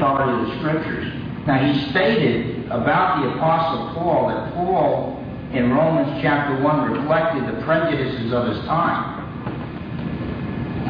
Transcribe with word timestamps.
part 0.00 0.28
of 0.28 0.48
the 0.48 0.58
scriptures. 0.58 1.12
Now, 1.46 1.58
he 1.72 1.90
stated 1.90 2.66
about 2.66 3.22
the 3.22 3.34
Apostle 3.36 3.94
Paul 3.94 4.28
that 4.28 4.54
Paul, 4.54 5.24
in 5.52 5.70
Romans 5.70 6.20
chapter 6.22 6.62
1, 6.62 6.92
reflected 6.92 7.46
the 7.46 7.62
prejudices 7.62 8.32
of 8.32 8.48
his 8.48 8.58
time. 8.66 9.18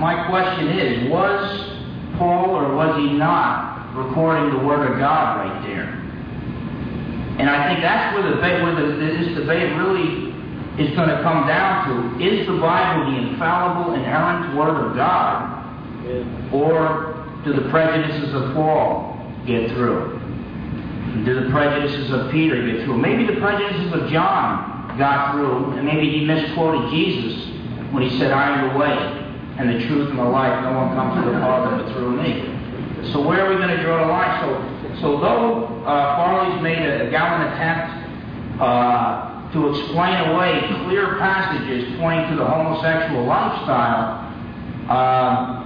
My 0.00 0.26
question 0.28 0.68
is, 0.68 1.10
was 1.10 1.80
Paul 2.16 2.50
or 2.50 2.74
was 2.74 2.96
he 2.96 3.12
not 3.12 3.94
recording 3.94 4.50
the 4.58 4.64
Word 4.64 4.90
of 4.92 4.98
God 4.98 5.46
right 5.46 5.66
there? 5.66 6.00
And 7.38 7.48
I 7.48 7.68
think 7.68 7.80
that's 7.80 8.14
where, 8.14 8.30
the, 8.30 8.40
where 8.40 8.74
the, 8.74 8.96
this 8.96 9.34
debate 9.34 9.74
really 9.76 10.30
is 10.78 10.94
going 10.94 11.08
to 11.08 11.22
come 11.22 11.46
down 11.46 11.88
to. 11.88 12.24
Is 12.24 12.46
the 12.46 12.58
Bible 12.58 13.10
the 13.10 13.18
infallible, 13.28 13.94
inerrant 13.94 14.56
Word 14.56 14.90
of 14.90 14.94
God? 14.94 15.56
Or 16.52 17.09
do 17.44 17.52
the 17.52 17.68
prejudices 17.70 18.34
of 18.34 18.54
Paul 18.54 19.16
get 19.46 19.70
through? 19.70 20.18
Do 21.24 21.44
the 21.44 21.50
prejudices 21.50 22.10
of 22.12 22.30
Peter 22.30 22.66
get 22.66 22.84
through? 22.84 22.98
Maybe 22.98 23.26
the 23.26 23.40
prejudices 23.40 23.92
of 23.92 24.10
John 24.10 24.96
got 24.98 25.32
through, 25.32 25.72
and 25.78 25.86
maybe 25.86 26.10
he 26.10 26.24
misquoted 26.24 26.90
Jesus 26.90 27.48
when 27.92 28.02
he 28.08 28.18
said, 28.18 28.32
I 28.32 28.60
am 28.60 28.72
the 28.72 28.78
way 28.78 29.20
and 29.58 29.68
the 29.68 29.86
truth 29.86 30.10
and 30.10 30.18
the 30.18 30.24
life. 30.24 30.62
No 30.64 30.72
one 30.72 30.94
comes 30.94 31.24
to 31.24 31.30
the 31.30 31.38
Father 31.38 31.82
but 31.82 31.92
through 31.92 32.22
me. 32.22 33.12
So 33.12 33.26
where 33.26 33.44
are 33.44 33.50
we 33.50 33.56
going 33.56 33.76
to 33.76 33.82
draw 33.82 34.04
the 34.04 34.12
line? 34.12 34.40
So, 34.40 35.00
so 35.00 35.20
though 35.20 35.64
uh, 35.84 36.16
Farley's 36.16 36.62
made 36.62 36.78
a, 36.78 37.10
gallant 37.10 37.52
attempt 37.52 38.60
uh, 38.60 39.52
to 39.52 39.68
explain 39.68 40.30
away 40.30 40.60
clear 40.84 41.18
passages 41.18 41.96
pointing 41.98 42.30
to 42.30 42.36
the 42.36 42.44
homosexual 42.44 43.24
lifestyle, 43.24 44.28
uh, 44.88 45.59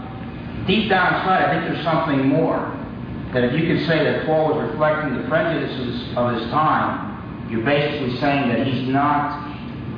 deep 0.67 0.89
down 0.89 1.15
inside, 1.15 1.45
I 1.45 1.51
think 1.53 1.73
there's 1.73 1.85
something 1.85 2.29
more. 2.29 2.73
That 3.33 3.45
if 3.45 3.61
you 3.61 3.67
could 3.67 3.87
say 3.87 4.05
that 4.05 4.27
Paul 4.27 4.55
was 4.55 4.71
reflecting 4.71 5.21
the 5.21 5.29
prejudices 5.29 6.17
of 6.17 6.35
his 6.35 6.49
time, 6.51 7.49
you're 7.51 7.65
basically 7.65 8.17
saying 8.21 8.49
that 8.49 8.67
he's 8.67 8.89
not 8.89 9.51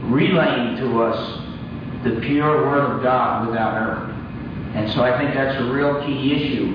relaying 0.04 0.76
to 0.76 1.02
us 1.02 1.42
the 2.04 2.20
pure 2.20 2.66
Word 2.66 2.96
of 2.96 3.02
God 3.02 3.48
without 3.48 3.74
error. 3.74 4.12
And 4.74 4.90
so 4.92 5.02
I 5.02 5.18
think 5.18 5.34
that's 5.34 5.60
a 5.60 5.64
real 5.72 6.04
key 6.06 6.32
issue 6.32 6.74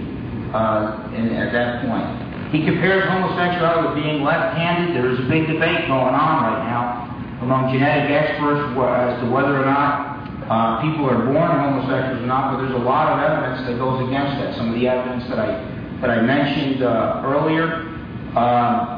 uh, 0.54 1.12
in, 1.16 1.30
at 1.30 1.52
that 1.54 1.86
point. 1.86 2.52
He 2.52 2.66
compares 2.66 3.08
homosexuality 3.08 3.88
with 3.88 4.04
being 4.04 4.24
left-handed. 4.24 4.96
There 4.96 5.10
is 5.10 5.20
a 5.20 5.28
big 5.30 5.48
debate 5.48 5.88
going 5.88 6.14
on 6.14 6.44
right 6.44 6.66
now 6.68 7.12
among 7.42 7.74
genetic 7.74 8.12
experts 8.12 8.62
as 8.78 9.24
to 9.24 9.30
whether 9.32 9.58
or 9.58 9.66
not 9.66 10.11
uh, 10.52 10.82
people 10.84 11.08
are 11.08 11.24
born 11.32 11.48
homosexuals 11.48 12.24
or 12.24 12.28
not, 12.28 12.52
but 12.52 12.68
there's 12.68 12.76
a 12.76 12.84
lot 12.84 13.08
of 13.08 13.24
evidence 13.24 13.66
that 13.72 13.80
goes 13.80 14.04
against 14.06 14.36
that. 14.44 14.56
Some 14.60 14.68
of 14.68 14.76
the 14.76 14.88
evidence 14.88 15.24
that 15.30 15.40
I 15.40 15.72
that 16.02 16.10
I 16.10 16.22
mentioned 16.22 16.84
uh, 16.84 17.24
earlier. 17.24 17.88
Uh, 18.36 18.98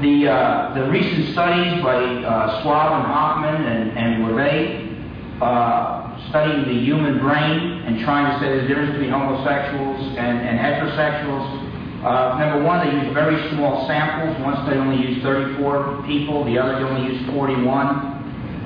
the, 0.00 0.30
uh, 0.30 0.74
the 0.74 0.88
recent 0.90 1.32
studies 1.32 1.82
by 1.82 1.98
uh, 1.98 2.62
Schwab 2.62 3.02
and 3.02 3.06
Hofman 3.10 3.58
and, 3.66 3.98
and 3.98 4.24
LeVay 4.26 5.42
uh, 5.42 6.28
studying 6.28 6.68
the 6.68 6.84
human 6.84 7.18
brain 7.18 7.82
and 7.82 7.98
trying 8.04 8.30
to 8.30 8.38
say 8.38 8.60
the 8.60 8.68
difference 8.68 8.92
between 8.92 9.10
homosexuals 9.10 10.14
and, 10.16 10.38
and 10.38 10.58
heterosexuals. 10.58 12.04
Uh, 12.04 12.38
number 12.38 12.62
one, 12.62 12.86
they 12.86 12.94
used 12.94 13.12
very 13.12 13.50
small 13.50 13.88
samples. 13.88 14.38
One 14.44 14.54
study 14.62 14.78
only 14.78 15.02
used 15.02 15.22
34 15.22 16.04
people, 16.06 16.44
the 16.44 16.58
other 16.58 16.78
they 16.78 16.84
only 16.84 17.12
used 17.12 17.26
41. 17.32 17.64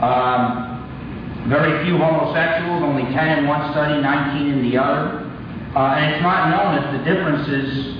Um, 0.02 0.71
very 1.48 1.84
few 1.84 1.98
homosexuals, 1.98 2.82
only 2.82 3.02
10 3.12 3.38
in 3.38 3.46
one 3.46 3.72
study, 3.72 4.00
19 4.00 4.52
in 4.52 4.70
the 4.70 4.78
other. 4.78 5.26
Uh, 5.74 5.96
and 5.98 6.14
it's 6.14 6.22
not 6.22 6.50
known 6.50 6.78
if 6.78 6.98
the 6.98 7.02
differences 7.02 7.96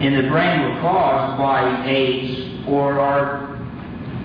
in 0.00 0.14
the 0.14 0.28
brain 0.28 0.62
were 0.62 0.80
caused 0.80 1.38
by 1.38 1.86
AIDS 1.86 2.68
or 2.68 3.00
are, 3.00 3.58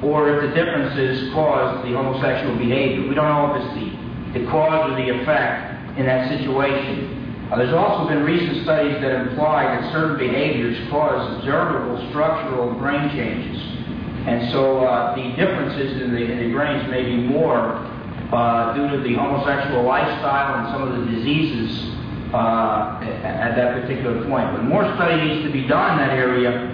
or 0.03 0.29
if 0.29 0.49
the 0.49 0.53
differences 0.53 1.33
caused 1.33 1.87
the 1.87 1.93
homosexual 1.93 2.57
behavior. 2.57 3.07
We 3.07 3.15
don't 3.15 3.29
know 3.29 3.55
if 3.55 3.63
it's 3.63 3.73
the, 3.73 4.39
the 4.39 4.51
cause 4.51 4.91
or 4.91 4.95
the 5.01 5.09
effect 5.21 5.97
in 5.97 6.05
that 6.05 6.29
situation. 6.29 7.49
Uh, 7.49 7.57
there's 7.57 7.73
also 7.73 8.09
been 8.09 8.23
recent 8.23 8.63
studies 8.63 9.01
that 9.01 9.29
imply 9.29 9.63
that 9.63 9.91
certain 9.91 10.17
behaviors 10.17 10.77
cause 10.89 11.37
observable 11.37 11.97
structural 12.09 12.73
brain 12.75 13.09
changes. 13.09 13.61
And 14.27 14.51
so 14.51 14.85
uh, 14.85 15.15
the 15.15 15.35
differences 15.35 16.01
in 16.01 16.13
the, 16.13 16.21
in 16.21 16.37
the 16.47 16.53
brains 16.53 16.89
may 16.89 17.03
be 17.03 17.17
more 17.17 17.92
uh, 18.31 18.73
due 18.73 18.89
to 18.89 19.03
the 19.03 19.15
homosexual 19.15 19.83
lifestyle 19.83 20.63
and 20.63 20.73
some 20.73 20.87
of 20.87 20.99
the 20.99 21.11
diseases 21.11 21.93
uh, 22.33 22.99
at 23.23 23.55
that 23.55 23.81
particular 23.81 24.25
point. 24.25 24.51
But 24.53 24.63
more 24.63 24.83
study 24.95 25.21
needs 25.21 25.45
to 25.45 25.51
be 25.51 25.67
done 25.67 25.99
in 25.99 26.07
that 26.07 26.17
area. 26.17 26.69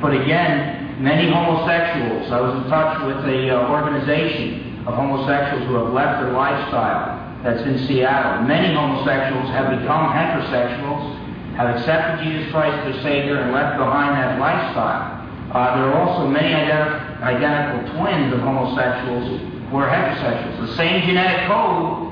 But 0.00 0.14
again, 0.14 1.02
many 1.02 1.30
homosexuals, 1.30 2.30
I 2.30 2.40
was 2.40 2.62
in 2.62 2.70
touch 2.70 3.02
with 3.04 3.24
an 3.24 3.50
uh, 3.50 3.68
organization 3.70 4.86
of 4.86 4.94
homosexuals 4.94 5.66
who 5.66 5.74
have 5.74 5.92
left 5.92 6.22
their 6.22 6.32
lifestyle 6.32 7.20
that's 7.42 7.62
in 7.62 7.86
Seattle. 7.86 8.46
Many 8.46 8.74
homosexuals 8.74 9.48
have 9.50 9.80
become 9.80 10.12
heterosexuals, 10.12 11.56
have 11.56 11.76
accepted 11.76 12.24
Jesus 12.24 12.50
Christ 12.52 12.76
as 12.86 13.02
Savior, 13.02 13.40
and 13.40 13.52
left 13.52 13.78
behind 13.78 14.16
that 14.16 14.38
lifestyle. 14.38 15.20
Uh, 15.50 15.74
there 15.74 15.90
are 15.90 16.00
also 16.00 16.28
many 16.28 16.54
ident- 16.54 17.20
identical 17.22 17.98
twins 17.98 18.32
of 18.32 18.40
homosexuals 18.40 19.49
who 19.70 19.76
are 19.78 19.88
heterosexuals. 19.88 20.66
The 20.66 20.76
same 20.76 21.06
genetic 21.06 21.46
code, 21.46 22.10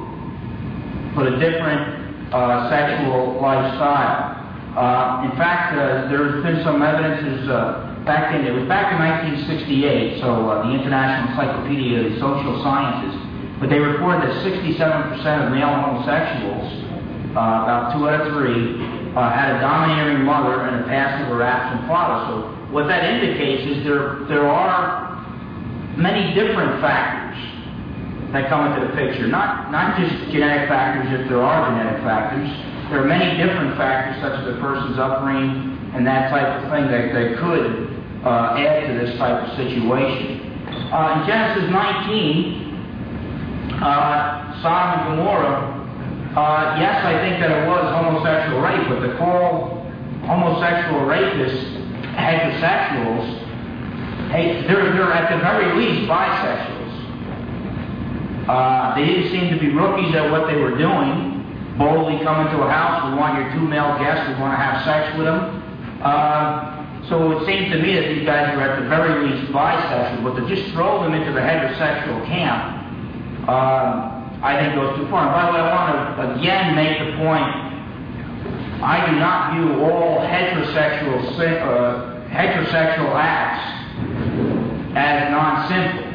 but 1.14 1.26
a 1.26 1.38
different 1.38 2.32
uh, 2.32 2.70
sexual 2.70 3.41
lifestyle. 3.42 4.38
Uh, 4.78 5.26
in 5.26 5.36
fact, 5.36 5.74
uh, 5.74 6.08
there's 6.08 6.42
been 6.44 6.62
some 6.62 6.82
evidence. 6.82 7.48
Uh, 7.48 7.84
back 8.06 8.32
in 8.34 8.46
it 8.46 8.54
was 8.54 8.66
back 8.69 8.94
in 8.94 8.98
1968. 9.50 10.20
So 10.22 10.48
uh, 10.48 10.64
the 10.64 10.72
International 10.72 11.28
Encyclopedia 11.28 12.06
of 12.06 12.12
Social 12.22 12.62
Sciences, 12.62 13.12
but 13.60 13.69
they 13.69 13.78
reported 13.82 14.22
that 14.22 14.38
67% 14.46 15.44
of 15.44 15.52
male 15.52 15.69
homosexuals, 15.69 16.69
uh, 17.34 17.66
about 17.66 17.92
two 17.92 18.08
out 18.08 18.22
of 18.22 18.32
three, 18.32 18.78
had 19.19 19.56
a 19.56 19.60
domineering 19.60 20.25
mother 20.25 20.62
and 20.62 20.84
a 20.84 20.88
passive 20.88 21.28
or 21.34 21.42
absent 21.42 21.88
father. 21.88 22.22
So 22.30 22.72
what 22.72 22.86
that 22.86 23.02
indicates 23.02 23.66
is 23.66 23.82
there 23.82 24.22
there 24.28 24.46
are 24.46 25.08
many 25.98 26.32
different 26.34 26.80
factors 26.80 27.18
that 28.33 28.49
come 28.49 28.72
into 28.72 28.87
the 28.87 28.93
picture. 28.93 29.27
Not, 29.27 29.72
not 29.72 29.99
just 29.99 30.15
genetic 30.31 30.69
factors, 30.69 31.21
if 31.21 31.28
there 31.28 31.43
are 31.43 31.71
genetic 31.71 32.00
factors. 32.03 32.49
There 32.91 33.03
are 33.03 33.09
many 33.09 33.37
different 33.37 33.77
factors, 33.77 34.21
such 34.21 34.39
as 34.41 34.47
a 34.56 34.61
person's 34.61 34.99
upbringing 34.99 35.77
and 35.94 36.06
that 36.06 36.31
type 36.31 36.62
of 36.62 36.71
thing, 36.71 36.87
that, 36.88 37.12
that 37.12 37.38
could 37.41 37.88
uh, 38.25 38.56
add 38.61 38.87
to 38.88 38.94
this 39.00 39.17
type 39.19 39.43
of 39.43 39.50
situation. 39.56 40.41
Uh, 40.93 41.21
in 41.21 41.27
Genesis 41.27 41.71
19, 41.71 42.75
uh, 43.81 44.62
Sodom 44.62 45.00
and 45.00 45.09
Gomorrah, 45.17 45.75
uh, 46.37 46.77
yes, 46.78 47.05
I 47.05 47.19
think 47.25 47.41
that 47.41 47.50
it 47.50 47.67
was 47.67 47.84
homosexual 47.88 48.61
rape, 48.61 48.87
but 48.88 49.00
the 49.00 49.15
call 49.17 49.78
homosexual 50.28 51.09
rapists 51.09 51.65
heterosexuals, 52.15 53.25
hey, 54.31 54.62
they're, 54.67 54.93
they're 54.93 55.12
at 55.12 55.31
the 55.33 55.38
very 55.43 55.72
least 55.83 56.06
bisexual. 56.11 56.78
Uh, 58.48 58.94
they 58.94 59.04
didn't 59.04 59.31
seem 59.31 59.50
to 59.53 59.60
be 59.60 59.69
rookies 59.69 60.14
at 60.14 60.31
what 60.31 60.47
they 60.47 60.56
were 60.56 60.76
doing. 60.76 61.44
Boldly 61.76 62.19
come 62.25 62.47
into 62.47 62.59
a 62.64 62.70
house, 62.70 63.12
we 63.12 63.19
want 63.19 63.38
your 63.38 63.53
two 63.53 63.69
male 63.69 63.97
guests, 63.98 64.26
we 64.26 64.41
want 64.41 64.53
to 64.53 64.59
have 64.59 64.82
sex 64.84 65.16
with 65.16 65.26
them. 65.26 65.62
Uh, 66.03 66.75
so 67.08 67.38
it 67.38 67.47
seems 67.47 67.70
to 67.72 67.78
me 67.81 67.94
that 67.94 68.08
these 68.08 68.26
guys 68.26 68.54
were 68.56 68.62
at 68.62 68.82
the 68.82 68.88
very 68.88 69.28
least 69.28 69.53
bisexual, 69.53 70.25
but 70.25 70.34
to 70.41 70.48
just 70.48 70.72
throw 70.72 71.03
them 71.04 71.14
into 71.14 71.32
the 71.32 71.41
heterosexual 71.41 72.26
camp, 72.26 73.48
uh, 73.48 74.19
I 74.42 74.58
think 74.58 74.75
goes 74.75 74.97
too 74.97 75.08
far. 75.08 75.28
And 75.28 75.32
by 75.32 75.47
the 75.47 75.53
way, 75.53 75.60
I 75.60 75.75
want 75.75 76.16
to 76.16 76.41
again 76.41 76.75
make 76.75 76.98
the 76.98 77.16
point, 77.22 77.47
I 78.82 79.06
do 79.06 79.19
not 79.19 79.54
view 79.54 79.84
all 79.84 80.19
heterosexual, 80.20 81.20
uh, 81.38 82.28
heterosexual 82.28 83.14
acts 83.14 83.67
as 84.96 85.31
non-sinful. 85.31 86.07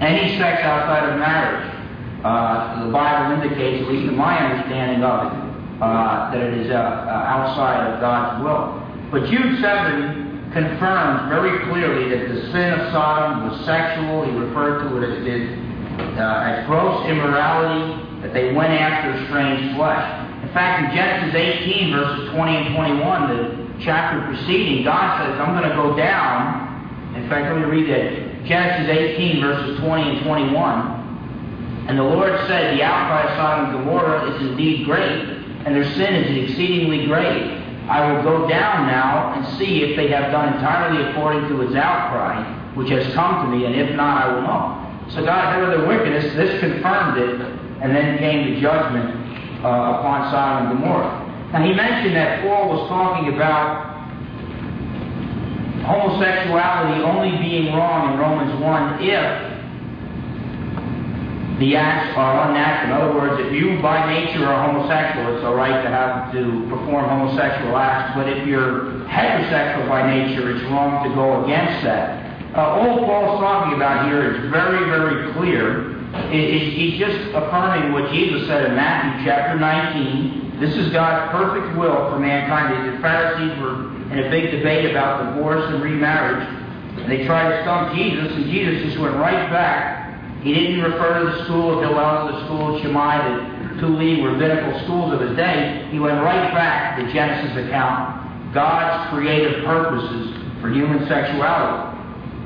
Any 0.00 0.38
sex 0.38 0.62
outside 0.62 1.10
of 1.10 1.18
marriage 1.18 1.80
uh, 2.24 2.84
the 2.84 2.92
Bible 2.92 3.42
indicates, 3.42 3.82
at 3.82 3.92
least 3.92 4.08
in 4.08 4.16
my 4.16 4.36
understanding 4.36 5.02
of 5.02 5.32
it, 5.32 5.82
uh, 5.82 6.30
that 6.30 6.40
it 6.40 6.54
is 6.54 6.70
uh, 6.70 6.74
uh, 6.74 7.32
outside 7.32 7.88
of 7.92 8.00
God's 8.00 8.44
will. 8.44 8.76
But 9.10 9.30
Jude 9.30 9.60
7 9.60 10.52
confirms 10.52 11.28
very 11.30 11.64
clearly 11.70 12.10
that 12.12 12.28
the 12.28 12.52
sin 12.52 12.72
of 12.74 12.92
Sodom 12.92 13.48
was 13.48 13.64
sexual. 13.64 14.24
He 14.24 14.32
referred 14.36 14.88
to 14.88 15.00
it 15.00 15.04
as, 15.08 16.18
uh, 16.18 16.44
as 16.44 16.66
gross 16.66 17.06
immorality, 17.08 18.20
that 18.20 18.34
they 18.34 18.52
went 18.52 18.72
after 18.72 19.24
strange 19.26 19.74
flesh. 19.76 20.04
In 20.42 20.52
fact, 20.52 20.84
in 20.84 20.96
Genesis 20.96 21.34
18, 21.34 21.92
verses 21.92 22.30
20 22.30 22.56
and 22.56 22.74
21, 22.74 23.28
the 23.28 23.84
chapter 23.84 24.20
preceding, 24.26 24.84
God 24.84 25.24
says, 25.24 25.40
I'm 25.40 25.56
going 25.56 25.68
to 25.68 25.76
go 25.76 25.96
down. 25.96 27.16
In 27.16 27.28
fact, 27.28 27.52
let 27.52 27.56
me 27.56 27.64
read 27.64 27.88
that. 27.88 28.29
Genesis 28.46 28.88
18, 28.88 29.40
verses 29.40 29.78
20 29.80 30.10
and 30.10 30.24
21. 30.24 31.86
And 31.88 31.98
the 31.98 32.04
Lord 32.04 32.32
said, 32.46 32.76
The 32.76 32.82
outcry 32.82 33.30
of 33.30 33.36
Sodom 33.36 33.64
and 33.66 33.84
Gomorrah 33.84 34.34
is 34.34 34.42
indeed 34.48 34.84
great, 34.84 35.28
and 35.66 35.74
their 35.74 35.90
sin 35.94 36.14
is 36.14 36.50
exceedingly 36.50 37.06
great. 37.06 37.58
I 37.88 38.12
will 38.12 38.22
go 38.22 38.48
down 38.48 38.86
now 38.86 39.34
and 39.34 39.58
see 39.58 39.82
if 39.82 39.96
they 39.96 40.08
have 40.08 40.30
done 40.30 40.54
entirely 40.54 41.10
according 41.10 41.48
to 41.48 41.62
its 41.62 41.74
outcry, 41.74 42.44
which 42.74 42.90
has 42.90 43.12
come 43.14 43.44
to 43.50 43.56
me, 43.56 43.66
and 43.66 43.74
if 43.74 43.96
not, 43.96 44.22
I 44.22 44.32
will 44.32 44.42
know. 44.42 45.10
So 45.10 45.24
God 45.24 45.54
heard 45.54 45.76
their 45.76 45.88
wickedness. 45.88 46.32
This 46.36 46.60
confirmed 46.60 47.18
it, 47.18 47.40
and 47.82 47.94
then 47.94 48.18
came 48.18 48.54
the 48.54 48.60
judgment 48.60 49.10
uh, 49.64 49.98
upon 49.98 50.30
Sodom 50.30 50.70
and 50.70 50.78
Gomorrah. 50.78 51.26
Now, 51.52 51.64
he 51.64 51.72
mentioned 51.72 52.14
that 52.14 52.42
Paul 52.42 52.68
was 52.68 52.88
talking 52.88 53.34
about 53.34 53.89
homosexuality 55.84 57.02
only 57.02 57.36
being 57.38 57.74
wrong 57.74 58.12
in 58.12 58.18
Romans 58.18 58.60
1 58.60 59.02
if 59.02 59.50
the 61.60 61.76
acts 61.76 62.16
are 62.16 62.48
unnatural. 62.48 62.96
In 62.96 63.02
other 63.02 63.14
words, 63.14 63.46
if 63.46 63.52
you 63.52 63.80
by 63.82 64.08
nature 64.08 64.46
are 64.46 64.72
homosexual, 64.72 65.36
it's 65.36 65.44
all 65.44 65.54
right 65.54 65.82
to 65.82 65.90
have 65.90 66.32
to 66.32 66.66
perform 66.70 67.04
homosexual 67.04 67.76
acts. 67.76 68.16
But 68.16 68.28
if 68.28 68.46
you're 68.48 69.04
heterosexual 69.04 69.86
by 69.88 70.08
nature, 70.08 70.50
it's 70.56 70.64
wrong 70.72 71.06
to 71.06 71.14
go 71.14 71.44
against 71.44 71.84
that. 71.84 72.56
Uh, 72.56 72.80
all 72.80 73.04
Paul's 73.04 73.40
talking 73.40 73.76
about 73.76 74.06
here 74.06 74.34
is 74.34 74.50
very, 74.50 74.88
very 74.88 75.32
clear. 75.34 76.00
It, 76.32 76.40
it, 76.40 76.72
he's 76.72 76.98
just 76.98 77.16
affirming 77.36 77.92
what 77.92 78.10
Jesus 78.10 78.48
said 78.48 78.64
in 78.64 78.74
Matthew 78.74 79.24
chapter 79.24 79.58
19. 79.58 80.58
This 80.58 80.74
is 80.76 80.90
God's 80.92 81.30
perfect 81.30 81.78
will 81.78 82.10
for 82.10 82.18
mankind. 82.18 82.96
The 82.96 83.00
Pharisees 83.00 83.60
were 83.60 83.89
in 84.12 84.18
a 84.18 84.30
big 84.30 84.50
debate 84.50 84.90
about 84.90 85.34
divorce 85.34 85.64
and 85.72 85.82
remarriage. 85.82 86.46
And 86.98 87.10
they 87.10 87.24
tried 87.26 87.56
to 87.56 87.62
stump 87.62 87.96
Jesus, 87.96 88.32
and 88.32 88.50
Jesus 88.50 88.82
just 88.84 88.98
went 88.98 89.16
right 89.16 89.50
back 89.50 90.00
he 90.42 90.54
didn't 90.54 90.80
refer 90.80 91.20
to 91.20 91.36
the 91.36 91.44
school 91.44 91.76
of 91.76 91.84
Hillel, 91.84 92.32
the 92.32 92.44
school 92.46 92.74
of 92.74 92.82
Shammai, 92.82 93.74
the 93.74 93.80
two 93.80 93.88
leading 93.88 94.24
rabbinical 94.24 94.72
schools 94.84 95.12
of 95.12 95.20
his 95.20 95.36
day. 95.36 95.86
He 95.92 95.98
went 95.98 96.16
right 96.22 96.52
back 96.54 96.96
to 96.96 97.06
the 97.06 97.12
Genesis 97.12 97.68
account, 97.68 98.54
God's 98.54 99.10
creative 99.10 99.64
purposes 99.64 100.32
for 100.62 100.72
human 100.72 101.06
sexuality. 101.06 101.98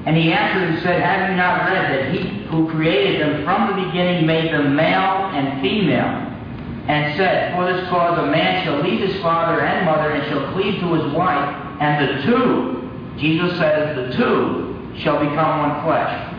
And 0.06 0.16
he 0.16 0.32
answered 0.32 0.74
and 0.74 0.82
said, 0.82 1.00
Have 1.00 1.30
you 1.30 1.36
not 1.36 1.70
read 1.70 1.84
that 1.86 2.14
he 2.14 2.44
who 2.50 2.68
created 2.70 3.20
them 3.20 3.44
from 3.44 3.70
the 3.70 3.86
beginning 3.86 4.26
made 4.26 4.52
them 4.52 4.74
male 4.74 5.30
and 5.30 5.62
female? 5.62 6.33
And 6.86 7.16
said, 7.16 7.54
For 7.56 7.72
this 7.72 7.88
cause 7.88 8.18
a 8.18 8.26
man 8.26 8.64
shall 8.64 8.82
leave 8.82 9.00
his 9.00 9.20
father 9.22 9.60
and 9.60 9.86
mother 9.86 10.10
and 10.10 10.28
shall 10.28 10.52
cleave 10.52 10.80
to 10.80 10.94
his 10.94 11.12
wife, 11.14 11.80
and 11.80 12.08
the 12.08 12.22
two, 12.22 12.90
Jesus 13.18 13.56
says, 13.58 13.96
the 13.96 14.16
two 14.16 14.92
shall 14.98 15.18
become 15.18 15.70
one 15.70 15.84
flesh 15.84 16.34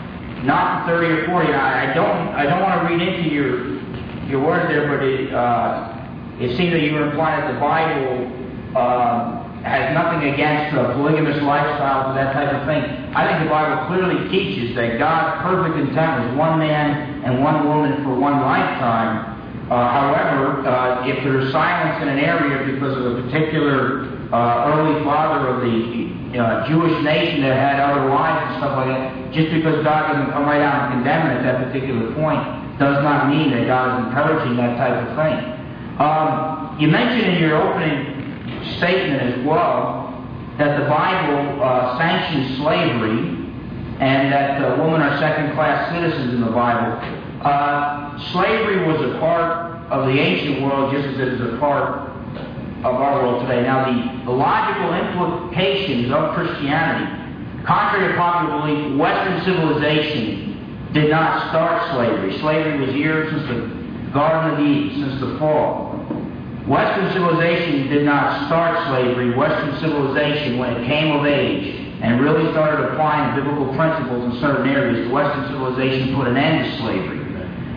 not 0.46 0.86
30 0.86 1.08
or 1.08 1.26
40. 1.26 1.54
I, 1.54 1.92
I 1.92 1.94
don't 1.94 2.28
I 2.36 2.44
don't 2.44 2.62
want 2.62 2.82
to 2.82 2.94
read 2.94 3.02
into 3.02 3.30
your 3.30 3.76
your 4.30 4.46
word 4.46 4.70
there, 4.70 4.88
but 4.88 5.04
it 5.04 5.34
uh, 5.34 5.92
it 6.40 6.56
seems 6.58 6.72
that 6.72 6.82
you 6.82 6.94
were 6.94 7.10
implying 7.10 7.42
that 7.42 7.54
the 7.54 7.60
Bible 7.60 8.30
uh, 8.78 9.44
has 9.64 9.94
nothing 9.94 10.30
against 10.30 10.78
uh, 10.78 10.94
polygamous 10.94 11.38
lifestyles 11.42 12.10
and 12.10 12.18
that 12.18 12.34
type 12.34 12.54
of 12.54 12.68
thing. 12.68 12.84
I 13.16 13.28
think 13.28 13.44
the 13.44 13.50
Bible 13.50 13.88
clearly 13.88 14.30
teaches 14.30 14.76
that 14.76 15.00
God's 15.00 15.42
perfect 15.42 15.90
intent 15.90 16.30
was 16.30 16.38
one 16.38 16.60
man 16.60 17.24
and 17.24 17.44
one 17.44 17.68
woman 17.68 18.04
for 18.04 18.14
one 18.14 18.42
lifetime. 18.42 19.34
Uh, 19.66 19.90
however, 19.90 20.62
uh, 20.68 21.08
if 21.08 21.24
there's 21.24 21.52
silence 21.52 22.02
in 22.04 22.08
an 22.10 22.20
area 22.20 22.72
because 22.72 22.96
of 22.98 23.18
a 23.18 23.22
particular 23.24 24.06
uh, 24.32 24.72
early 24.74 25.04
father 25.04 25.50
of 25.50 25.62
the 25.62 26.06
Jewish 26.70 26.94
nation 27.04 27.42
that 27.42 27.58
had 27.58 27.80
other 27.80 28.10
wives 28.10 28.52
and 28.52 28.62
stuff 28.62 28.78
like 28.78 28.94
that, 28.94 29.34
just 29.34 29.50
because 29.52 29.84
God 29.84 30.14
doesn't 30.14 30.32
come 30.32 30.46
right 30.46 30.62
out 30.62 30.92
and 30.92 31.02
condemn 31.02 31.28
it 31.32 31.42
at 31.42 31.44
that 31.44 31.58
particular 31.66 32.14
point, 32.14 32.44
does 32.78 33.02
not 33.02 33.30
mean 33.30 33.52
that 33.52 33.66
God 33.66 33.98
is 33.98 34.08
encouraging 34.08 34.58
that 34.58 34.78
type 34.78 35.02
of 35.02 35.16
thing. 35.18 35.38
Um, 35.98 36.78
you 36.80 36.88
mentioned 36.88 37.34
in 37.34 37.42
your 37.42 37.56
opening 37.58 38.16
statement 38.78 39.22
as 39.22 39.46
well 39.46 40.14
that 40.58 40.78
the 40.78 40.86
Bible 40.86 41.64
uh, 41.64 41.98
sanctions 41.98 42.58
slavery 42.58 43.34
and 44.00 44.32
that 44.32 44.62
uh, 44.62 44.76
women 44.84 45.02
are 45.02 45.18
second-class 45.20 45.92
citizens 45.96 46.34
in 46.36 46.42
the 46.42 46.52
Bible. 46.52 47.25
Uh, 47.46 48.18
slavery 48.32 48.88
was 48.88 49.00
a 49.06 49.20
part 49.20 49.76
of 49.92 50.08
the 50.08 50.20
ancient 50.20 50.64
world 50.64 50.92
just 50.92 51.08
as 51.10 51.20
it 51.20 51.28
is 51.28 51.42
a 51.54 51.58
part 51.60 52.10
of 52.80 52.96
our 52.96 53.22
world 53.22 53.48
today. 53.48 53.62
Now, 53.62 53.86
the, 53.86 54.26
the 54.26 54.32
logical 54.32 54.92
implications 54.96 56.12
of 56.12 56.34
Christianity, 56.34 57.06
contrary 57.64 58.12
to 58.12 58.18
popular 58.18 58.62
belief, 58.62 58.98
Western 58.98 59.46
civilization 59.46 60.90
did 60.92 61.12
not 61.12 61.50
start 61.50 61.94
slavery. 61.94 62.36
Slavery 62.40 62.80
was 62.84 62.96
here 62.96 63.30
since 63.30 63.44
the 63.48 64.12
Garden 64.12 64.54
of 64.54 64.60
Eden, 64.66 65.08
since 65.08 65.22
the 65.22 65.38
fall. 65.38 65.94
Western 66.66 67.14
civilization 67.14 67.90
did 67.90 68.06
not 68.06 68.48
start 68.48 68.88
slavery. 68.88 69.36
Western 69.36 69.80
civilization, 69.82 70.58
when 70.58 70.74
it 70.78 70.88
came 70.88 71.16
of 71.16 71.28
age 71.28 71.76
and 72.02 72.20
really 72.20 72.52
started 72.54 72.90
applying 72.90 73.36
biblical 73.36 73.72
principles 73.76 74.34
in 74.34 74.42
certain 74.42 74.68
areas, 74.68 75.12
Western 75.12 75.46
civilization 75.46 76.16
put 76.16 76.28
an 76.28 76.38
end 76.38 76.66
to 76.66 76.78
slavery. 76.80 77.25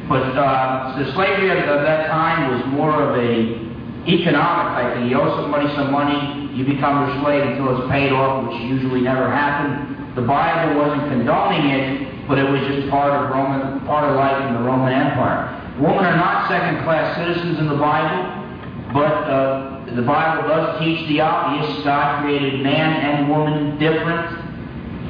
But 0.08 0.22
uh, 0.32 0.98
the 0.98 1.12
slavery 1.12 1.50
of, 1.50 1.68
of 1.68 1.82
that 1.84 2.08
time 2.08 2.56
was 2.56 2.64
more 2.72 2.92
of 2.96 3.16
a 3.18 3.68
economic 4.08 4.72
type 4.72 4.94
thing. 4.96 5.10
You 5.10 5.20
owe 5.20 5.36
somebody 5.42 5.68
some 5.76 5.92
money, 5.92 6.48
you 6.56 6.64
become 6.64 7.06
their 7.06 7.20
slave 7.20 7.44
until 7.44 7.76
it's 7.76 7.90
paid 7.90 8.10
off, 8.12 8.48
which 8.48 8.60
usually 8.62 9.02
never 9.02 9.30
happened. 9.30 10.16
The 10.16 10.22
Bible 10.22 10.80
wasn't 10.80 11.08
condoning 11.12 11.70
it, 11.70 12.26
but 12.26 12.38
it 12.38 12.48
was 12.48 12.60
just 12.66 12.88
part 12.88 13.12
of 13.12 13.30
Roman, 13.30 13.84
part 13.86 14.08
of 14.08 14.16
life 14.16 14.48
in 14.48 14.54
the 14.54 14.60
Roman 14.60 14.92
Empire. 14.92 15.54
Women 15.78 16.04
are 16.04 16.16
not 16.16 16.48
second-class 16.48 17.16
citizens 17.16 17.58
in 17.58 17.68
the 17.68 17.76
Bible, 17.76 18.32
but 18.92 19.12
uh, 19.28 19.94
the 19.94 20.02
Bible 20.02 20.48
does 20.48 20.80
teach 20.80 21.06
the 21.08 21.20
obvious. 21.20 21.84
God 21.84 22.22
created 22.22 22.62
man 22.62 22.96
and 22.96 23.28
woman 23.28 23.78
different, 23.78 24.26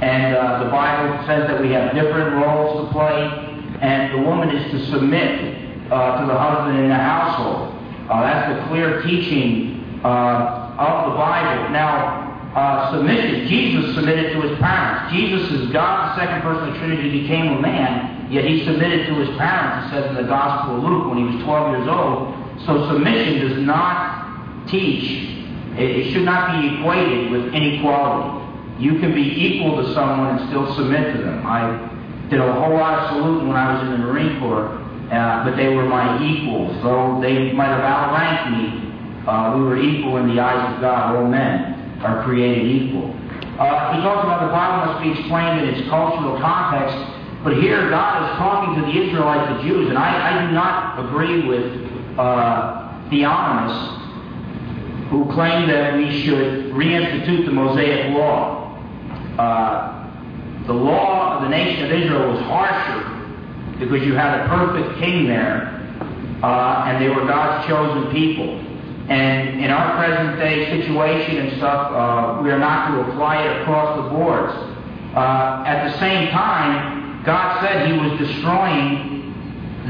and 0.02 0.34
uh, 0.34 0.64
the 0.64 0.70
Bible 0.70 1.24
says 1.26 1.46
that 1.48 1.62
we 1.62 1.70
have 1.70 1.94
different 1.94 2.34
roles 2.34 2.86
to 2.86 2.92
play, 2.92 3.47
and 3.80 4.12
the 4.12 4.22
woman 4.22 4.50
is 4.50 4.70
to 4.72 4.90
submit 4.90 5.90
uh, 5.90 6.20
to 6.20 6.26
the 6.26 6.38
husband 6.38 6.78
in 6.78 6.88
the 6.88 6.94
household. 6.94 7.74
Uh, 8.10 8.22
that's 8.22 8.60
the 8.60 8.68
clear 8.68 9.02
teaching 9.02 10.00
uh, 10.04 10.76
of 10.78 11.10
the 11.10 11.16
Bible. 11.16 11.70
Now, 11.70 12.28
uh, 12.54 12.90
submission. 12.92 13.46
Jesus 13.46 13.94
submitted 13.94 14.32
to 14.32 14.40
his 14.42 14.58
parents. 14.58 15.12
Jesus 15.12 15.50
is 15.52 15.70
God, 15.70 16.16
the 16.16 16.24
second 16.24 16.42
person 16.42 16.68
of 16.68 16.74
the 16.74 16.78
Trinity, 16.80 17.20
became 17.22 17.58
a 17.58 17.60
man, 17.60 18.30
yet 18.32 18.44
he 18.44 18.64
submitted 18.64 19.06
to 19.06 19.14
his 19.16 19.36
parents, 19.36 19.86
it 19.86 19.90
says 19.90 20.10
in 20.10 20.14
the 20.16 20.28
Gospel 20.28 20.76
of 20.76 20.82
Luke, 20.82 21.08
when 21.08 21.18
he 21.18 21.36
was 21.36 21.44
12 21.44 21.78
years 21.78 21.88
old. 21.88 22.34
So 22.66 22.88
submission 22.88 23.48
does 23.48 23.58
not 23.64 24.66
teach, 24.66 25.28
it, 25.76 25.90
it 25.90 26.12
should 26.12 26.24
not 26.24 26.60
be 26.60 26.78
equated 26.78 27.30
with 27.30 27.54
inequality. 27.54 28.44
You 28.82 28.98
can 28.98 29.14
be 29.14 29.22
equal 29.22 29.82
to 29.82 29.94
someone 29.94 30.38
and 30.38 30.48
still 30.48 30.74
submit 30.74 31.16
to 31.16 31.22
them. 31.22 31.46
I 31.46 31.97
did 32.30 32.40
a 32.40 32.52
whole 32.52 32.74
lot 32.74 32.98
of 32.98 33.10
saluting 33.10 33.48
when 33.48 33.56
I 33.56 33.74
was 33.74 33.82
in 33.84 33.92
the 33.92 33.98
Marine 33.98 34.38
Corps, 34.40 34.68
uh, 35.10 35.44
but 35.44 35.56
they 35.56 35.74
were 35.74 35.84
my 35.84 36.22
equals. 36.22 36.76
Though 36.82 37.20
they 37.20 37.52
might 37.52 37.68
have 37.68 37.80
outranked 37.80 38.50
me, 38.52 39.26
uh, 39.26 39.56
we 39.56 39.62
were 39.62 39.78
equal 39.78 40.18
in 40.18 40.34
the 40.34 40.40
eyes 40.40 40.74
of 40.74 40.80
God. 40.80 41.16
All 41.16 41.26
men 41.26 42.00
are 42.02 42.22
created 42.24 42.66
equal. 42.66 43.14
Uh, 43.58 43.96
he 43.96 44.02
talks 44.02 44.22
about 44.24 44.46
the 44.46 44.52
Bible 44.52 44.92
must 44.92 45.02
be 45.02 45.18
explained 45.18 45.60
in 45.60 45.74
its 45.74 45.88
cultural 45.88 46.38
context, 46.38 46.96
but 47.42 47.56
here 47.56 47.90
God 47.90 48.30
is 48.30 48.36
talking 48.38 48.80
to 48.80 48.92
the 48.92 49.06
Israelites, 49.06 49.62
the 49.62 49.68
Jews, 49.68 49.88
and 49.88 49.98
I, 49.98 50.38
I 50.38 50.46
do 50.46 50.52
not 50.52 51.04
agree 51.06 51.48
with 51.48 51.64
uh, 52.18 52.88
theonomists 53.10 53.98
who 55.08 55.24
claim 55.32 55.66
that 55.68 55.96
we 55.96 56.24
should 56.24 56.72
reinstitute 56.72 57.46
the 57.46 57.52
Mosaic 57.52 58.14
law. 58.14 58.78
Uh, 59.38 59.97
the 60.68 60.74
law 60.74 61.36
of 61.36 61.42
the 61.44 61.48
nation 61.48 61.86
of 61.86 61.90
Israel 61.90 62.30
was 62.30 62.40
harsher 62.42 63.78
because 63.80 64.06
you 64.06 64.14
had 64.14 64.38
a 64.38 64.48
perfect 64.48 65.00
king 65.00 65.26
there, 65.26 65.74
uh, 66.42 66.84
and 66.86 67.02
they 67.02 67.08
were 67.08 67.26
God's 67.26 67.66
chosen 67.66 68.12
people. 68.12 68.60
And 69.08 69.64
in 69.64 69.70
our 69.70 69.96
present 69.96 70.38
day 70.38 70.78
situation 70.78 71.38
and 71.38 71.56
stuff, 71.56 71.90
uh, 71.90 72.42
we 72.42 72.50
are 72.50 72.58
not 72.58 72.90
to 72.90 73.10
apply 73.10 73.42
it 73.44 73.62
across 73.62 73.96
the 73.96 74.10
boards. 74.10 74.52
Uh, 75.16 75.64
at 75.66 75.90
the 75.90 75.98
same 75.98 76.28
time, 76.28 77.24
God 77.24 77.62
said 77.62 77.90
He 77.90 77.98
was 77.98 78.18
destroying 78.18 79.32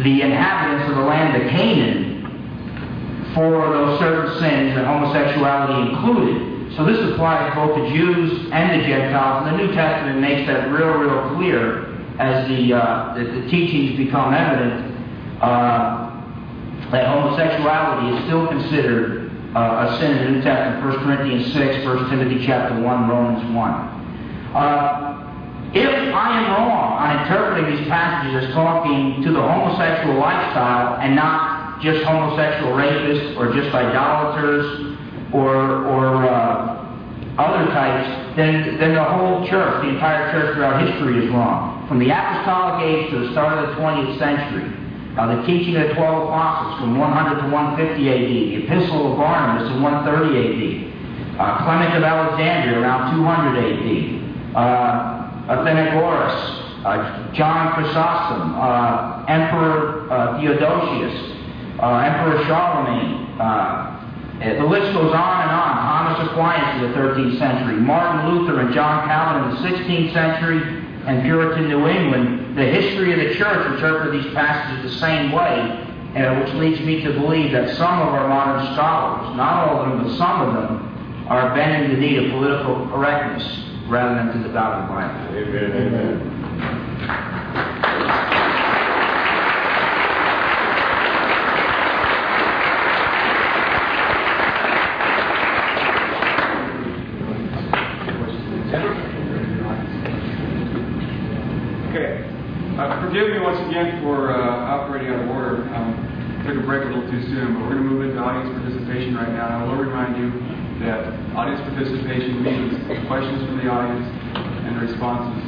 the 0.04 0.22
inhabitants 0.22 0.90
of 0.90 0.96
the 0.96 1.02
land 1.02 1.42
of 1.42 1.50
Canaan 1.50 3.32
for 3.34 3.50
those 3.50 3.98
certain 3.98 4.38
sins, 4.38 4.76
and 4.76 4.86
homosexuality 4.86 5.90
included. 5.90 6.57
So 6.76 6.84
this 6.84 6.98
applies 7.10 7.54
both 7.54 7.76
to 7.76 7.88
Jews 7.90 8.50
and 8.52 8.80
the 8.80 8.86
Gentiles. 8.86 9.46
And 9.46 9.58
the 9.58 9.64
New 9.64 9.72
Testament 9.74 10.20
makes 10.20 10.46
that 10.48 10.70
real, 10.70 10.88
real 10.88 11.34
clear 11.36 11.94
as 12.18 12.48
the, 12.48 12.74
uh, 12.74 13.14
the, 13.14 13.24
the, 13.24 13.50
teachings 13.50 13.96
become 13.96 14.34
evident, 14.34 14.94
uh, 15.40 16.08
that 16.90 17.06
homosexuality 17.06 18.16
is 18.16 18.24
still 18.24 18.48
considered 18.48 19.30
uh, 19.54 19.88
a 19.88 19.98
sin 19.98 20.18
in 20.18 20.24
the 20.24 20.30
New 20.38 20.42
Testament, 20.42 20.84
1 20.84 21.04
Corinthians 21.04 21.52
6, 21.52 21.84
1 21.84 22.10
Timothy 22.10 22.44
chapter 22.44 22.80
1, 22.80 23.08
Romans 23.08 23.54
1. 23.54 23.70
Uh, 24.54 25.08
if 25.74 26.14
I 26.14 26.40
am 26.40 26.50
wrong 26.52 26.98
on 26.98 27.22
interpreting 27.22 27.76
these 27.76 27.88
passages 27.88 28.48
as 28.48 28.54
talking 28.54 29.22
to 29.22 29.32
the 29.32 29.40
homosexual 29.40 30.18
lifestyle 30.18 30.96
and 31.00 31.14
not 31.14 31.82
just 31.82 32.02
homosexual 32.04 32.72
rapists 32.72 33.36
or 33.36 33.52
just 33.52 33.74
idolaters 33.74 34.87
or, 35.32 35.84
or 35.86 36.26
uh, 36.26 36.78
prototypes, 37.38 38.36
then, 38.36 38.78
then 38.78 38.94
the 38.94 39.04
whole 39.04 39.46
church, 39.46 39.82
the 39.82 39.90
entire 39.90 40.32
church 40.32 40.54
throughout 40.54 40.82
history 40.82 41.24
is 41.24 41.30
wrong. 41.30 41.86
From 41.86 41.98
the 41.98 42.10
apostolic 42.10 42.82
age 42.82 43.10
to 43.10 43.18
the 43.20 43.30
start 43.32 43.62
of 43.62 43.70
the 43.70 43.74
20th 43.80 44.18
century, 44.18 44.66
uh, 45.16 45.36
the 45.36 45.46
teaching 45.46 45.76
of 45.76 45.88
the 45.88 45.94
12 45.94 46.28
apostles 46.28 46.80
from 46.80 46.98
100 46.98 47.42
to 47.42 47.48
150 47.50 48.10
AD, 48.10 48.18
the 48.26 48.66
epistle 48.66 49.12
of 49.12 49.18
Barnabas 49.18 49.70
in 49.70 49.82
130 49.82 50.34
AD, 50.34 51.38
uh, 51.38 51.62
Clement 51.62 51.94
of 51.94 52.02
Alexandria 52.02 52.80
around 52.80 53.14
200 53.14 53.54
AD, 53.54 53.86
uh, 54.54 55.54
Athenagoras, 55.54 56.38
uh, 56.84 57.32
John 57.34 57.74
Chrysostom, 57.74 58.54
uh, 58.58 59.24
Emperor 59.28 60.10
uh, 60.10 60.40
Theodosius, 60.40 61.14
uh, 61.78 62.02
Emperor 62.02 62.44
Charlemagne. 62.46 63.28
The 64.38 64.66
list 64.66 64.92
goes 64.94 65.12
on 65.12 65.42
and 65.42 65.50
on. 65.50 65.88
Thomas 66.08 66.30
Aquinas 66.30 66.82
in 66.82 66.92
the 66.92 66.98
13th 66.98 67.38
century, 67.38 67.76
Martin 67.76 68.34
Luther 68.34 68.60
and 68.60 68.72
John 68.72 69.06
Calvin 69.06 69.50
in 69.50 69.62
the 69.62 69.68
16th 69.68 70.12
century, 70.12 70.58
and 71.06 71.22
Puritan 71.22 71.68
New 71.68 71.86
England. 71.88 72.56
The 72.56 72.64
history 72.64 73.12
of 73.12 73.18
the 73.18 73.34
church 73.34 73.66
interpreted 73.74 74.24
these 74.24 74.32
passages 74.34 74.92
the 74.92 74.98
same 75.00 75.32
way, 75.32 75.84
uh, 76.16 76.40
which 76.40 76.52
leads 76.54 76.80
me 76.80 77.02
to 77.02 77.12
believe 77.12 77.52
that 77.52 77.76
some 77.76 78.00
of 78.00 78.08
our 78.08 78.28
modern 78.28 78.74
scholars, 78.74 79.36
not 79.36 79.68
all 79.68 79.80
of 79.80 79.88
them, 79.88 80.04
but 80.04 80.16
some 80.16 80.42
of 80.42 80.54
them, 80.54 81.26
are 81.28 81.54
bending 81.54 81.92
the 81.92 82.00
knee 82.00 82.16
to 82.16 82.30
political 82.30 82.86
correctness 82.88 83.64
rather 83.88 84.14
than 84.14 84.36
to 84.36 84.48
the 84.48 84.52
God 84.52 84.82
of 84.82 84.88
the 84.88 84.94
Bible. 84.94 85.18
Amen. 85.36 85.94
Amen. 85.94 86.38
forgive 103.08 103.30
me 103.32 103.37
once 103.48 103.64
again 103.64 104.04
for 104.04 104.28
uh, 104.28 104.76
operating 104.76 105.08
out 105.08 105.24
of 105.24 105.30
order. 105.32 105.64
Um, 105.72 105.96
took 106.44 106.60
a 106.60 106.66
break 106.68 106.84
a 106.84 106.92
little 106.92 107.08
too 107.08 107.22
soon, 107.32 107.56
but 107.56 107.64
we're 107.64 107.80
going 107.80 107.82
to 107.82 107.88
move 107.88 108.04
into 108.04 108.20
audience 108.20 108.52
participation 108.60 109.16
right 109.16 109.32
now. 109.32 109.48
And 109.48 109.56
I 109.56 109.64
will 109.64 109.80
remind 109.80 110.20
you 110.20 110.28
that 110.84 111.08
audience 111.32 111.64
participation 111.64 112.44
means 112.44 112.76
questions 113.08 113.40
from 113.48 113.56
the 113.56 113.72
audience 113.72 114.04
and 114.68 114.76
responses 114.84 115.40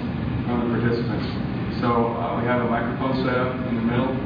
from 0.49 0.73
the 0.73 0.80
participants. 0.80 1.28
So 1.85 2.16
uh, 2.16 2.40
we 2.40 2.49
have 2.49 2.64
a 2.64 2.69
microphone 2.73 3.21
set 3.21 3.37
up 3.37 3.52
in 3.69 3.76
the 3.76 3.85
middle 3.85 4.16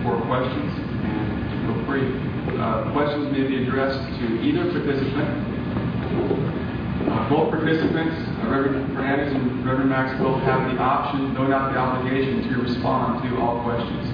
for 0.00 0.16
questions, 0.24 0.72
and 1.04 1.28
feel 1.68 1.84
free. 1.84 2.08
Uh, 2.56 2.96
questions 2.96 3.28
may 3.28 3.44
be 3.44 3.68
addressed 3.68 4.00
to 4.24 4.24
either 4.40 4.72
participant. 4.72 6.47
Uh, 7.08 7.28
both 7.30 7.50
participants 7.50 8.14
Reverend 8.48 8.96
Fernandes 8.96 9.34
and 9.34 9.64
Reverend 9.64 9.90
Maxwell 9.90 10.38
have 10.40 10.70
the 10.72 10.76
option, 10.80 11.34
though 11.34 11.46
not 11.46 11.72
the 11.72 11.78
obligation, 11.78 12.48
to 12.48 12.60
respond 12.60 13.22
to 13.24 13.36
all 13.40 13.62
questions. 13.64 14.08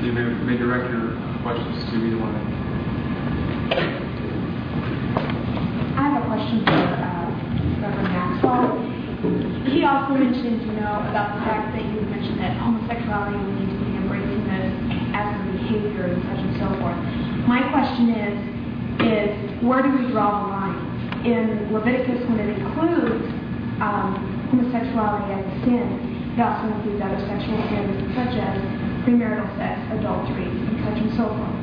So 0.00 0.06
you 0.08 0.12
may, 0.12 0.24
may 0.44 0.56
direct 0.56 0.92
your 0.92 1.16
questions 1.44 1.84
to 1.88 1.96
either 2.04 2.20
one 2.20 2.32
of 2.32 2.40
them. 2.40 2.52
I 5.96 6.02
have 6.08 6.20
a 6.20 6.26
question 6.28 6.64
for 6.64 6.72
uh, 6.72 7.28
Reverend 7.80 8.12
Maxwell. 8.12 8.80
He 9.72 9.84
also 9.84 10.20
mentioned, 10.20 10.64
you 10.64 10.80
know, 10.80 11.04
about 11.08 11.36
the 11.36 11.44
fact 11.44 11.72
that 11.76 11.84
you 11.84 12.00
mentioned 12.08 12.40
that 12.40 12.56
homosexuality 12.60 13.40
we 13.40 13.52
need 13.60 13.72
to 13.72 13.78
be 13.84 13.92
embracing 13.96 14.44
this 14.48 14.68
as 15.16 15.32
a 15.32 15.40
behavior 15.52 16.12
and 16.12 16.20
such 16.28 16.40
and 16.44 16.54
so 16.60 16.68
forth. 16.80 16.96
My 17.48 17.60
question 17.72 18.08
is, 18.12 18.36
is 19.00 19.32
where 19.64 19.80
do 19.82 19.92
we 19.96 20.12
draw 20.12 20.44
the 20.44 20.48
line? 20.48 20.63
In 21.24 21.72
Leviticus, 21.72 22.20
when 22.28 22.38
it 22.38 22.58
includes 22.60 23.24
um, 23.80 24.12
homosexuality 24.52 25.32
as 25.32 25.44
a 25.44 25.56
sin, 25.64 25.88
it 26.36 26.40
also 26.40 26.68
includes 26.68 27.00
other 27.00 27.20
sexual 27.24 27.56
sins 27.72 27.96
such 28.12 28.36
as 28.36 28.60
premarital 29.08 29.48
sex, 29.56 29.80
adultery, 29.96 30.44
and 30.44 30.76
such 30.84 30.98
and 31.00 31.10
so 31.16 31.24
forth. 31.32 31.56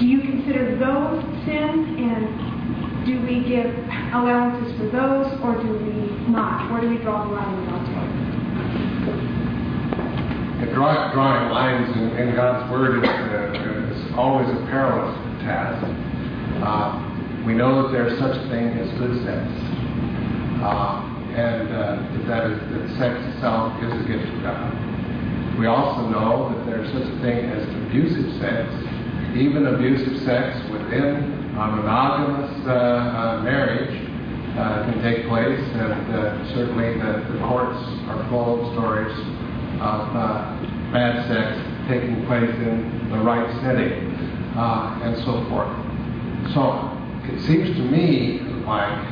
Do 0.00 0.06
you 0.08 0.20
consider 0.20 0.76
those 0.80 1.20
sins, 1.44 1.84
and 2.00 3.04
do 3.04 3.20
we 3.28 3.44
give 3.44 3.68
allowances 4.16 4.72
for 4.80 4.88
those, 4.88 5.28
or 5.44 5.60
do 5.60 5.68
we 5.76 6.08
not? 6.32 6.72
Where 6.72 6.80
do 6.80 6.88
we 6.88 6.96
draw 6.98 7.28
the 7.28 7.34
line 7.34 7.52
in 7.52 7.68
God's 7.68 7.90
Word? 7.92 8.08
Draw, 10.72 11.12
drawing 11.12 11.52
lines 11.52 11.94
in, 11.96 12.16
in, 12.16 12.34
God's 12.34 12.70
Word 12.70 13.04
is, 13.04 13.10
uh, 13.10 13.92
is 13.92 14.12
always 14.16 14.48
a 14.48 14.56
perilous 14.70 15.12
task. 15.42 15.84
Uh, 16.64 17.11
we 17.46 17.54
know 17.54 17.82
that 17.82 17.92
there's 17.92 18.18
such 18.18 18.36
a 18.36 18.48
thing 18.48 18.78
as 18.78 18.86
good 18.98 19.18
sex. 19.24 19.42
Uh, 20.62 21.12
and 21.34 21.68
uh, 21.74 22.28
that, 22.28 22.46
is, 22.46 22.58
that 22.70 22.86
sex 22.98 23.18
itself 23.34 23.72
is 23.82 23.90
a 23.90 24.04
gift 24.06 24.28
of 24.30 24.42
God. 24.42 25.58
We 25.58 25.66
also 25.66 26.08
know 26.08 26.54
that 26.54 26.66
there's 26.66 26.86
such 26.92 27.08
a 27.08 27.18
thing 27.20 27.50
as 27.50 27.66
abusive 27.88 28.38
sex. 28.38 28.70
Even 29.34 29.66
abusive 29.66 30.22
sex 30.22 30.54
within 30.70 31.34
a 31.58 31.66
monogamous 31.66 32.66
uh, 32.66 32.70
uh 32.70 33.42
marriage 33.42 33.90
uh, 34.56 34.84
can 34.84 35.02
take 35.02 35.26
place, 35.26 35.58
and 35.58 36.14
uh, 36.14 36.54
certainly 36.54 36.94
the, 37.00 37.26
the, 37.32 37.38
courts 37.48 37.80
are 38.06 38.22
full 38.28 38.60
of 38.60 38.72
stories 38.72 39.16
of 39.80 40.12
bad 40.92 41.26
sex 41.26 41.56
taking 41.88 42.24
place 42.26 42.54
in 42.60 43.08
the 43.10 43.18
right 43.18 43.48
setting, 43.64 44.12
and 45.02 45.16
so 45.24 45.42
forth. 45.48 45.72
So 46.52 46.91
it 47.24 47.40
seems 47.46 47.68
to 47.76 47.82
me 47.82 48.40
like 48.66 49.08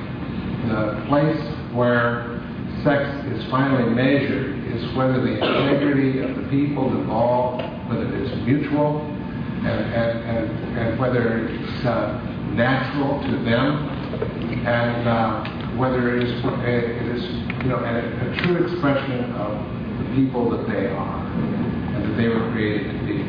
the 0.69 1.05
place 1.09 1.41
where 1.73 2.41
sex 2.83 3.09
is 3.29 3.45
finally 3.51 3.91
measured 3.91 4.59
is 4.73 4.95
whether 4.95 5.21
the 5.21 5.35
integrity 5.35 6.21
of 6.21 6.35
the 6.37 6.49
people 6.49 6.89
involved, 6.93 7.63
whether 7.89 8.07
it 8.07 8.23
is 8.23 8.47
mutual, 8.47 9.01
and, 9.01 9.67
and, 9.67 10.19
and, 10.25 10.79
and 10.79 10.99
whether 10.99 11.47
it's 11.47 11.85
uh, 11.85 12.19
natural 12.55 13.21
to 13.23 13.45
them, 13.45 13.89
and 14.67 15.09
uh, 15.09 15.77
whether 15.77 16.17
it 16.17 16.25
is, 16.25 16.45
it 16.45 17.17
is 17.17 17.25
you 17.63 17.69
know, 17.69 17.79
a, 17.79 17.99
a, 17.99 18.37
true 18.43 18.65
expression 18.67 19.33
of 19.35 19.53
the 19.99 20.15
people 20.15 20.51
that 20.51 20.67
they 20.67 20.87
are 20.87 21.27
and 21.27 22.05
that 22.05 22.17
they 22.17 22.29
were 22.29 22.51
created 22.53 22.93
to 22.93 23.07
be. 23.07 23.23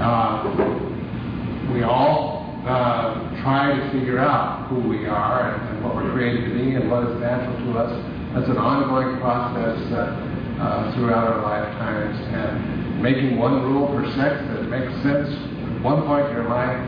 Uh, 0.00 1.72
we 1.72 1.82
all 1.82 2.33
uh, 2.64 3.42
try 3.42 3.76
to 3.76 3.92
figure 3.92 4.18
out 4.18 4.68
who 4.68 4.80
we 4.88 5.06
are 5.06 5.52
and, 5.52 5.68
and, 5.68 5.84
what 5.84 5.94
we're 5.94 6.10
created 6.12 6.48
to 6.48 6.54
be 6.56 6.74
and 6.74 6.90
what 6.90 7.04
is 7.04 7.20
natural 7.20 7.52
to 7.60 7.78
us. 7.78 7.92
That's 8.32 8.48
an 8.48 8.56
ongoing 8.56 9.20
process 9.20 9.76
uh, 9.92 10.16
uh, 10.64 10.94
throughout 10.96 11.28
our 11.28 11.42
lifetimes. 11.44 12.16
And 12.32 13.02
making 13.02 13.36
one 13.36 13.62
rule 13.68 13.88
for 13.88 14.08
sex 14.16 14.40
that 14.48 14.64
makes 14.72 14.90
sense 15.04 15.28
at 15.28 15.82
one 15.84 16.08
point 16.08 16.24
in 16.28 16.32
your 16.40 16.48
life, 16.48 16.80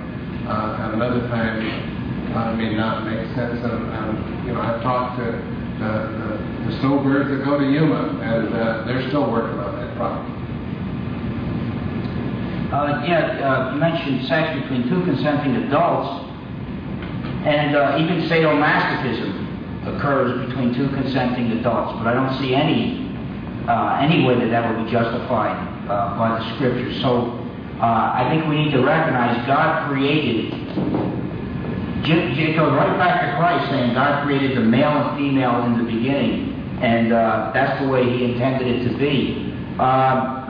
uh, 0.48 0.80
at 0.80 0.94
another 0.94 1.20
time 1.28 1.60
uh, 2.32 2.56
may 2.56 2.74
not 2.74 3.04
make 3.04 3.20
sense. 3.36 3.60
And, 3.60 3.92
and, 3.92 4.46
you 4.48 4.52
know, 4.54 4.60
I've 4.60 4.80
talked 4.80 5.20
to 5.20 5.28
the, 5.28 5.92
the, 6.16 6.72
the 6.72 6.80
snowbirds 6.80 7.28
that 7.28 7.44
go 7.44 7.60
to 7.60 7.66
Yuma, 7.68 8.16
and 8.24 8.48
uh, 8.48 8.84
they're 8.88 9.06
still 9.08 9.30
working 9.30 9.60
on 9.60 9.76
that 9.76 9.96
problem. 9.96 10.35
Uh, 12.72 13.04
yeah, 13.06 13.38
uh, 13.46 13.76
mentioned 13.76 14.26
sex 14.26 14.60
between 14.60 14.88
two 14.88 15.00
consenting 15.04 15.54
adults, 15.68 16.26
and 17.46 17.76
uh, 17.76 17.96
even 18.00 18.28
sadomasochism 18.28 19.94
occurs 19.94 20.48
between 20.48 20.74
two 20.74 20.88
consenting 20.88 21.52
adults. 21.58 21.96
But 21.98 22.08
I 22.08 22.14
don't 22.14 22.36
see 22.40 22.56
any 22.56 23.06
uh, 23.68 23.98
any 24.02 24.24
way 24.24 24.34
that 24.34 24.50
that 24.50 24.66
would 24.68 24.84
be 24.84 24.90
justified 24.90 25.54
uh, 25.88 26.18
by 26.18 26.38
the 26.38 26.56
scriptures. 26.56 27.00
So 27.02 27.38
uh, 27.78 28.18
I 28.18 28.26
think 28.30 28.48
we 28.48 28.64
need 28.64 28.72
to 28.72 28.82
recognize 28.82 29.46
God 29.46 29.88
created. 29.88 30.52
It 32.08 32.56
goes 32.56 32.72
right 32.72 32.98
back 32.98 33.30
to 33.30 33.36
Christ 33.36 33.70
saying 33.70 33.94
God 33.94 34.24
created 34.24 34.56
the 34.56 34.62
male 34.62 34.90
and 34.90 35.16
female 35.16 35.64
in 35.66 35.78
the 35.78 35.84
beginning, 35.84 36.80
and 36.82 37.12
that's 37.12 37.80
the 37.80 37.88
way 37.88 38.02
He 38.04 38.24
intended 38.24 38.66
it 38.66 38.88
to 38.90 38.98
be. 38.98 39.54
Um, 39.78 40.45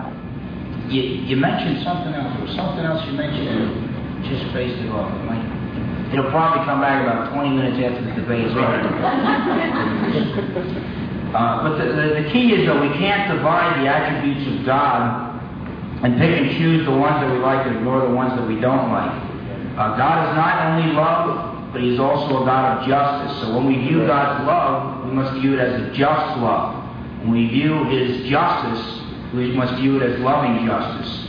you, 0.88 1.02
you 1.26 1.36
mentioned 1.36 1.82
something 1.82 2.14
else. 2.14 2.32
There 2.36 2.46
was 2.46 2.54
something 2.54 2.84
else 2.84 3.04
you 3.06 3.12
mentioned 3.12 3.48
and 3.48 4.24
just 4.24 4.50
spaced 4.50 4.78
it 4.82 4.90
off. 4.90 5.10
It 5.10 5.24
might, 5.24 5.42
it'll 6.12 6.30
probably 6.30 6.64
come 6.64 6.80
back 6.80 7.02
about 7.02 7.32
20 7.34 7.50
minutes 7.50 7.78
after 7.82 8.02
the 8.04 8.14
debate 8.14 8.44
is 8.46 8.52
over. 8.52 8.80
uh, 11.34 11.62
but 11.62 11.78
the, 11.78 11.86
the, 11.90 12.22
the 12.22 12.30
key 12.30 12.54
is 12.54 12.66
that 12.66 12.78
we 12.80 12.88
can't 12.98 13.30
divide 13.34 13.82
the 13.82 13.88
attributes 13.88 14.46
of 14.46 14.66
God 14.66 15.34
and 16.02 16.18
pick 16.18 16.30
and 16.38 16.50
choose 16.58 16.84
the 16.84 16.92
ones 16.94 17.20
that 17.20 17.32
we 17.32 17.38
like 17.38 17.66
and 17.66 17.76
ignore 17.76 18.06
the 18.06 18.14
ones 18.14 18.34
that 18.38 18.46
we 18.46 18.60
don't 18.60 18.92
like. 18.92 19.10
Uh, 19.76 19.96
God 19.96 20.30
is 20.30 20.36
not 20.36 20.54
only 20.72 20.92
love, 20.92 21.72
but 21.72 21.82
He's 21.82 21.98
also 21.98 22.42
a 22.42 22.46
God 22.46 22.78
of 22.78 22.88
justice. 22.88 23.40
So 23.42 23.54
when 23.56 23.66
we 23.66 23.76
view 23.76 24.06
God's 24.06 24.46
love, 24.46 25.04
we 25.04 25.12
must 25.12 25.40
view 25.40 25.54
it 25.54 25.60
as 25.60 25.82
a 25.82 25.92
just 25.92 26.38
love. 26.38 26.84
When 27.20 27.32
we 27.32 27.48
view 27.48 27.84
His 27.84 28.28
justice, 28.30 29.05
we 29.36 29.52
must 29.52 29.74
view 29.74 30.00
it 30.00 30.02
as 30.02 30.18
loving 30.20 30.66
justice. 30.66 31.26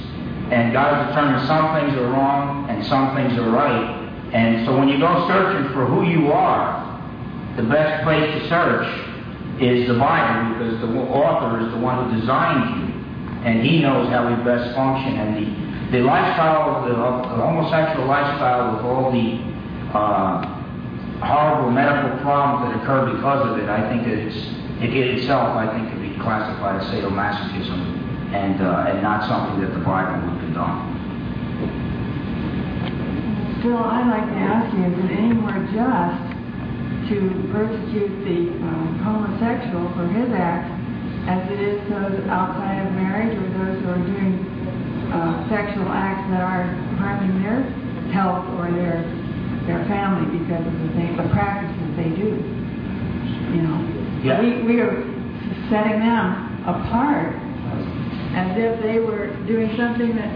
And 0.49 0.71
God 0.71 0.95
has 0.95 1.07
determined 1.09 1.45
some 1.45 1.75
things 1.75 1.99
are 1.99 2.07
wrong 2.07 2.69
and 2.69 2.85
some 2.85 3.13
things 3.15 3.37
are 3.37 3.49
right. 3.49 4.07
And 4.31 4.65
so 4.65 4.77
when 4.77 4.87
you 4.87 4.97
go 4.97 5.27
searching 5.27 5.73
for 5.73 5.85
who 5.85 6.07
you 6.07 6.31
are, 6.31 6.87
the 7.57 7.63
best 7.63 8.03
place 8.03 8.31
to 8.31 8.47
search 8.47 8.87
is 9.59 9.87
the 9.87 9.99
Bible 9.99 10.55
because 10.55 10.79
the 10.79 10.87
author 11.11 11.59
is 11.59 11.71
the 11.71 11.79
one 11.79 12.09
who 12.09 12.19
designed 12.19 12.79
you, 12.79 12.93
and 13.43 13.65
he 13.65 13.79
knows 13.79 14.07
how 14.09 14.29
we 14.29 14.41
best 14.43 14.73
function. 14.75 15.17
And 15.17 15.91
the, 15.91 15.97
the 15.97 16.03
lifestyle, 16.03 16.87
the, 16.87 16.93
the 16.93 17.43
homosexual 17.43 18.07
lifestyle, 18.07 18.75
with 18.75 18.85
all 18.85 19.11
the 19.11 19.41
uh, 19.97 20.45
horrible 21.25 21.71
medical 21.71 22.19
problems 22.19 22.71
that 22.71 22.83
occur 22.83 23.15
because 23.15 23.49
of 23.49 23.57
it, 23.57 23.69
I 23.69 23.89
think 23.89 24.07
it's 24.07 24.37
it 24.79 24.93
itself, 24.93 25.57
I 25.57 25.73
think, 25.75 25.91
could 25.91 26.01
be 26.01 26.21
classified 26.21 26.81
as 26.81 26.87
sadomasochism 26.93 27.96
and 28.33 28.59
uh, 28.61 28.89
and 28.91 29.01
not 29.01 29.27
something 29.27 29.61
that 29.61 29.71
the 29.73 29.83
Bible 29.83 30.19
would 30.27 30.39
condone. 30.43 30.95
Still, 33.59 33.77
I'd 33.83 34.07
like 34.07 34.27
to 34.29 34.37
ask 34.37 34.67
you, 34.75 34.85
is 34.85 34.97
it 35.05 35.11
any 35.17 35.33
more 35.33 35.57
just 35.73 36.21
to 37.09 37.17
persecute 37.51 38.13
the 38.27 38.39
um, 38.67 38.99
homosexual 39.01 39.89
for 39.95 40.05
his 40.13 40.29
act 40.35 40.69
as 41.27 41.41
it 41.51 41.59
is 41.59 41.79
those 41.89 42.21
outside 42.29 42.85
of 42.85 42.91
marriage 42.93 43.33
or 43.35 43.47
those 43.57 43.75
who 43.81 43.89
are 43.91 44.03
doing 44.05 44.35
uh, 45.11 45.47
sexual 45.49 45.87
acts 45.89 46.29
that 46.31 46.41
are 46.43 46.63
harming 46.99 47.41
their 47.41 47.63
health 48.13 48.45
or 48.59 48.71
their 48.71 49.01
their 49.65 49.83
family 49.91 50.37
because 50.39 50.63
of 50.63 50.73
the 50.79 50.89
thing, 50.95 51.17
the 51.17 51.27
practices 51.33 51.89
they 51.97 52.11
do? 52.15 52.29
You 53.55 53.61
know, 53.63 53.77
Yeah. 54.23 54.39
we 54.39 54.63
we 54.63 54.79
are 54.79 55.01
setting 55.71 55.99
them 55.99 56.63
apart 56.67 57.35
as 58.35 58.57
if 58.57 58.81
they 58.81 58.99
were 58.99 59.27
doing 59.45 59.75
something 59.77 60.15
that 60.15 60.31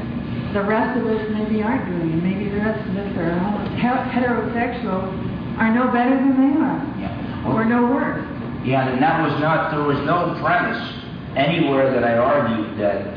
the 0.54 0.64
rest 0.64 1.00
of 1.00 1.08
us 1.08 1.22
maybe 1.32 1.64
aren't 1.64 1.86
doing, 1.86 2.12
and 2.14 2.24
maybe 2.24 2.50
the 2.50 2.58
rest 2.60 2.80
of 2.90 2.98
us 2.98 3.18
are 3.18 3.32
homo- 3.40 3.68
heterosexual 3.78 5.58
are 5.58 5.74
no 5.74 5.88
better 5.92 6.16
than 6.16 6.36
they 6.36 6.60
are, 6.60 6.82
Yeah. 7.00 7.48
or 7.52 7.66
no 7.66 7.86
worse. 7.88 8.26
Yeah, 8.64 8.88
and 8.90 9.02
that 9.02 9.22
was 9.24 9.40
not, 9.42 9.72
there 9.72 9.84
was 9.84 9.98
no 10.06 10.38
premise 10.42 10.82
anywhere 11.36 11.92
that 11.92 12.04
I 12.04 12.18
argued 12.18 12.78
that 12.80 13.08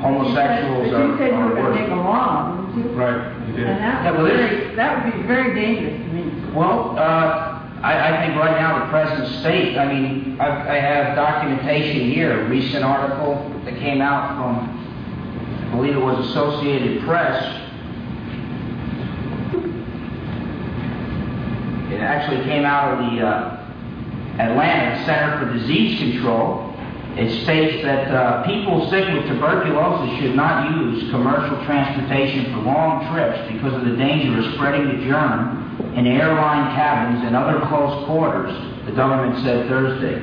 homosexuals 0.00 0.90
But 0.90 0.98
you 0.98 1.12
are, 1.14 1.18
said 1.18 1.26
you 1.32 1.36
were 1.38 1.42
are 1.44 1.54
going 1.54 1.74
to 1.74 1.80
make 1.80 1.90
a 1.90 1.94
law, 1.94 2.56
didn't 2.74 2.90
you? 2.92 2.98
Right, 2.98 3.48
you 3.48 3.52
did. 3.56 3.66
And 3.66 3.78
that 3.80 4.04
Yeah, 4.04 4.10
would, 4.12 4.22
well, 4.22 4.30
be 4.30 4.36
very, 4.36 4.74
that 4.76 5.04
would 5.04 5.12
be 5.14 5.22
very 5.26 5.54
dangerous 5.54 5.96
to 6.02 6.08
me. 6.12 6.52
Well, 6.54 6.94
uh, 6.98 7.61
I, 7.82 8.14
I 8.14 8.24
think 8.24 8.38
right 8.38 8.60
now 8.60 8.84
the 8.84 8.90
present 8.90 9.40
state, 9.40 9.76
I 9.76 9.92
mean, 9.92 10.40
I, 10.40 10.76
I 10.76 10.78
have 10.78 11.16
documentation 11.16 12.12
here, 12.12 12.46
a 12.46 12.48
recent 12.48 12.84
article 12.84 13.60
that 13.64 13.76
came 13.80 14.00
out 14.00 14.36
from, 14.36 15.68
I 15.68 15.74
believe 15.74 15.96
it 15.96 16.00
was 16.00 16.28
Associated 16.28 17.02
Press. 17.02 17.42
It 21.92 22.00
actually 22.00 22.44
came 22.44 22.64
out 22.64 22.94
of 22.94 22.98
the 23.10 23.26
uh, 23.26 23.66
Atlanta 24.38 25.04
Center 25.04 25.40
for 25.40 25.58
Disease 25.58 25.98
Control. 25.98 26.72
It 27.16 27.42
states 27.42 27.82
that 27.82 28.14
uh, 28.14 28.46
people 28.46 28.88
sick 28.90 29.12
with 29.12 29.26
tuberculosis 29.26 30.20
should 30.20 30.36
not 30.36 30.70
use 30.70 31.10
commercial 31.10 31.62
transportation 31.64 32.44
for 32.52 32.60
long 32.60 33.12
trips 33.12 33.52
because 33.52 33.74
of 33.74 33.84
the 33.84 33.96
danger 33.96 34.38
of 34.38 34.54
spreading 34.54 34.86
the 34.86 35.04
germ 35.04 35.61
in 35.96 36.06
airline 36.06 36.74
cabins 36.74 37.24
and 37.26 37.36
other 37.36 37.60
close 37.68 38.04
quarters, 38.06 38.52
the 38.86 38.92
government 38.92 39.44
said 39.44 39.68
Thursday. 39.68 40.20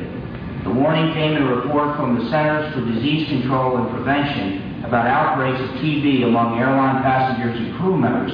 The 0.64 0.72
warning 0.72 1.14
came 1.14 1.38
in 1.38 1.44
a 1.44 1.56
report 1.56 1.96
from 1.96 2.20
the 2.20 2.30
Centers 2.30 2.74
for 2.74 2.82
Disease 2.82 3.28
Control 3.30 3.78
and 3.78 3.90
Prevention 3.96 4.84
about 4.84 5.08
outbreaks 5.08 5.62
of 5.62 5.70
TB 5.82 6.26
among 6.26 6.60
airline 6.60 7.02
passengers 7.02 7.58
and 7.58 7.76
crew 7.78 7.98
members. 7.98 8.34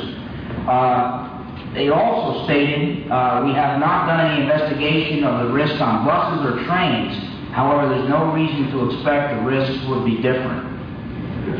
Uh, 0.67 1.25
they 1.73 1.89
also 1.89 2.45
stated, 2.45 3.11
uh, 3.11 3.43
we 3.45 3.53
have 3.53 3.79
not 3.79 4.07
done 4.07 4.31
any 4.31 4.43
investigation 4.43 5.23
of 5.23 5.47
the 5.47 5.53
risk 5.53 5.79
on 5.81 6.05
buses 6.05 6.45
or 6.45 6.63
trains. 6.65 7.13
However, 7.51 7.89
there's 7.93 8.09
no 8.09 8.31
reason 8.31 8.71
to 8.71 8.89
expect 8.89 9.35
the 9.35 9.41
risks 9.43 9.85
would 9.87 10.05
be 10.05 10.15
different. 10.21 10.71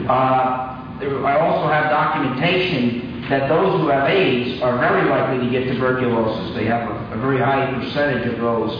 Uh, 0.09 0.71
I 1.01 1.37
also 1.39 1.67
have 1.67 1.89
documentation 1.91 3.04
that 3.29 3.49
those 3.49 3.81
who 3.81 3.87
have 3.87 4.07
AIDS 4.09 4.61
are 4.61 4.77
very 4.77 5.09
likely 5.09 5.45
to 5.45 5.51
get 5.51 5.71
tuberculosis. 5.71 6.55
They 6.55 6.65
have 6.65 6.89
a, 6.89 7.15
a 7.15 7.17
very 7.17 7.39
high 7.39 7.73
percentage 7.73 8.33
of 8.33 8.39
those 8.39 8.71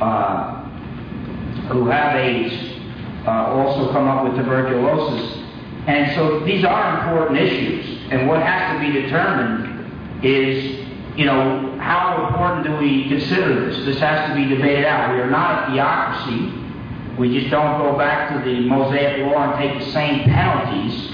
uh, 0.00 0.62
who 1.68 1.86
have 1.88 2.16
AIDS 2.16 2.80
uh, 3.26 3.30
also 3.30 3.92
come 3.92 4.08
up 4.08 4.24
with 4.24 4.36
tuberculosis. 4.36 5.38
And 5.86 6.14
so 6.14 6.40
these 6.40 6.64
are 6.64 7.00
important 7.00 7.38
issues. 7.38 8.10
And 8.10 8.26
what 8.26 8.42
has 8.42 8.74
to 8.74 8.86
be 8.86 9.02
determined 9.02 10.24
is, 10.24 10.78
you 11.16 11.26
know, 11.26 11.76
how 11.78 12.26
important 12.26 12.66
do 12.66 12.76
we 12.82 13.08
consider 13.08 13.66
this? 13.66 13.84
This 13.84 13.98
has 14.00 14.30
to 14.30 14.34
be 14.34 14.48
debated 14.48 14.86
out. 14.86 15.12
We 15.14 15.20
are 15.20 15.30
not 15.30 15.68
a 15.68 15.72
theocracy. 15.72 16.52
We 17.18 17.38
just 17.38 17.50
don't 17.50 17.78
go 17.78 17.96
back 17.98 18.32
to 18.32 18.50
the 18.50 18.60
Mosaic 18.62 19.26
Law 19.26 19.52
and 19.52 19.58
take 19.62 19.84
the 19.84 19.92
same 19.92 20.24
penalties. 20.24 21.13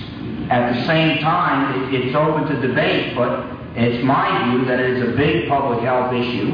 At 0.51 0.75
the 0.75 0.87
same 0.87 1.19
time, 1.19 1.95
it, 1.95 1.95
it's 1.95 2.17
open 2.17 2.45
to 2.47 2.67
debate, 2.67 3.15
but 3.15 3.47
it's 3.77 4.05
my 4.05 4.51
view 4.51 4.65
that 4.65 4.81
it 4.81 4.91
is 4.99 5.09
a 5.09 5.17
big 5.17 5.49
public 5.49 5.81
health 5.81 6.13
issue 6.13 6.53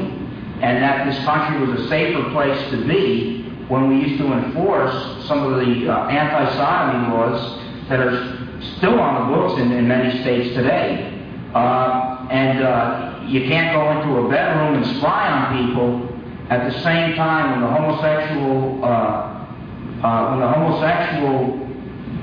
and 0.61 0.81
that 0.83 1.05
this 1.07 1.23
country 1.25 1.65
was 1.65 1.79
a 1.79 1.89
safer 1.89 2.29
place 2.31 2.69
to 2.71 2.87
be 2.87 3.43
when 3.67 3.89
we 3.89 4.07
used 4.07 4.21
to 4.21 4.31
enforce 4.33 5.27
some 5.27 5.43
of 5.43 5.65
the 5.65 5.91
uh, 5.91 6.07
anti-sodomy 6.07 7.13
laws 7.13 7.59
that 7.89 7.99
are 7.99 8.47
still 8.77 8.99
on 8.99 9.29
the 9.29 9.35
books 9.35 9.59
in, 9.59 9.71
in 9.71 9.87
many 9.87 10.21
states 10.21 10.55
today. 10.55 11.13
Uh, 11.53 12.27
and 12.29 12.63
uh, 12.63 13.19
you 13.27 13.41
can't 13.47 13.73
go 13.73 13.91
into 13.91 14.25
a 14.25 14.29
bedroom 14.29 14.81
and 14.81 14.97
spy 14.97 15.29
on 15.31 15.65
people 15.65 16.17
at 16.49 16.71
the 16.71 16.83
same 16.83 17.15
time 17.15 17.51
when 17.51 17.61
the 17.61 17.67
homosexual 17.67 18.85
uh, 18.85 19.33
uh, 20.03 20.29
when 20.29 20.39
the 20.39 20.47
homosexual 20.47 21.57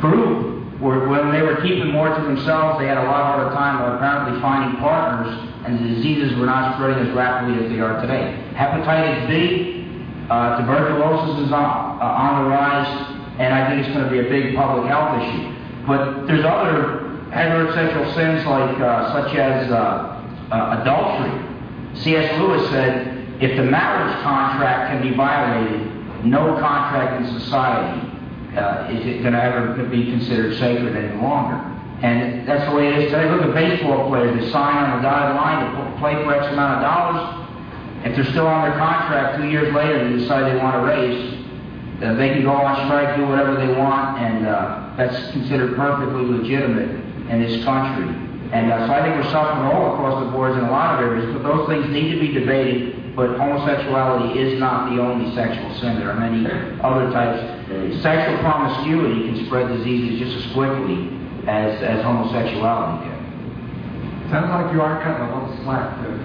group 0.01 0.54
were 0.85 1.09
when 1.09 1.33
they 1.33 1.41
were 1.41 1.57
keeping 1.63 1.91
more 1.91 2.15
to 2.15 2.23
themselves, 2.23 2.79
they 2.79 2.87
had 2.87 2.99
a 2.99 3.09
lot 3.09 3.25
harder 3.25 3.51
time 3.57 3.81
of 3.81 3.97
apparently 3.97 4.39
finding 4.43 4.79
partners, 4.79 5.33
and 5.65 5.81
the 5.81 5.95
diseases 5.97 6.37
were 6.39 6.45
not 6.45 6.77
spreading 6.77 7.09
as 7.09 7.17
rapidly 7.17 7.65
as 7.65 7.73
they 7.73 7.81
are 7.81 8.01
today. 8.03 8.37
Hepatitis 8.53 9.27
B, 9.27 9.89
uh, 10.29 10.61
tuberculosis 10.61 11.47
is 11.47 11.53
on, 11.53 11.65
uh, 11.65 12.05
on 12.05 12.45
the 12.45 12.51
rise, 12.51 13.17
and 13.41 13.55
I 13.55 13.67
think 13.67 13.87
it's 13.87 13.97
going 13.97 14.05
to 14.05 14.11
be 14.13 14.21
a 14.21 14.29
big 14.29 14.55
public 14.55 14.87
health 14.87 15.23
issue. 15.25 15.57
But 15.87 16.27
there's 16.27 16.45
other 16.45 17.01
heterosexual 17.33 18.15
sins 18.15 18.45
like 18.47 18.79
uh, 18.79 19.13
such 19.13 19.35
as 19.37 19.73
uh, 19.73 20.21
uh, 20.53 20.83
adultery. 20.83 21.33
C.S. 21.97 22.39
Lewis 22.39 22.69
said, 22.71 23.25
if 23.41 23.57
the 23.57 23.65
marriage 23.65 24.23
contract 24.23 24.93
can 24.93 25.03
be 25.03 25.17
violated, 25.17 25.91
no 26.27 26.59
contract 26.61 27.25
in 27.25 27.41
society 27.41 28.04
uh, 28.57 28.89
is 28.91 29.05
it 29.07 29.23
going 29.23 29.35
to 29.35 29.43
ever 29.43 29.75
be 29.85 30.05
considered 30.11 30.59
sacred 30.59 30.97
any 30.97 31.21
longer. 31.21 31.59
And 32.03 32.47
that's 32.47 32.69
the 32.69 32.77
way 32.77 32.89
it 32.89 32.99
is 32.99 33.05
today. 33.13 33.31
Look 33.31 33.43
at 33.43 33.55
baseball 33.55 34.09
players. 34.09 34.39
They 34.39 34.51
sign 34.51 34.77
on 34.77 34.99
the 34.99 35.09
dotted 35.09 35.37
line 35.37 35.65
to 35.65 35.99
play 36.01 36.15
for 36.23 36.35
X 36.35 36.53
amount 36.53 36.79
of 36.79 36.81
dollars. 36.83 37.45
If 38.05 38.17
they're 38.17 38.31
still 38.33 38.47
on 38.47 38.69
their 38.69 38.79
contract 38.79 39.39
two 39.41 39.49
years 39.49 39.73
later 39.73 40.05
they 40.05 40.19
decide 40.19 40.53
they 40.53 40.61
want 40.61 40.77
to 40.77 40.83
raise, 40.85 41.35
uh, 42.03 42.13
they 42.15 42.29
can 42.29 42.43
go 42.43 42.53
on 42.53 42.77
strike, 42.85 43.17
do 43.17 43.27
whatever 43.27 43.55
they 43.57 43.73
want, 43.79 44.19
and 44.19 44.47
uh, 44.47 44.93
that's 44.99 45.31
considered 45.33 45.75
perfectly 45.75 46.21
legitimate 46.21 46.91
in 47.31 47.41
this 47.41 47.65
country. 47.65 48.05
And 48.53 48.71
uh, 48.71 48.87
so 48.87 48.93
I 48.93 49.01
think 49.01 49.25
we're 49.25 49.33
suffering 49.33 49.65
all 49.73 49.95
across 49.95 50.23
the 50.23 50.31
boards 50.31 50.59
in 50.59 50.65
a 50.65 50.71
lot 50.71 50.95
of 50.95 51.01
areas, 51.01 51.33
but 51.33 51.43
those 51.43 51.67
things 51.67 51.89
need 51.89 52.13
to 52.13 52.21
be 52.21 52.29
debated. 52.29 53.17
But 53.17 53.39
homosexuality 53.39 54.39
is 54.39 54.61
not 54.61 54.91
the 54.91 55.01
only 55.01 55.35
sexual 55.35 55.73
sin. 55.81 55.99
There 55.99 56.11
are 56.11 56.19
many 56.19 56.45
other 56.83 57.11
types. 57.11 57.54
Sexual 58.03 58.39
promiscuity 58.39 59.27
can 59.27 59.47
spread 59.47 59.69
diseases 59.69 60.21
just 60.21 60.47
as 60.47 60.53
quickly 60.53 61.09
as, 61.49 61.83
as 61.83 62.03
homosexuality 62.05 63.09
can. 63.09 64.29
Sounds 64.31 64.51
like 64.51 64.73
you 64.73 64.81
are 64.81 65.03
cutting 65.03 65.27
a 65.27 65.31
little 65.33 65.57
slack 65.65 66.01
there, 66.03 66.19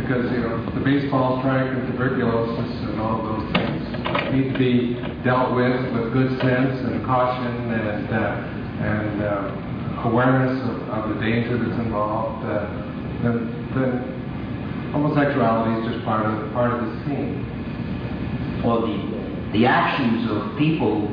because, 0.00 0.30
you 0.32 0.40
know, 0.40 0.58
the 0.74 0.80
baseball 0.80 1.38
strike 1.40 1.70
and 1.70 1.86
tuberculosis 1.90 2.70
and 2.86 3.00
all 3.00 3.20
of 3.20 3.24
those 3.26 3.46
things 3.52 3.82
need 4.32 4.52
to 4.52 4.58
be 4.58 4.94
dealt 5.24 5.54
with 5.54 5.76
with 5.92 6.12
good 6.12 6.38
sense 6.40 6.80
and 6.86 7.04
caution 7.04 7.70
and, 7.72 8.08
uh, 8.10 8.18
and 8.82 9.22
uh, 9.22 10.08
awareness 10.08 10.56
of, 10.68 10.88
of 10.90 11.14
the 11.14 11.20
danger 11.20 11.58
that's 11.58 11.78
involved. 11.80 12.44
Uh, 12.44 12.66
then, 13.22 13.50
then 13.74 13.90
homosexuality 14.92 15.86
is 15.86 15.92
just 15.92 16.04
part 16.04 16.24
of, 16.26 16.52
part 16.52 16.72
of 16.72 16.80
the 16.86 17.04
scene. 17.04 17.44
Well, 18.64 18.82
the, 18.82 19.17
the 19.52 19.66
actions 19.66 20.30
of 20.30 20.56
people, 20.58 21.08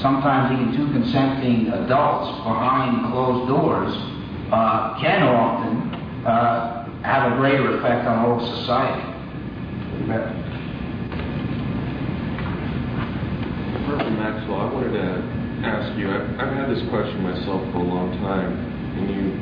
sometimes 0.00 0.52
even 0.52 0.76
two 0.76 0.92
consenting 0.92 1.68
adults 1.68 2.36
behind 2.44 3.12
closed 3.12 3.48
doors, 3.48 3.94
uh, 4.52 4.98
can 5.00 5.22
often 5.22 5.94
uh, 6.26 6.84
have 7.02 7.32
a 7.32 7.36
greater 7.36 7.78
effect 7.78 8.06
on 8.06 8.24
whole 8.24 8.40
society. 8.60 9.08
Reverend 13.88 14.18
Maxwell, 14.18 14.60
I 14.60 14.72
wanted 14.72 14.92
to 14.92 15.08
ask 15.66 15.98
you, 15.98 16.10
I've, 16.10 16.28
I've 16.40 16.52
had 16.56 16.68
this 16.70 16.82
question 16.90 17.22
myself 17.22 17.60
for 17.72 17.78
a 17.78 17.82
long 17.84 18.12
time, 18.20 18.56
and 18.98 19.08
you 19.10 19.32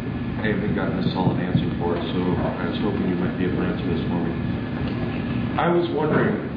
haven't 0.43 0.75
gotten 0.75 0.99
a 0.99 1.13
solid 1.13 1.39
answer 1.41 1.69
for 1.79 1.97
it, 1.97 2.03
so 2.13 2.19
I 2.19 2.69
was 2.69 2.79
hoping 2.79 3.09
you 3.09 3.17
might 3.17 3.37
be 3.39 3.45
able 3.45 3.63
to 3.63 3.69
answer 3.69 3.87
this 3.87 4.03
for 4.09 4.19
me. 4.19 4.33
I 5.59 5.69
was 5.69 5.89
wondering, 5.91 6.50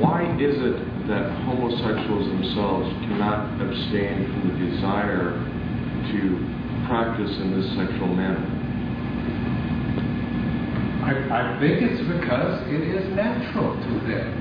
why 0.00 0.24
is 0.40 0.56
it 0.56 1.08
that 1.08 1.30
homosexuals 1.44 2.26
themselves 2.26 2.88
cannot 3.04 3.60
abstain 3.60 4.24
from 4.32 4.48
the 4.48 4.70
desire 4.70 5.36
to 6.10 6.86
practice 6.88 7.30
in 7.36 7.60
this 7.60 7.68
sexual 7.76 8.08
manner? 8.08 8.40
I, 11.04 11.12
I 11.28 11.60
think 11.60 11.82
it's 11.82 12.00
because 12.08 12.66
it 12.68 12.82
is 12.82 13.14
natural 13.14 13.76
to 13.76 13.92
them. 14.08 14.40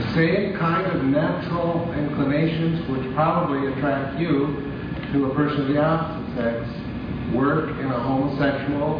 The 0.00 0.14
same 0.14 0.56
kind 0.56 0.86
of 0.86 1.04
natural 1.04 1.92
inclinations 1.94 2.88
which 2.90 3.14
probably 3.14 3.72
attract 3.72 4.18
you 4.18 4.58
to 5.12 5.30
a 5.30 5.34
person 5.34 5.62
of 5.62 5.68
the 5.68 5.78
opposite 5.78 6.34
sex 6.34 6.66
work 7.34 7.70
in 7.78 7.86
a 7.86 8.00
homosexual, 8.00 8.98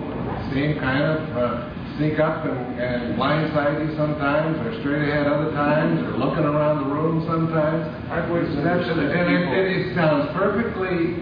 same 0.53 0.79
kind 0.79 1.03
of 1.03 1.37
uh, 1.37 1.79
sneak 2.00 2.18
up 2.18 2.46
and, 2.46 2.80
and 2.80 3.14
blindside 3.20 3.76
you 3.84 3.94
sometimes, 3.94 4.56
or 4.64 4.80
straight 4.80 5.06
ahead 5.06 5.26
other 5.26 5.52
times, 5.52 6.00
or 6.00 6.16
looking 6.16 6.44
around 6.44 6.88
the 6.88 6.88
room 6.88 7.20
sometimes. 7.28 7.84
I've 8.10 8.24
always 8.30 8.48
That's, 8.64 8.88
and 8.88 9.28
it, 9.28 9.44
it 9.52 9.94
sounds 9.94 10.32
perfectly 10.32 11.20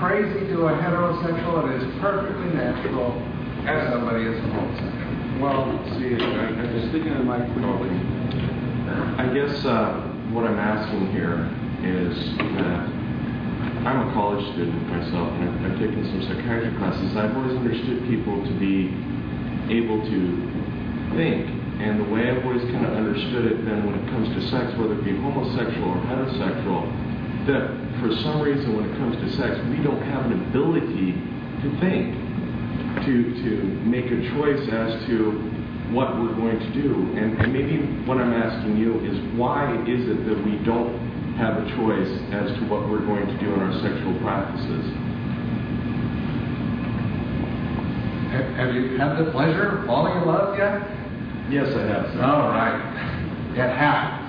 crazy 0.00 0.48
to 0.56 0.66
a 0.68 0.72
heterosexual. 0.80 1.68
It 1.68 1.84
is 1.84 2.00
perfectly 2.00 2.56
natural 2.56 3.12
as 3.68 3.92
somebody 3.92 4.24
is 4.24 4.40
homosexual. 4.48 5.04
Well, 5.44 5.68
see, 6.00 6.16
I, 6.16 6.56
I 6.56 6.72
just 6.72 6.88
Speaking 6.88 7.12
of 7.12 7.26
my 7.26 7.44
quickly. 7.52 7.92
I 9.20 9.28
guess 9.34 9.64
uh, 9.66 10.08
what 10.32 10.46
I'm 10.46 10.58
asking 10.58 11.12
here 11.12 11.52
is 11.84 12.16
that 12.56 12.80
I'm 13.84 14.08
a 14.08 14.12
college 14.14 14.40
student 14.54 14.88
myself, 14.88 15.28
and 15.36 15.50
I've, 15.50 15.72
I've 15.72 15.78
taken 15.78 16.00
some 16.06 16.22
psychiatry 16.22 16.72
classes. 16.78 17.16
I've 17.16 17.36
always 17.36 17.56
understood 17.58 18.08
people 18.08 18.40
to 18.40 18.52
be 18.56 18.94
able 19.70 20.00
to 20.04 20.18
think, 21.16 21.46
and 21.80 22.00
the 22.00 22.08
way 22.10 22.30
I've 22.30 22.44
always 22.44 22.62
kind 22.70 22.86
of 22.86 22.92
understood 22.94 23.46
it 23.46 23.64
then 23.64 23.86
when 23.86 23.94
it 23.94 24.06
comes 24.10 24.28
to 24.28 24.40
sex, 24.50 24.72
whether 24.78 24.94
it 24.94 25.04
be 25.04 25.16
homosexual 25.16 25.90
or 25.90 26.00
heterosexual, 26.06 26.82
that 27.46 27.84
for 28.00 28.10
some 28.22 28.40
reason 28.40 28.76
when 28.76 28.90
it 28.90 28.96
comes 28.96 29.16
to 29.16 29.28
sex, 29.36 29.58
we 29.70 29.82
don't 29.82 30.02
have 30.02 30.26
an 30.26 30.32
ability 30.48 31.12
to 31.62 31.68
think 31.80 32.14
to 33.04 33.34
to 33.42 33.50
make 33.84 34.06
a 34.06 34.20
choice 34.36 34.62
as 34.70 35.06
to 35.06 35.32
what 35.92 36.18
we're 36.18 36.34
going 36.34 36.58
to 36.58 36.70
do. 36.72 36.94
And, 37.16 37.38
and 37.38 37.52
maybe 37.52 37.78
what 38.06 38.18
I'm 38.18 38.32
asking 38.32 38.76
you 38.76 39.00
is 39.04 39.18
why 39.36 39.74
is 39.84 40.08
it 40.08 40.26
that 40.26 40.44
we 40.44 40.56
don't 40.64 40.94
have 41.36 41.58
a 41.58 41.66
choice 41.76 42.10
as 42.32 42.50
to 42.58 42.64
what 42.68 42.88
we're 42.88 43.04
going 43.04 43.26
to 43.26 43.38
do 43.38 43.52
in 43.52 43.60
our 43.60 43.72
sexual 43.82 44.18
practices? 44.20 45.03
Have, 48.34 48.66
have 48.66 48.74
you 48.74 48.98
had 48.98 49.14
the 49.14 49.30
pleasure 49.30 49.78
of 49.78 49.86
falling 49.86 50.18
in 50.18 50.26
love 50.26 50.58
yet? 50.58 50.82
Yes, 51.50 51.70
I 51.70 51.86
have. 51.86 52.10
Sir. 52.10 52.22
All 52.22 52.50
right. 52.50 52.82
It 53.54 53.70
happens. 53.70 54.24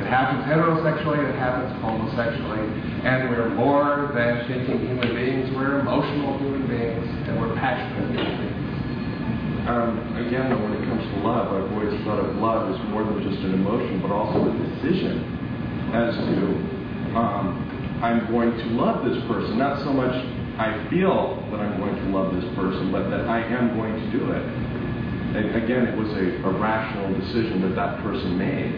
It 0.00 0.06
happens 0.06 0.42
heterosexually, 0.50 1.22
it 1.28 1.34
happens 1.36 1.70
homosexually, 1.82 2.66
and 3.06 3.30
we're 3.30 3.50
more 3.50 4.10
than 4.14 4.48
thinking 4.48 4.80
human 4.80 5.14
beings. 5.14 5.54
We're 5.54 5.78
emotional 5.78 6.38
human 6.38 6.66
beings, 6.66 7.06
and 7.28 7.38
we're 7.38 7.54
passionate 7.54 8.10
human 8.10 8.34
beings. 8.40 9.68
Um, 9.68 10.16
again, 10.26 10.50
when 10.62 10.72
it 10.72 10.88
comes 10.88 11.04
to 11.14 11.20
love, 11.20 11.52
I've 11.52 11.70
always 11.70 11.94
thought 12.02 12.18
of 12.18 12.34
love 12.36 12.74
as 12.74 12.88
more 12.88 13.04
than 13.04 13.22
just 13.22 13.38
an 13.44 13.54
emotion, 13.54 14.00
but 14.02 14.10
also 14.10 14.48
a 14.48 14.52
decision 14.74 15.22
as 15.94 16.14
to 16.16 17.14
um, 17.14 18.00
I'm 18.02 18.26
going 18.32 18.56
to 18.56 18.64
love 18.74 19.04
this 19.04 19.22
person. 19.28 19.58
Not 19.58 19.78
so 19.84 19.92
much 19.92 20.14
I 20.60 20.76
feel 20.92 21.40
that 21.50 21.60
I'm 21.60 21.80
going 21.80 21.96
to 21.96 22.06
love 22.12 22.36
this 22.36 22.44
person, 22.54 22.92
but 22.92 23.08
that 23.08 23.24
I 23.24 23.40
am 23.48 23.80
going 23.80 23.96
to 23.96 24.06
do 24.12 24.30
it. 24.30 24.44
And 24.44 25.56
again, 25.56 25.88
it 25.88 25.96
was 25.96 26.12
a, 26.12 26.44
a 26.44 26.52
rational 26.60 27.08
decision 27.16 27.62
that 27.64 27.74
that 27.80 28.02
person 28.04 28.36
made. 28.36 28.76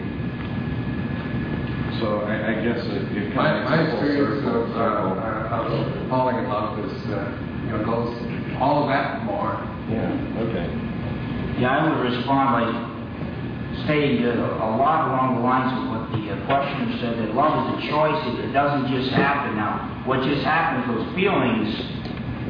So 1.99 2.23
I, 2.23 2.55
I 2.55 2.63
guess 2.63 2.79
it, 2.87 3.03
it 3.19 3.35
kind 3.35 3.67
my 3.67 3.83
of 3.83 3.83
makes 3.83 3.99
a 3.99 4.05
experience 4.05 4.47
circle. 4.47 4.63
of, 4.63 4.79
uh, 4.79 5.19
uh, 5.19 5.67
of 5.75 6.09
falling 6.09 6.39
in 6.39 6.47
love 6.47 6.79
is, 6.79 6.95
uh, 7.11 7.27
you 7.67 7.75
know, 7.75 7.83
goes 7.83 8.15
all 8.63 8.83
of 8.83 8.87
that 8.87 9.19
and 9.19 9.25
more. 9.27 9.59
Yeah. 9.91 10.39
Okay. 10.39 10.65
Yeah, 11.59 11.67
I 11.67 11.77
would 11.83 11.99
respond 11.99 12.47
by 12.63 13.83
stating 13.83 14.23
that 14.23 14.39
a 14.39 14.71
lot 14.79 15.11
along 15.11 15.35
the 15.35 15.43
lines 15.43 15.75
of 15.75 15.91
what 15.91 15.92
the 16.13 16.29
uh, 16.29 16.45
questioner 16.45 16.93
said, 17.01 17.17
that 17.17 17.33
love 17.33 17.73
is 17.73 17.85
a 17.85 17.89
choice, 17.89 18.19
it, 18.29 18.45
it 18.45 18.51
doesn't 18.53 18.93
just 18.93 19.09
happen. 19.09 19.57
Now, 19.57 20.03
what 20.05 20.21
just 20.21 20.45
happens, 20.45 20.85
those 20.85 21.09
feelings 21.17 21.73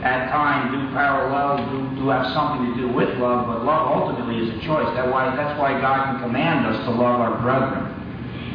at 0.03 0.27
times 0.27 0.75
do 0.75 0.91
parallel, 0.91 1.63
do, 1.71 2.03
do 2.03 2.11
have 2.11 2.27
something 2.35 2.67
to 2.67 2.73
do 2.75 2.87
with 2.91 3.07
love, 3.23 3.47
but 3.47 3.63
love 3.63 3.87
ultimately 3.87 4.43
is 4.43 4.51
a 4.51 4.59
choice. 4.67 4.87
That 4.99 5.07
why, 5.07 5.31
that's 5.31 5.55
why 5.55 5.79
God 5.79 6.11
can 6.11 6.27
command 6.27 6.67
us 6.67 6.75
to 6.83 6.91
love 6.91 7.23
our 7.23 7.39
brethren. 7.39 7.87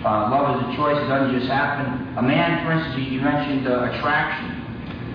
Uh, 0.04 0.28
love 0.28 0.60
is 0.60 0.68
a 0.68 0.76
choice, 0.76 1.00
it 1.00 1.08
doesn't 1.08 1.32
just 1.32 1.48
happen. 1.48 1.88
A 2.20 2.22
man, 2.22 2.64
for 2.64 2.72
instance, 2.76 3.00
you 3.00 3.18
you 3.18 3.20
mentioned 3.24 3.66
uh, 3.66 3.96
attraction. 3.96 4.60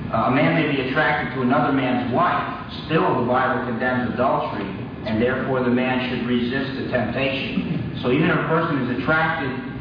Uh, 0.10 0.30
a 0.30 0.32
man 0.34 0.58
may 0.58 0.76
be 0.76 0.90
attracted 0.90 1.34
to 1.38 1.42
another 1.42 1.72
man's 1.72 2.12
wife. 2.12 2.44
Still, 2.86 3.22
the 3.22 3.28
Bible 3.30 3.66
condemns 3.70 4.14
adultery, 4.14 4.66
and 5.06 5.22
therefore 5.22 5.64
the 5.64 5.72
man 5.72 6.10
should 6.10 6.28
resist 6.28 6.82
the 6.82 6.90
temptation. 6.90 7.98
So 8.02 8.12
even 8.12 8.30
if 8.30 8.38
a 8.38 8.48
person 8.50 8.90
is 8.90 9.02
attracted 9.02 9.73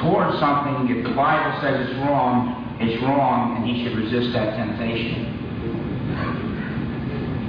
towards 0.00 0.38
something, 0.40 0.88
if 0.88 1.04
the 1.04 1.14
Bible 1.14 1.60
says 1.60 1.86
it's 1.86 1.96
wrong, 2.04 2.76
it's 2.80 3.00
wrong, 3.02 3.56
and 3.56 3.68
he 3.68 3.84
should 3.84 3.96
resist 3.96 4.32
that 4.32 4.56
temptation. 4.56 5.36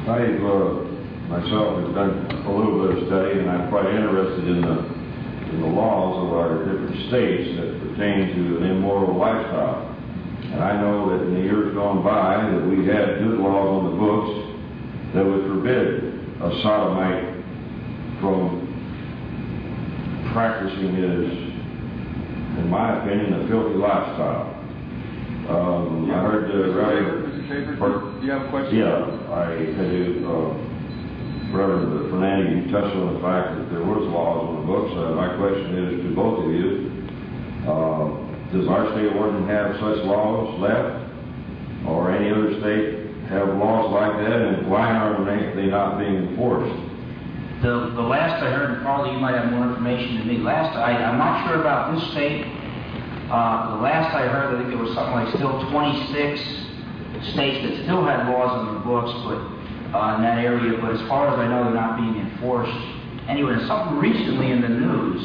I've, 0.07 0.43
uh, 0.43 0.91
myself 1.31 1.79
have 1.79 1.95
done 1.95 2.27
a 2.43 2.51
little 2.51 2.87
bit 2.87 2.97
of 2.97 3.07
study, 3.07 3.39
and 3.39 3.49
I'm 3.49 3.69
quite 3.69 3.87
interested 3.87 4.47
in 4.47 4.61
the, 4.61 4.77
in 5.55 5.61
the 5.61 5.71
laws 5.71 6.27
of 6.27 6.33
our 6.35 6.65
different 6.67 7.07
states 7.07 7.55
that 7.55 7.79
pertain 7.79 8.35
to 8.35 8.57
an 8.57 8.71
immoral 8.71 9.15
lifestyle. 9.17 9.87
And 10.51 10.59
I 10.59 10.81
know 10.81 11.09
that 11.09 11.23
in 11.27 11.35
the 11.35 11.41
years 11.41 11.73
gone 11.73 12.03
by, 12.03 12.43
that 12.51 12.67
we 12.67 12.85
had 12.85 13.23
good 13.23 13.39
laws 13.39 13.79
on 13.79 13.83
the 13.87 13.95
books 13.95 14.51
that 15.15 15.23
would 15.23 15.47
forbid 15.47 16.11
a 16.41 16.51
sodomite 16.61 17.39
from 18.19 18.67
practicing 20.33 20.95
his, 20.95 21.50
in 22.57 22.69
my 22.69 23.03
opinion, 23.03 23.33
a 23.33 23.47
filthy 23.47 23.75
lifestyle. 23.75 24.57
Um, 25.49 26.11
I 26.11 26.21
heard 26.21 26.51
the 26.51 26.73
Reverend... 26.73 27.47
Schaefer, 27.47 28.19
do 28.19 28.25
you 28.25 28.31
have 28.31 28.47
a 28.47 28.49
question? 28.49 28.77
Yeah, 28.77 29.33
I 29.33 29.51
had 29.75 29.87
to, 29.91 30.23
uh, 30.27 30.49
Reverend 31.51 32.11
Fernandes, 32.11 32.65
you 32.65 32.71
touched 32.71 32.95
on 32.95 33.15
the 33.15 33.19
fact 33.19 33.57
that 33.57 33.67
there 33.71 33.83
was 33.83 34.03
laws 34.07 34.47
on 34.47 34.55
the 34.61 34.65
books. 34.67 34.91
Uh, 34.95 35.15
my 35.15 35.35
question 35.35 35.75
is 35.79 36.03
to 36.03 36.15
both 36.15 36.43
of 36.43 36.51
you, 36.51 36.91
uh, 37.67 38.07
does 38.55 38.67
our 38.67 38.91
state 38.95 39.11
Oregon 39.15 39.47
have 39.47 39.75
such 39.79 40.03
laws 40.07 40.59
left? 40.59 41.07
Or 41.87 42.11
any 42.11 42.29
other 42.29 42.59
state 42.61 43.09
have 43.27 43.47
laws 43.57 43.91
like 43.91 44.13
that, 44.23 44.39
and 44.39 44.69
why 44.69 44.91
are 44.91 45.17
they 45.55 45.65
not 45.65 45.97
being 45.97 46.29
enforced? 46.29 46.90
The, 47.61 47.93
the 47.93 48.01
last 48.01 48.41
I 48.41 48.49
heard, 48.49 48.71
and 48.71 48.81
Carly, 48.81 49.13
you 49.13 49.19
might 49.19 49.35
have 49.35 49.51
more 49.51 49.67
information 49.69 50.17
than 50.17 50.27
me. 50.27 50.37
Last, 50.37 50.75
I, 50.75 50.97
I'm 50.97 51.19
not 51.19 51.45
sure 51.45 51.61
about 51.61 51.93
this 51.93 52.09
state. 52.09 52.43
Uh, 53.29 53.77
the 53.77 53.81
last 53.83 54.15
I 54.15 54.27
heard, 54.27 54.55
I 54.55 54.57
think 54.57 54.69
there 54.73 54.81
was 54.81 54.93
something 54.95 55.13
like 55.13 55.29
still 55.35 55.69
26 55.69 56.41
states 57.31 57.61
that 57.61 57.83
still 57.83 58.03
had 58.03 58.25
laws 58.33 58.65
on 58.65 58.73
the 58.73 58.79
books, 58.81 59.13
but 59.29 59.37
uh, 59.93 60.15
in 60.17 60.23
that 60.23 60.41
area. 60.43 60.73
But 60.81 60.97
as 60.97 61.01
far 61.07 61.29
as 61.29 61.37
I 61.37 61.47
know, 61.47 61.65
they're 61.65 61.77
not 61.77 62.01
being 62.01 62.17
enforced. 62.17 62.73
Anyway, 63.29 63.53
something 63.67 63.99
recently 63.99 64.49
in 64.49 64.61
the 64.61 64.69
news 64.69 65.21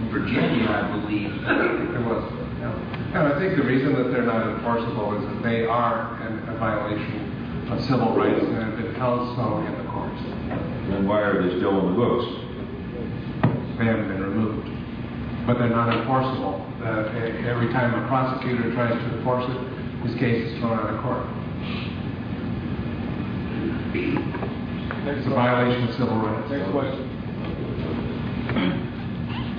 in 0.00 0.08
Virginia, 0.08 0.64
I 0.72 0.96
believe. 0.96 1.28
There 1.44 2.00
was, 2.08 2.24
yeah. 2.58 2.72
And 3.20 3.28
I 3.28 3.38
think 3.38 3.56
the 3.60 3.68
reason 3.68 3.92
that 4.00 4.10
they're 4.10 4.24
not 4.24 4.48
enforceable 4.48 5.12
is 5.20 5.28
that 5.28 5.42
they 5.42 5.66
are 5.66 6.16
in 6.24 6.40
a 6.48 6.56
violation 6.56 7.68
of 7.70 7.84
civil 7.84 8.16
rights 8.16 8.42
and 8.42 8.56
have 8.56 8.76
been 8.80 8.94
held 8.94 9.36
so 9.36 9.58
in 9.60 9.76
the 9.76 9.85
courts. 10.86 10.98
And 10.98 11.08
why 11.08 11.20
are 11.20 11.42
they 11.42 11.56
still 11.56 11.80
on 11.80 11.86
the 11.92 11.96
books? 11.96 12.26
They 13.78 13.84
haven't 13.84 14.08
been 14.08 14.22
removed. 14.22 14.68
But 15.46 15.58
they're 15.58 15.68
not 15.68 15.94
enforceable. 15.96 16.62
Uh, 16.82 17.08
every 17.46 17.68
time 17.72 17.94
a 17.94 18.06
prosecutor 18.08 18.72
tries 18.74 18.92
to 18.92 19.16
enforce 19.16 19.44
it, 19.48 19.58
his 20.06 20.14
case 20.18 20.52
is 20.52 20.58
thrown 20.58 20.78
out 20.78 20.90
of 20.94 21.00
court. 21.02 21.26
It's 25.08 25.26
a 25.26 25.30
violation 25.30 25.88
of 25.88 25.94
civil 25.94 26.16
rights. 26.16 26.50
Next 26.50 26.70
question. 26.70 27.10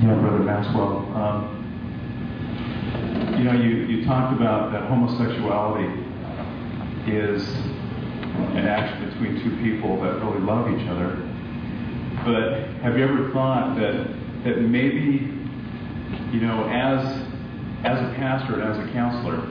Yeah, 0.03 0.19
Brother 0.19 0.43
Maxwell. 0.43 0.97
Um, 1.15 1.55
you 3.37 3.43
know, 3.45 3.53
you, 3.53 3.85
you 3.87 4.05
talked 4.05 4.33
about 4.35 4.71
that 4.71 4.83
homosexuality 4.83 6.03
is 7.07 7.43
an 8.57 8.67
action 8.67 9.09
between 9.09 9.43
two 9.43 9.55
people 9.63 10.01
that 10.01 10.21
really 10.23 10.39
love 10.39 10.67
each 10.69 10.87
other. 10.87 11.15
But 12.25 12.81
have 12.83 12.97
you 12.97 13.03
ever 13.03 13.31
thought 13.31 13.75
that 13.77 14.07
that 14.43 14.61
maybe, 14.61 15.33
you 16.31 16.41
know, 16.41 16.67
as 16.69 17.03
as 17.83 17.97
a 17.99 18.13
pastor 18.15 18.59
and 18.59 18.63
as 18.63 18.77
a 18.77 18.91
counselor, 18.93 19.41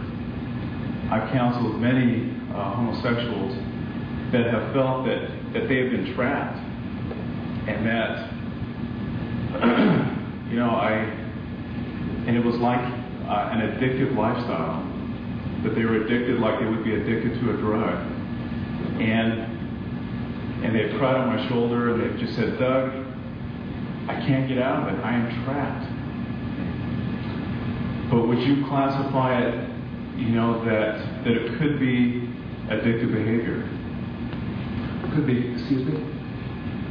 I've 1.11 1.31
counseled 1.33 1.81
many 1.81 2.35
uh, 2.55 2.75
homosexuals 2.75 3.55
that 4.33 4.47
have 4.51 4.73
felt 4.73 5.07
that 5.07 5.31
that 5.53 5.69
they 5.69 5.79
have 5.83 5.91
been 5.91 6.15
trapped 6.15 6.59
and 7.69 7.87
that 7.87 8.37
you 10.51 10.57
know, 10.57 10.71
I, 10.71 10.93
and 12.27 12.37
it 12.37 12.45
was 12.45 12.57
like 12.57 12.81
uh, 12.81 13.51
an 13.53 13.61
addictive 13.61 14.15
lifestyle. 14.17 14.85
That 15.65 15.75
they 15.75 15.85
were 15.85 15.97
addicted 15.97 16.39
like 16.39 16.61
they 16.61 16.67
would 16.67 16.85
be 16.85 16.95
addicted 16.95 17.41
to 17.41 17.51
a 17.51 17.57
drug. 17.57 18.16
And, 19.01 20.65
and 20.65 20.75
they 20.75 20.97
cried 20.99 21.17
on 21.17 21.37
my 21.37 21.49
shoulder 21.49 21.93
and 21.95 22.01
they 22.03 22.21
just 22.21 22.35
said, 22.37 22.59
Doug, 22.59 22.91
I 24.09 24.15
can't 24.27 24.49
get 24.49 24.59
out 24.59 24.89
of 24.89 24.95
it. 24.95 25.01
I 25.05 25.15
am 25.15 25.45
trapped. 25.45 25.87
But 28.11 28.29
would 28.29 28.39
you 28.39 28.65
classify 28.67 29.39
it, 29.41 29.69
you 30.17 30.31
know, 30.31 30.65
that, 30.65 31.25
that 31.25 31.33
it 31.33 31.59
could 31.59 31.79
be 31.81 32.29
addictive 32.71 33.13
behavior? 33.13 33.69
Could 35.15 35.27
be, 35.27 35.53
excuse 35.53 35.85
me? 35.87 36.01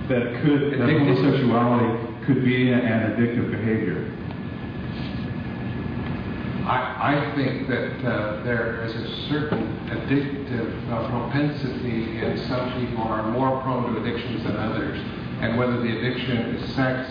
That 0.09 0.21
it 0.21 0.41
could, 0.43 0.73
Addictive? 0.73 1.15
homosexuality 1.15 2.25
could 2.25 2.43
be 2.43 2.71
an 2.71 2.81
addictive 2.81 3.49
behavior? 3.49 4.11
I, 7.05 7.35
think 7.35 7.67
that 7.67 8.03
uh, 8.03 8.43
there 8.43 8.83
is 8.83 8.95
a 8.95 9.29
certain 9.29 9.77
addictive 9.89 10.91
uh, 10.91 11.07
propensity 11.07 12.17
and 12.17 12.39
some 12.47 12.81
people 12.81 13.03
are 13.03 13.29
more 13.29 13.61
prone 13.61 13.93
to 13.93 14.01
addictions 14.01 14.43
than 14.43 14.55
others. 14.55 14.97
And 15.41 15.55
whether 15.55 15.79
the 15.79 15.99
addiction 15.99 16.55
is 16.55 16.73
sex 16.73 17.07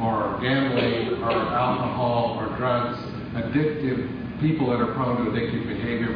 or 0.00 0.38
gambling 0.40 1.22
or 1.22 1.30
alcohol 1.30 2.38
or 2.40 2.56
drugs, 2.56 2.96
addictive 3.34 4.40
people 4.40 4.70
that 4.70 4.80
are 4.80 4.94
prone 4.94 5.22
to 5.22 5.30
addictive 5.30 5.68
behavior 5.68 6.14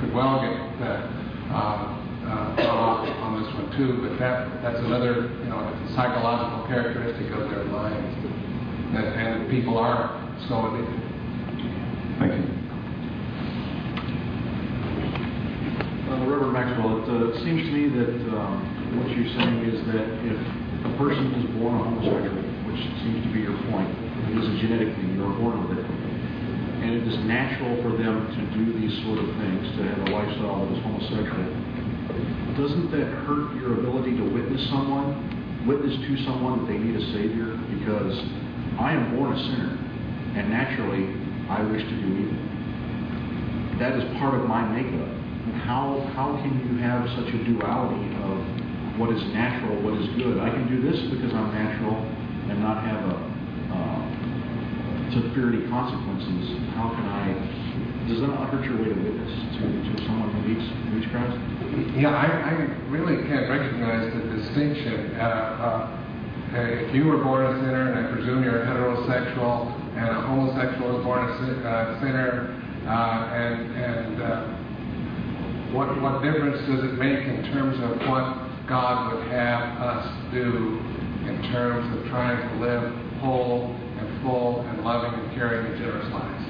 could 0.00 0.12
well 0.12 0.40
get 0.42 0.58
uh, 0.82 1.06
uh, 1.54 1.96
uh, 2.26 3.22
on 3.22 3.42
this 3.42 3.54
one 3.54 3.70
too. 3.76 4.02
But 4.02 4.18
that, 4.18 4.62
that's 4.62 4.80
another, 4.80 5.30
you 5.38 5.50
know, 5.50 5.88
psychological 5.94 6.66
characteristic 6.66 7.30
of 7.30 7.48
their 7.48 7.64
minds. 7.64 8.26
And 8.96 9.48
people 9.50 9.78
are 9.78 10.18
so 10.48 10.74
addicted. 10.74 11.06
Thank 12.18 12.32
you. 12.32 12.56
Reverend 16.26 16.58
Maxwell, 16.58 16.98
it 16.98 17.06
uh, 17.06 17.38
seems 17.46 17.62
to 17.62 17.72
me 17.72 17.86
that 17.86 18.14
um, 18.34 18.58
what 18.98 19.06
you're 19.14 19.30
saying 19.38 19.62
is 19.62 19.78
that 19.94 20.06
if 20.26 20.38
a 20.82 20.92
person 20.98 21.22
is 21.38 21.46
born 21.54 21.78
a 21.78 21.82
homosexual, 21.86 22.42
which 22.66 22.82
seems 23.06 23.22
to 23.22 23.30
be 23.30 23.46
your 23.46 23.54
point, 23.70 23.86
it 23.86 24.34
is 24.34 24.42
a 24.42 24.54
genetic 24.58 24.90
thing, 24.98 25.14
you're 25.14 25.30
born 25.38 25.54
with 25.70 25.78
it, 25.78 25.86
and 25.86 26.98
it 26.98 27.06
is 27.06 27.14
natural 27.30 27.78
for 27.78 27.94
them 27.94 28.26
to 28.26 28.42
do 28.58 28.74
these 28.74 28.90
sort 29.06 29.22
of 29.22 29.28
things, 29.38 29.70
to 29.78 29.86
have 29.86 30.02
a 30.02 30.10
lifestyle 30.10 30.66
that 30.66 30.74
is 30.74 30.82
homosexual, 30.82 31.46
doesn't 32.58 32.90
that 32.90 33.06
hurt 33.22 33.54
your 33.62 33.78
ability 33.78 34.18
to 34.18 34.24
witness 34.26 34.66
someone, 34.66 35.14
witness 35.62 35.94
to 35.94 36.12
someone 36.26 36.66
that 36.66 36.66
they 36.66 36.78
need 36.78 36.98
a 36.98 37.04
Savior? 37.14 37.54
Because 37.70 38.18
I 38.82 38.98
am 38.98 39.14
born 39.14 39.30
a 39.30 39.38
sinner, 39.46 39.78
and 40.34 40.50
naturally, 40.50 41.06
I 41.46 41.62
wish 41.70 41.86
to 41.86 41.96
do 42.02 42.08
evil. 42.18 43.78
That 43.78 43.94
is 43.94 44.02
part 44.18 44.34
of 44.34 44.50
my 44.50 44.66
makeup. 44.74 45.15
How, 45.66 46.00
how 46.14 46.36
can 46.42 46.52
you 46.66 46.82
have 46.82 47.08
such 47.10 47.34
a 47.34 47.38
duality 47.44 48.10
of 48.22 48.98
what 48.98 49.10
is 49.12 49.22
natural, 49.30 49.76
what 49.82 49.94
is 50.00 50.08
good? 50.16 50.38
I 50.38 50.50
can 50.50 50.66
do 50.68 50.80
this 50.80 50.98
because 51.10 51.32
I'm 51.34 51.52
natural 51.52 51.96
and 52.48 52.60
not 52.60 52.82
have 52.82 53.02
uh, 53.70 54.16
severity 55.12 55.68
consequences. 55.68 56.56
How 56.74 56.90
can 56.90 57.04
I? 57.04 57.34
Does 58.08 58.20
that 58.20 58.28
not 58.28 58.48
hurt 58.50 58.64
your 58.64 58.78
way 58.78 58.88
to 58.88 58.98
witness 58.98 59.32
to, 59.58 60.06
someone 60.06 60.30
who 60.30 60.48
meets 60.48 61.10
Christ? 61.10 61.36
Yeah, 61.98 62.14
I, 62.14 62.54
really 62.88 63.16
can't 63.28 63.50
recognize 63.50 64.12
the 64.14 64.22
distinction. 64.36 65.16
Uh, 65.16 65.22
uh, 65.22 66.06
if 66.54 66.94
you 66.94 67.04
were 67.04 67.18
born 67.18 67.44
a 67.44 67.60
sinner, 67.60 67.92
and 67.92 68.06
I 68.06 68.12
presume 68.12 68.44
you're 68.44 68.62
a 68.62 68.66
heterosexual, 68.66 69.74
and 69.96 70.08
a 70.08 70.20
homosexual 70.22 70.98
is 70.98 71.04
born 71.04 71.28
a 71.28 71.68
uh, 71.68 72.00
sinner, 72.00 72.54
uh, 72.86 73.34
and, 73.34 73.76
and 73.76 74.22
uh, 74.22 74.55
what, 75.72 75.90
what 76.00 76.22
difference 76.22 76.58
does 76.68 76.84
it 76.84 76.94
make 76.98 77.26
in 77.26 77.42
terms 77.52 77.78
of 77.82 77.98
what 78.08 78.46
God 78.68 79.14
would 79.14 79.26
have 79.28 79.80
us 79.80 80.06
do 80.32 80.78
in 81.26 81.38
terms 81.52 81.86
of 81.96 82.06
trying 82.10 82.38
to 82.38 82.54
live 82.62 82.92
whole 83.18 83.74
and 83.74 84.22
full 84.22 84.62
and 84.62 84.84
loving 84.84 85.18
and 85.18 85.34
caring 85.34 85.66
and 85.66 85.78
generous 85.78 86.06
lives? 86.12 86.44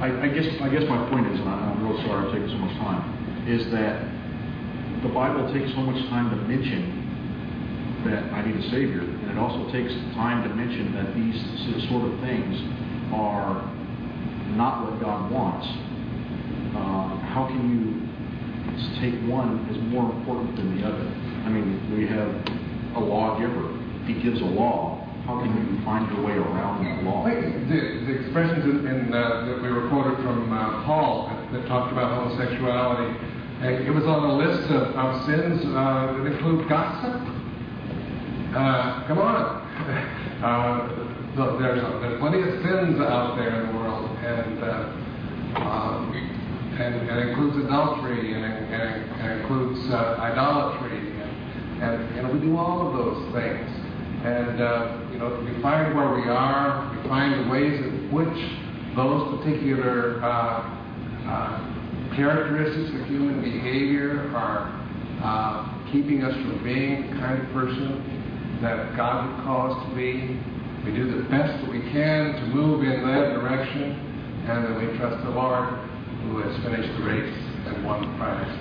I, 0.00 0.12
I 0.12 0.28
guess 0.28 0.44
I 0.60 0.68
guess 0.68 0.84
my 0.88 1.08
point 1.08 1.26
is, 1.32 1.40
and 1.40 1.48
I'm 1.48 1.80
real 1.80 1.96
sorry 2.04 2.28
I'm 2.28 2.32
taking 2.32 2.52
so 2.52 2.60
much 2.60 2.76
time, 2.76 3.48
is 3.48 3.64
that 3.72 4.04
the 5.02 5.08
Bible 5.08 5.48
takes 5.52 5.72
so 5.72 5.80
much 5.80 5.96
time 6.12 6.28
to 6.28 6.36
mention 6.44 8.04
that 8.04 8.28
I 8.32 8.44
need 8.44 8.56
a 8.56 8.70
Savior, 8.70 9.00
and 9.00 9.30
it 9.32 9.38
also 9.38 9.72
takes 9.72 9.92
time 10.12 10.46
to 10.46 10.52
mention 10.54 10.92
that 10.92 11.14
these 11.16 11.40
sort 11.88 12.04
of 12.04 12.20
things 12.20 12.52
are 13.12 13.64
not 14.56 14.84
what 14.84 15.00
God 15.00 15.32
wants. 15.32 15.66
Uh, 16.76 17.16
how 17.32 17.48
can 17.48 17.64
you 17.72 18.05
take 19.00 19.14
one 19.28 19.66
as 19.70 19.78
more 19.92 20.10
important 20.10 20.56
than 20.56 20.76
the 20.76 20.86
other? 20.86 21.06
I 21.44 21.48
mean, 21.48 21.78
we 21.96 22.06
have 22.08 22.28
a 22.96 23.00
lawgiver. 23.00 23.72
He 24.06 24.14
gives 24.22 24.40
a 24.40 24.44
law. 24.44 25.02
How 25.26 25.40
can 25.40 25.50
you 25.50 25.84
find 25.84 26.06
your 26.12 26.24
way 26.24 26.34
around 26.34 26.84
that 26.84 27.02
law? 27.02 27.26
The, 27.26 28.06
the 28.06 28.14
expressions 28.14 28.64
in, 28.64 28.86
in, 28.86 29.12
uh, 29.12 29.46
that 29.46 29.62
we 29.62 29.72
were 29.72 29.88
quoted 29.88 30.16
from 30.22 30.52
uh, 30.52 30.84
Paul 30.84 31.28
that, 31.28 31.52
that 31.52 31.68
talked 31.68 31.90
about 31.92 32.14
homosexuality, 32.14 33.10
uh, 33.62 33.82
it 33.82 33.90
was 33.90 34.04
on 34.04 34.22
a 34.22 34.34
list 34.36 34.70
of, 34.70 34.94
of 34.94 35.26
sins 35.26 35.64
uh, 35.66 36.14
that 36.18 36.26
include 36.30 36.68
gossip. 36.68 37.20
Uh, 38.54 39.06
come 39.06 39.18
on. 39.18 39.62
Uh, 40.36 40.86
there's, 41.58 41.80
there's 41.80 42.20
plenty 42.20 42.42
of 42.42 42.48
sins 42.62 43.00
out 43.00 43.36
there 43.36 43.58
in 43.58 43.68
the 43.68 43.78
world, 43.78 44.04
and 44.18 44.60
and, 46.80 47.08
it 47.08 47.28
includes 47.28 47.56
adultery, 47.64 48.32
and, 48.34 48.44
it- 48.44 48.72
and, 48.72 49.20
and 49.20 49.40
includes 49.40 49.80
uh, 49.90 50.16
idolatry, 50.20 50.98
and, 51.80 52.18
and 52.18 52.32
we 52.32 52.40
do 52.40 52.56
all 52.56 52.86
of 52.88 52.92
those 52.94 53.32
things. 53.34 53.68
And 54.24 54.60
uh, 54.60 54.98
you 55.12 55.18
know 55.18 55.40
we 55.44 55.62
find 55.62 55.94
where 55.94 56.14
we 56.14 56.28
are, 56.28 56.90
we 56.96 57.08
find 57.08 57.44
the 57.46 57.50
ways 57.50 57.78
in 57.84 58.10
which 58.12 58.36
those 58.96 59.38
particular 59.38 60.20
uh, 60.24 60.64
uh, 61.28 62.16
characteristics 62.16 62.90
of 63.00 63.06
human 63.06 63.40
behavior 63.40 64.30
are 64.34 64.72
uh, 65.22 65.92
keeping 65.92 66.24
us 66.24 66.32
from 66.34 66.64
being 66.64 67.10
the 67.10 67.16
kind 67.20 67.40
of 67.40 67.52
person 67.52 68.58
that 68.62 68.96
God 68.96 69.28
would 69.36 69.44
call 69.44 69.72
us 69.72 69.88
to 69.88 69.94
be. 69.94 70.40
We 70.84 70.92
do 70.96 71.22
the 71.22 71.28
best 71.28 71.60
that 71.62 71.70
we 71.70 71.80
can 71.92 72.32
to 72.34 72.46
move 72.54 72.82
in 72.82 73.02
that 73.06 73.34
direction, 73.34 73.92
and 74.48 74.64
then 74.64 74.74
we 74.78 74.96
trust 74.98 75.22
the 75.24 75.30
Lord 75.30 75.68
who 76.28 76.38
has 76.38 76.62
finished 76.62 76.92
the 76.98 77.04
race 77.04 77.34
and 77.66 77.84
won 77.84 78.00
the 78.00 78.18
prize. 78.18 78.58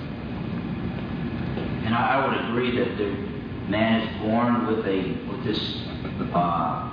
And 1.85 1.93
I, 1.93 2.25
would 2.25 2.49
agree 2.49 2.77
that 2.79 2.97
the 2.97 3.11
man 3.69 4.07
is 4.07 4.21
born 4.21 4.67
with 4.67 4.85
a 4.85 5.13
with 5.29 5.43
this 5.45 5.59
uh, 6.33 6.91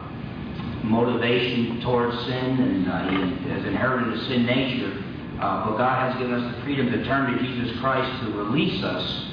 motivation 0.84 1.80
towards 1.80 2.16
sin, 2.26 2.60
and 2.60 2.88
uh, 2.88 3.08
he 3.08 3.48
has 3.48 3.64
inherited 3.64 4.12
a 4.12 4.24
sin 4.26 4.44
nature. 4.44 5.02
Uh, 5.40 5.70
but 5.70 5.78
God 5.78 6.12
has 6.12 6.20
given 6.20 6.34
us 6.34 6.54
the 6.54 6.62
freedom 6.62 6.90
to 6.92 7.04
turn 7.04 7.32
to 7.32 7.42
Jesus 7.42 7.78
Christ 7.80 8.22
to 8.22 8.32
release 8.32 8.82
us 8.84 9.26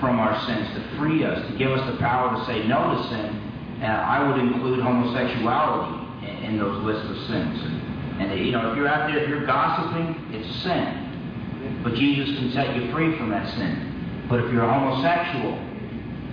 from 0.00 0.18
our 0.18 0.34
sins, 0.46 0.66
to 0.74 0.96
free 0.98 1.24
us, 1.24 1.46
to 1.46 1.58
give 1.58 1.70
us 1.70 1.92
the 1.92 1.98
power 1.98 2.36
to 2.36 2.44
say 2.46 2.66
no 2.66 2.96
to 2.96 3.08
sin. 3.08 3.40
And 3.80 3.92
I 3.92 4.26
would 4.26 4.40
include 4.40 4.80
homosexuality 4.80 6.26
in, 6.26 6.36
in 6.44 6.58
those 6.58 6.82
lists 6.82 7.08
of 7.08 7.16
sins. 7.28 7.82
And, 8.18 8.38
you 8.38 8.52
know, 8.52 8.70
if 8.70 8.76
you're 8.76 8.88
out 8.88 9.10
there, 9.10 9.22
if 9.22 9.28
you're 9.28 9.46
gossiping, 9.46 10.14
it's 10.32 10.48
a 10.48 10.60
sin. 10.60 11.80
But 11.82 11.94
Jesus 11.94 12.28
can 12.36 12.52
set 12.52 12.76
you 12.76 12.90
free 12.92 13.16
from 13.16 13.30
that 13.30 13.48
sin. 13.54 14.24
But 14.28 14.40
if 14.40 14.52
you're 14.52 14.64
a 14.64 14.72
homosexual, 14.72 15.58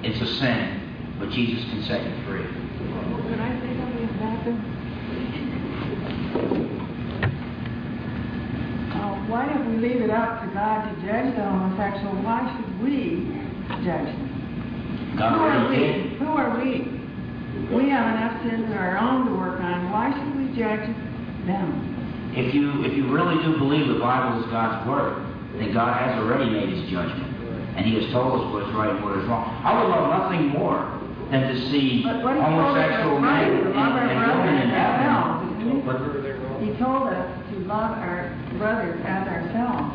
it's 0.03 0.21
a 0.21 0.27
sin. 0.39 1.17
But 1.19 1.29
Jesus 1.31 1.63
can 1.65 1.83
set 1.83 2.03
you 2.03 2.11
free. 2.25 2.43
Can 2.43 3.39
I 3.39 3.59
say 3.59 3.77
something 3.77 4.09
about? 4.15 4.47
Uh, 8.95 9.15
why 9.27 9.45
don't 9.45 9.65
we 9.69 9.87
leave 9.87 10.01
it 10.01 10.09
up 10.09 10.41
to 10.41 10.47
God 10.53 10.89
to 10.89 11.01
judge 11.05 11.35
the 11.35 11.43
homosexual? 11.43 12.13
Why 12.23 12.55
should 12.55 12.83
we 12.83 13.27
judge 13.83 14.05
them? 14.05 15.15
God 15.17 15.33
Who 15.33 15.43
are 15.43 15.69
we? 15.69 16.15
Who 16.17 16.25
are 16.25 16.57
we? 16.57 16.99
We 17.75 17.89
have 17.89 18.15
enough 18.15 18.41
sins 18.43 18.69
of 18.71 18.77
our 18.77 18.97
own 18.97 19.25
to 19.25 19.35
work 19.35 19.59
on. 19.59 19.91
Why 19.91 20.13
should 20.13 20.35
we 20.37 20.55
judge 20.57 20.89
them? 21.47 22.31
If 22.35 22.53
you 22.53 22.83
if 22.85 22.93
you 22.93 23.07
really 23.09 23.41
do 23.43 23.57
believe 23.57 23.87
the 23.87 23.99
Bible 23.99 24.43
is 24.43 24.49
God's 24.51 24.87
word, 24.87 25.25
then 25.55 25.73
God 25.73 25.97
has 25.99 26.17
already 26.19 26.49
made 26.49 26.69
His 26.69 26.89
judgment, 26.89 27.25
and 27.75 27.85
He 27.85 27.95
has 28.01 28.11
told 28.11 28.39
us 28.41 28.53
what 28.53 28.63
is 28.69 28.73
right 28.75 28.89
and 28.91 29.03
what 29.03 29.17
is 29.17 29.25
wrong. 29.25 29.49
I 29.65 29.81
would 29.81 29.89
love 29.89 30.09
nothing 30.09 30.47
more 30.49 30.99
than 31.31 31.53
to 31.53 31.69
see 31.69 32.03
But 32.03 32.23
what 32.23 32.35
he 32.35 32.41
told 32.41 32.53
homosexual 32.53 33.15
was 33.15 33.23
right, 33.23 33.51
men 33.51 33.61
to 33.61 33.65
and, 33.69 33.75
love 33.75 33.93
our 33.93 34.09
and 34.09 34.39
women 34.39 34.61
in 34.61 34.69
heaven. 34.69 35.57
didn't 35.57 35.75
he? 35.75 35.81
But 35.85 36.61
He 36.61 36.73
told 36.77 37.07
us 37.09 37.49
to 37.51 37.55
love 37.65 37.97
our 37.97 38.35
brothers 38.57 39.01
as 39.05 39.27
ourselves. 39.27 39.93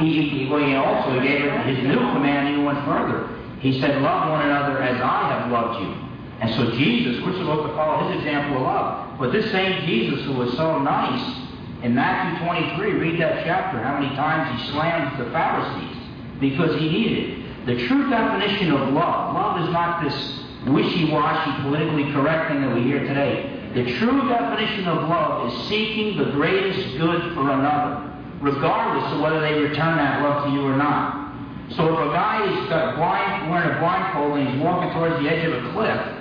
he, 0.00 0.28
he 0.28 0.48
well, 0.50 0.64
he 0.64 0.74
also 0.74 1.20
gave 1.20 1.50
his 1.66 1.78
new 1.86 1.98
command 2.14 2.48
even 2.50 2.64
went 2.64 2.84
further. 2.84 3.28
He 3.60 3.80
said, 3.80 4.00
"Love 4.02 4.30
one 4.30 4.42
another 4.46 4.80
as 4.82 5.00
I 5.00 5.32
have 5.32 5.50
loved 5.50 5.80
you." 5.82 6.05
And 6.40 6.54
so 6.54 6.70
Jesus, 6.72 7.24
we're 7.24 7.32
supposed 7.32 7.68
to 7.68 7.74
follow 7.74 8.08
his 8.08 8.18
example 8.18 8.58
of 8.58 8.62
love. 8.62 9.18
But 9.18 9.32
this 9.32 9.50
same 9.50 9.86
Jesus 9.86 10.24
who 10.26 10.34
was 10.34 10.54
so 10.56 10.78
nice, 10.82 11.46
in 11.82 11.94
Matthew 11.94 12.46
23, 12.46 12.92
read 12.92 13.20
that 13.20 13.44
chapter, 13.44 13.78
how 13.82 13.98
many 13.98 14.14
times 14.16 14.60
he 14.60 14.72
slams 14.72 15.16
the 15.18 15.30
Pharisees 15.30 15.96
because 16.40 16.78
he 16.80 16.88
needed 16.90 17.18
it. 17.18 17.66
The 17.66 17.86
true 17.86 18.08
definition 18.10 18.72
of 18.72 18.92
love, 18.92 19.34
love 19.34 19.66
is 19.66 19.72
not 19.72 20.04
this 20.04 20.42
wishy-washy, 20.66 21.62
politically 21.62 22.12
correct 22.12 22.50
thing 22.50 22.62
that 22.62 22.74
we 22.74 22.82
hear 22.82 23.00
today. 23.00 23.70
The 23.74 23.96
true 23.98 24.28
definition 24.28 24.88
of 24.88 25.08
love 25.08 25.52
is 25.52 25.68
seeking 25.68 26.16
the 26.16 26.30
greatest 26.32 26.98
good 26.98 27.34
for 27.34 27.50
another, 27.50 28.12
regardless 28.40 29.12
of 29.12 29.20
whether 29.20 29.40
they 29.40 29.54
return 29.54 29.96
that 29.96 30.22
love 30.22 30.46
to 30.46 30.50
you 30.50 30.62
or 30.62 30.76
not. 30.76 31.34
So 31.76 31.92
if 31.92 31.98
a 31.98 32.12
guy 32.12 32.44
is 32.46 32.68
got 32.68 32.96
blind, 32.96 33.50
wearing 33.50 33.70
a 33.70 33.78
blindfold 33.80 34.38
and 34.38 34.48
he's 34.48 34.62
walking 34.62 34.92
towards 34.92 35.22
the 35.22 35.28
edge 35.28 35.44
of 35.46 35.64
a 35.64 35.72
cliff, 35.72 36.16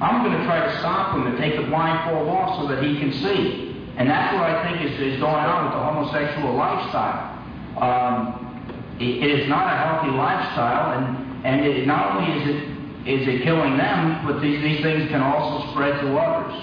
I'm 0.00 0.22
going 0.24 0.38
to 0.38 0.44
try 0.44 0.64
to 0.64 0.78
stop 0.78 1.16
him 1.16 1.26
and 1.26 1.36
take 1.38 1.56
the 1.56 1.66
blindfold 1.66 2.28
off 2.28 2.60
so 2.60 2.68
that 2.68 2.82
he 2.82 2.98
can 2.98 3.12
see. 3.12 3.74
And 3.96 4.08
that's 4.08 4.32
what 4.34 4.44
I 4.44 4.62
think 4.62 4.92
is, 4.92 5.00
is 5.00 5.18
going 5.20 5.34
on 5.34 5.64
with 5.66 5.74
the 5.74 5.82
homosexual 5.82 6.54
lifestyle. 6.54 7.34
Um, 7.82 8.96
it, 9.00 9.22
it 9.22 9.40
is 9.40 9.48
not 9.48 9.66
a 9.66 9.76
healthy 9.76 10.16
lifestyle, 10.16 10.98
and, 10.98 11.46
and 11.46 11.66
it, 11.66 11.86
not 11.86 12.14
only 12.16 12.30
is 12.42 12.48
it, 12.48 12.62
is 13.08 13.28
it 13.28 13.42
killing 13.42 13.76
them, 13.76 14.24
but 14.26 14.40
these, 14.40 14.62
these 14.62 14.80
things 14.82 15.08
can 15.10 15.20
also 15.20 15.70
spread 15.72 16.00
to 16.00 16.16
others. 16.16 16.54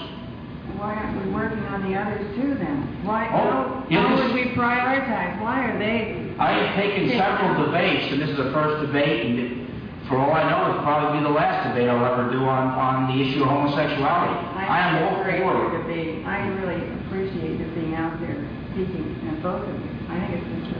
Why 0.78 0.94
aren't 0.94 1.24
we 1.26 1.32
working 1.32 1.64
on 1.64 1.90
the 1.90 1.98
others 1.98 2.24
too 2.36 2.54
then? 2.54 3.04
Why, 3.04 3.28
Oh, 3.28 3.84
how, 3.90 4.02
how 4.02 4.14
would 4.16 4.34
we 4.34 4.44
prioritize? 4.52 5.40
Why 5.40 5.64
are 5.64 5.78
they? 5.78 6.34
I 6.38 6.52
have 6.52 6.76
taken 6.76 7.10
several 7.18 7.64
debates, 7.66 8.12
and 8.12 8.20
this 8.20 8.30
is 8.30 8.36
the 8.36 8.50
first 8.52 8.86
debate, 8.86 9.26
and 9.26 9.65
for 10.08 10.18
all 10.22 10.30
I 10.30 10.46
know, 10.46 10.70
it'll 10.70 10.82
probably 10.86 11.18
be 11.18 11.24
the 11.26 11.34
last 11.34 11.66
debate 11.66 11.90
I'll 11.90 12.04
ever 12.06 12.30
do 12.30 12.46
on, 12.46 12.70
on 12.78 13.10
the 13.10 13.18
issue 13.18 13.42
of 13.42 13.50
homosexuality. 13.50 14.38
I 14.54 14.86
am 14.86 15.02
all 15.02 15.22
great 15.22 15.42
for 15.42 15.50
for 15.50 15.90
it. 15.90 16.22
I 16.26 16.46
really 16.62 16.78
appreciate 17.06 17.58
you 17.58 17.66
being 17.74 17.94
out 17.94 18.14
there 18.22 18.38
speaking, 18.70 19.18
and 19.26 19.42
both 19.42 19.66
of 19.66 19.74
you. 19.74 19.90
I 20.06 20.22
think 20.22 20.38
it's 20.38 20.46
just 20.46 20.78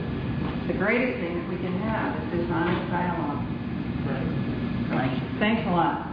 the, 0.67 0.73
the 0.73 0.77
greatest 0.79 1.19
thing 1.19 1.43
that 1.43 1.47
we 1.51 1.59
can 1.59 1.75
have 1.83 2.15
is 2.23 2.39
this 2.39 2.47
honest 2.47 2.87
dialogue. 2.87 3.43
Right. 4.07 4.27
Thank 4.95 5.11
you. 5.19 5.39
Thanks 5.39 5.63
a 5.67 5.71
lot. 5.75 6.07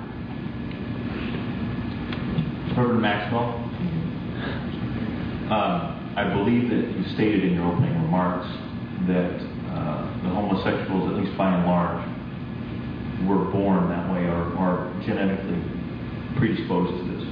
Reverend 2.74 3.02
Maxwell, 3.02 3.54
uh, 5.46 5.94
I 6.18 6.34
believe 6.34 6.66
that 6.70 6.90
you 6.90 7.04
stated 7.14 7.44
in 7.44 7.54
your 7.54 7.70
opening 7.70 7.94
remarks 8.02 8.50
that 9.06 9.38
uh, 9.70 10.02
the 10.26 10.30
homosexuals, 10.34 11.14
at 11.14 11.22
least 11.22 11.38
by 11.38 11.54
and 11.54 11.66
large, 11.66 12.02
were 13.26 13.44
born 13.50 13.88
that 13.88 14.10
way 14.12 14.24
or 14.26 14.56
are 14.56 14.92
genetically 15.04 15.60
predisposed 16.36 16.92
to 16.98 17.04
this. 17.12 17.24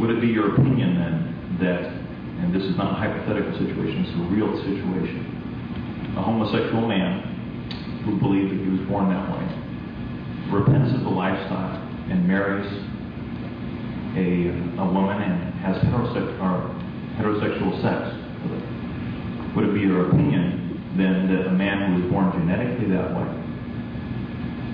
Would 0.00 0.10
it 0.10 0.20
be 0.20 0.28
your 0.28 0.54
opinion 0.54 0.94
then 0.94 1.58
that, 1.60 1.82
and 2.42 2.54
this 2.54 2.62
is 2.62 2.76
not 2.76 2.92
a 2.92 2.94
hypothetical 2.94 3.52
situation, 3.58 4.04
it's 4.06 4.14
a 4.14 4.26
real 4.30 4.54
situation, 4.62 6.14
a 6.16 6.22
homosexual 6.22 6.86
man 6.86 7.22
who 8.04 8.18
believed 8.18 8.52
that 8.52 8.64
he 8.64 8.70
was 8.70 8.80
born 8.88 9.10
that 9.10 9.26
way 9.32 9.58
repents 10.50 10.94
of 10.94 11.02
the 11.02 11.10
lifestyle 11.10 11.76
and 12.08 12.26
marries 12.26 12.66
a, 14.16 14.48
a 14.80 14.86
woman 14.92 15.20
and 15.20 15.54
has 15.60 15.76
heterosex- 15.84 16.38
heterosexual 17.18 17.82
sex. 17.82 18.16
Would 19.54 19.68
it 19.68 19.74
be 19.74 19.80
your 19.80 20.08
opinion 20.08 20.64
then 20.96 21.28
that 21.28 21.46
a 21.46 21.52
man 21.52 21.92
who 21.92 22.02
was 22.02 22.10
born 22.10 22.32
genetically 22.32 22.88
that 22.90 23.14
way, 23.14 23.28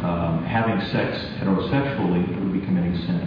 um, 0.04 0.44
having 0.44 0.78
sex 0.92 1.16
heterosexually, 1.40 2.28
would 2.44 2.52
be 2.52 2.60
committing 2.60 2.94
sin? 3.08 3.24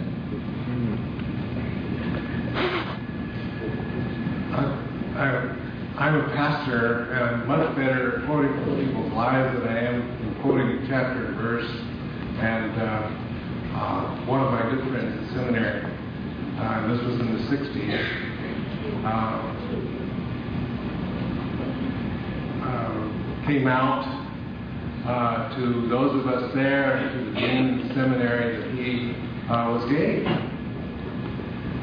I, 5.18 5.58
I'm 5.98 6.14
a 6.14 6.28
pastor, 6.30 7.10
and 7.10 7.24
I'm 7.24 7.48
much 7.48 7.74
better 7.74 8.22
quoting 8.26 8.54
people's 8.86 9.12
lives 9.12 9.58
than 9.58 9.66
I 9.66 9.78
am 9.90 10.02
in 10.22 10.40
quoting 10.40 10.68
a 10.68 10.86
chapter 10.86 11.26
and 11.26 11.36
verse. 11.36 11.66
And 12.38 12.70
uh, 12.80 13.10
uh, 13.74 14.26
one 14.26 14.40
of 14.40 14.52
my 14.52 14.62
good 14.70 14.86
friends 14.88 15.10
at 15.18 15.34
seminary, 15.34 15.82
uh, 15.82 16.86
this 16.86 17.02
was 17.02 17.18
in 17.18 17.26
the 17.34 17.42
60s, 17.50 18.06
uh, 19.04 19.08
uh, 22.62 23.46
came 23.46 23.66
out 23.66 24.27
uh, 25.08 25.56
to 25.56 25.88
those 25.88 26.14
of 26.20 26.26
us 26.26 26.54
there 26.54 26.96
and 26.96 27.18
to 27.18 27.30
the 27.30 27.40
dean 27.40 27.80
of 27.80 27.88
the 27.88 27.94
seminary 27.94 28.58
that 28.58 28.70
he 28.74 29.16
uh, 29.48 29.72
was 29.72 29.90
gay. 29.90 30.22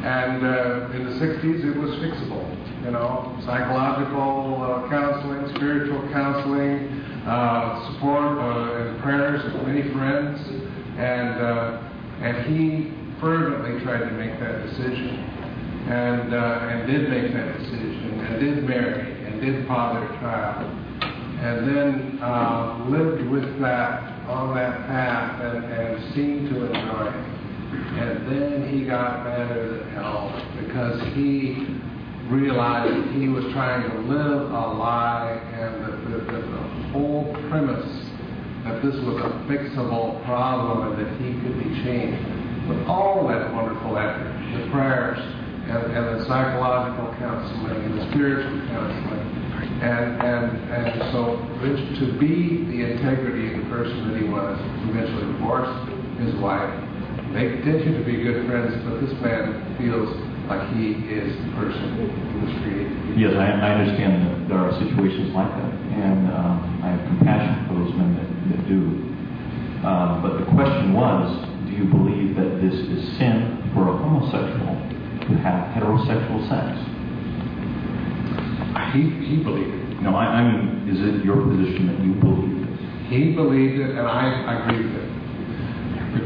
And 0.05 0.45
uh, 0.45 0.93
in 0.93 1.05
the 1.05 1.17
60s, 1.17 1.65
it 1.65 1.75
was 1.75 1.89
fixable. 1.95 2.45
You 2.85 2.91
know, 2.91 3.35
psychological 3.43 4.61
uh, 4.61 4.89
counseling, 4.89 5.49
spiritual 5.55 6.07
counseling, 6.11 7.01
uh, 7.25 7.93
support 7.93 8.38
uh, 8.38 8.89
and 8.89 9.01
prayers 9.01 9.43
of 9.43 9.65
many 9.65 9.91
friends, 9.91 10.39
and 10.99 11.81
and 12.21 12.45
he 12.45 12.93
fervently 13.19 13.83
tried 13.83 14.07
to 14.07 14.11
make 14.11 14.39
that 14.39 14.67
decision, 14.67 15.17
and 15.89 16.31
and 16.31 16.85
did 16.85 17.09
make 17.09 17.33
that 17.33 17.57
decision, 17.57 18.19
and 18.19 18.39
did 18.39 18.63
marry, 18.69 19.25
and 19.25 19.41
did 19.41 19.67
father 19.67 20.05
a 20.05 20.19
child, 20.19 20.84
and 21.45 21.67
then 21.67 22.19
uh, 22.23 22.86
lived 22.89 23.29
with 23.29 23.60
that 23.62 24.01
on 24.27 24.55
that 24.55 24.88
path, 24.88 25.39
and, 25.41 25.63
and 25.65 26.13
seemed 26.15 26.49
to 26.49 26.65
enjoy 26.65 27.08
it. 27.08 27.36
And 27.99 28.27
then 28.27 28.73
he 28.73 28.86
got 28.86 29.23
madder 29.23 29.77
than 29.77 29.89
hell 29.91 30.34
because 30.60 30.99
he 31.13 31.67
realized 32.27 33.12
he 33.12 33.27
was 33.27 33.45
trying 33.53 33.88
to 33.89 33.97
live 33.99 34.49
a 34.49 34.73
lie 34.73 35.39
and 35.53 35.86
that 35.86 36.10
the, 36.10 36.31
that 36.31 36.41
the 36.41 36.63
whole 36.91 37.31
premise 37.49 38.10
that 38.63 38.81
this 38.81 38.95
was 39.05 39.21
a 39.21 39.29
fixable 39.45 40.25
problem 40.25 40.97
and 40.97 41.05
that 41.05 41.21
he 41.21 41.39
could 41.41 41.58
be 41.60 41.69
changed. 41.84 42.17
With 42.67 42.88
all 42.88 43.27
that 43.27 43.53
wonderful 43.53 43.95
effort, 43.95 44.34
the 44.58 44.71
prayers 44.71 45.19
and, 45.19 45.93
and 45.93 46.19
the 46.19 46.25
psychological 46.25 47.13
counseling 47.19 47.86
and 47.86 47.99
the 47.99 48.10
spiritual 48.10 48.67
counseling, 48.67 49.24
and, 49.81 50.21
and, 50.21 50.71
and 50.71 51.11
so 51.11 51.45
to 51.99 52.19
be 52.19 52.63
the 52.71 52.91
integrity 52.91 53.53
of 53.53 53.63
the 53.63 53.69
person 53.69 54.11
that 54.11 54.21
he 54.21 54.27
was, 54.27 54.59
eventually 54.89 55.31
divorced 55.33 55.89
his 56.19 56.35
wife, 56.35 56.71
they 57.33 57.49
continue 57.59 57.97
to 57.97 58.03
be 58.03 58.23
good 58.23 58.47
friends, 58.47 58.75
but 58.83 59.01
this 59.01 59.11
man 59.21 59.59
feels 59.77 60.07
like 60.47 60.61
he 60.75 60.93
is 61.11 61.35
the 61.35 61.51
person 61.57 61.83
who 61.99 62.45
was 62.45 62.53
created. 62.63 63.19
Yes, 63.19 63.33
I, 63.35 63.51
I 63.51 63.69
understand 63.75 64.23
that 64.23 64.47
there 64.47 64.59
are 64.59 64.71
situations 64.79 65.33
like 65.33 65.51
that, 65.51 65.71
and 65.99 66.31
um, 66.31 66.79
I 66.83 66.95
have 66.95 67.03
compassion 67.07 67.67
for 67.67 67.73
those 67.75 67.93
men 67.95 68.15
that, 68.15 68.29
that 68.55 68.61
do. 68.67 68.79
Um, 69.88 70.21
but 70.21 70.39
the 70.39 70.47
question 70.51 70.93
was, 70.93 71.27
do 71.67 71.71
you 71.75 71.85
believe 71.85 72.35
that 72.35 72.61
this 72.61 72.75
is 72.75 73.17
sin 73.17 73.71
for 73.73 73.89
a 73.89 73.95
homosexual 73.97 74.75
to 75.27 75.33
have 75.41 75.73
heterosexual 75.75 76.47
sex? 76.47 76.94
He, 78.93 79.01
he 79.25 79.43
believed 79.43 79.73
it. 79.73 80.01
No, 80.01 80.15
I, 80.15 80.25
I 80.25 80.51
mean, 80.51 80.88
is 80.89 80.99
it 80.99 81.25
your 81.25 81.41
position 81.41 81.88
that 81.88 81.99
you 82.03 82.13
believe 82.15 82.63
it? 82.63 82.65
He 83.09 83.33
believed 83.33 83.79
it, 83.79 83.91
and 83.91 84.07
I 84.07 84.67
agree 84.67 84.85
with 84.85 84.95
it. 84.95 85.09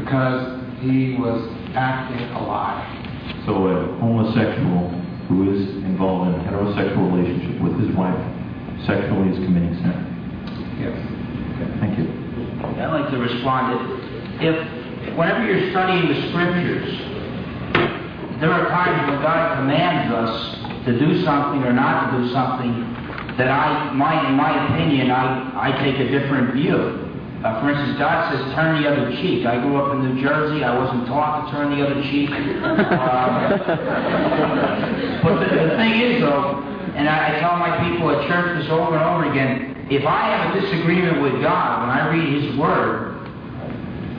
Because 0.00 0.60
he 0.80 1.16
was 1.18 1.48
acting 1.74 2.26
a 2.34 2.42
lie. 2.42 2.86
So 3.46 3.66
a 3.66 3.86
homosexual 3.98 4.90
who 5.28 5.52
is 5.52 5.68
involved 5.84 6.34
in 6.34 6.40
a 6.40 6.44
heterosexual 6.44 7.12
relationship 7.14 7.62
with 7.62 7.78
his 7.80 7.94
wife 7.96 8.18
sexually 8.86 9.30
is 9.30 9.38
committing 9.44 9.74
sin. 9.74 9.98
Yes. 10.80 10.96
Okay, 11.54 11.78
thank 11.78 11.98
you. 11.98 12.06
I'd 12.80 12.90
like 12.90 13.10
to 13.10 13.18
respond. 13.18 14.00
If, 14.40 15.16
whenever 15.16 15.44
you're 15.46 15.70
studying 15.70 16.08
the 16.08 16.28
scriptures, 16.30 16.98
there 18.40 18.50
are 18.50 18.68
times 18.68 19.10
when 19.10 19.22
God 19.22 19.56
commands 19.56 20.14
us 20.14 20.59
to 20.84 20.98
do 20.98 21.22
something 21.24 21.62
or 21.62 21.72
not 21.72 22.10
to 22.10 22.22
do 22.22 22.32
something 22.32 22.72
that 23.36 23.48
I, 23.48 23.92
my, 23.94 24.28
in 24.28 24.34
my 24.34 24.66
opinion, 24.68 25.10
I, 25.10 25.70
I 25.70 25.82
take 25.82 25.98
a 25.98 26.10
different 26.10 26.54
view. 26.54 27.06
Uh, 27.44 27.60
for 27.62 27.70
instance, 27.70 27.98
God 27.98 28.32
says, 28.32 28.54
turn 28.54 28.82
the 28.82 28.88
other 28.88 29.16
cheek. 29.16 29.46
I 29.46 29.60
grew 29.60 29.76
up 29.80 29.94
in 29.94 30.14
New 30.14 30.22
Jersey. 30.22 30.62
I 30.62 30.76
wasn't 30.76 31.06
taught 31.06 31.46
to 31.46 31.52
turn 31.52 31.70
the 31.72 31.86
other 31.86 32.02
cheek. 32.02 32.28
Uh, 32.30 33.56
but 35.22 35.40
the, 35.40 35.46
the 35.48 35.76
thing 35.76 36.00
is, 36.00 36.20
though, 36.20 36.60
and 36.96 37.08
I, 37.08 37.36
I 37.36 37.40
tell 37.40 37.56
my 37.56 37.88
people 37.88 38.10
at 38.10 38.28
church 38.28 38.60
this 38.60 38.70
over 38.70 38.96
and 38.96 39.04
over 39.04 39.30
again, 39.30 39.86
if 39.90 40.04
I 40.04 40.36
have 40.36 40.54
a 40.54 40.60
disagreement 40.60 41.22
with 41.22 41.40
God 41.40 41.80
when 41.80 41.90
I 41.90 42.12
read 42.12 42.42
His 42.42 42.56
Word, 42.58 43.16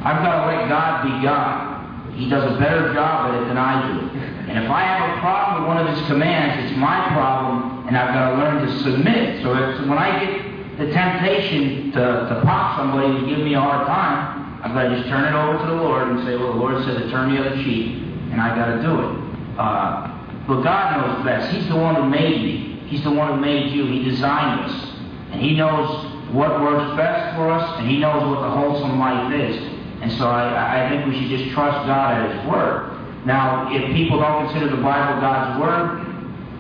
I've 0.04 0.24
got 0.26 0.42
to 0.42 0.48
let 0.48 0.68
God 0.68 1.04
be 1.04 1.22
God. 1.22 2.16
He 2.18 2.28
does 2.28 2.56
a 2.56 2.60
better 2.60 2.92
job 2.94 3.32
at 3.32 3.44
it 3.44 3.48
than 3.48 3.58
I 3.58 3.88
do. 3.88 4.31
And 4.52 4.66
if 4.66 4.70
I 4.70 4.84
have 4.84 5.18
a 5.18 5.20
problem 5.22 5.64
with 5.64 5.68
one 5.70 5.80
of 5.80 5.96
His 5.96 6.06
commands, 6.08 6.68
it's 6.68 6.78
my 6.78 7.08
problem, 7.16 7.88
and 7.88 7.96
I've 7.96 8.14
got 8.14 8.32
to 8.32 8.36
learn 8.36 8.68
to 8.68 8.84
submit. 8.84 9.42
So 9.42 9.54
when 9.88 9.98
I 9.98 10.20
get 10.20 10.78
the 10.78 10.92
temptation 10.92 11.92
to, 11.94 12.28
to 12.28 12.42
pop 12.44 12.78
somebody 12.78 13.22
to 13.22 13.28
give 13.34 13.40
me 13.40 13.54
a 13.54 13.62
hard 13.62 13.88
time, 13.88 14.60
I've 14.62 14.74
got 14.74 14.90
to 14.90 14.96
just 14.98 15.08
turn 15.08 15.24
it 15.24 15.34
over 15.34 15.58
to 15.58 15.66
the 15.72 15.82
Lord 15.82 16.10
and 16.10 16.20
say, 16.26 16.36
well, 16.36 16.52
the 16.52 16.60
Lord 16.60 16.84
said 16.84 17.02
to 17.02 17.10
turn 17.10 17.34
the 17.34 17.40
other 17.40 17.64
cheek, 17.64 17.96
and 18.32 18.42
I've 18.42 18.56
got 18.60 18.76
to 18.76 18.82
do 18.84 18.94
it. 19.00 19.58
Uh, 19.58 20.12
but 20.48 20.64
God 20.64 21.00
knows 21.00 21.26
best. 21.26 21.56
He's 21.56 21.68
the 21.70 21.78
one 21.78 21.96
who 21.96 22.10
made 22.10 22.44
me. 22.44 22.84
He's 22.88 23.04
the 23.04 23.12
one 23.12 23.34
who 23.34 23.40
made 23.40 23.72
you. 23.72 23.88
He 23.88 24.04
designed 24.04 24.70
us. 24.70 24.92
And 25.32 25.40
He 25.40 25.56
knows 25.56 25.88
what 26.34 26.60
works 26.60 26.98
best 26.98 27.38
for 27.38 27.50
us, 27.50 27.80
and 27.80 27.90
He 27.90 28.00
knows 28.00 28.22
what 28.28 28.42
the 28.42 28.52
wholesome 28.52 29.00
life 29.00 29.34
is. 29.34 29.56
And 30.02 30.12
so 30.14 30.28
I, 30.28 30.88
I 30.88 30.90
think 30.90 31.08
we 31.08 31.18
should 31.20 31.40
just 31.40 31.54
trust 31.54 31.88
God 31.88 32.20
at 32.20 32.36
His 32.36 32.52
Word. 32.52 33.01
Now, 33.26 33.70
if 33.72 33.94
people 33.94 34.20
don't 34.20 34.48
consider 34.48 34.76
the 34.76 34.82
Bible 34.82 35.22
God's 35.22 35.60
Word, 35.62 36.02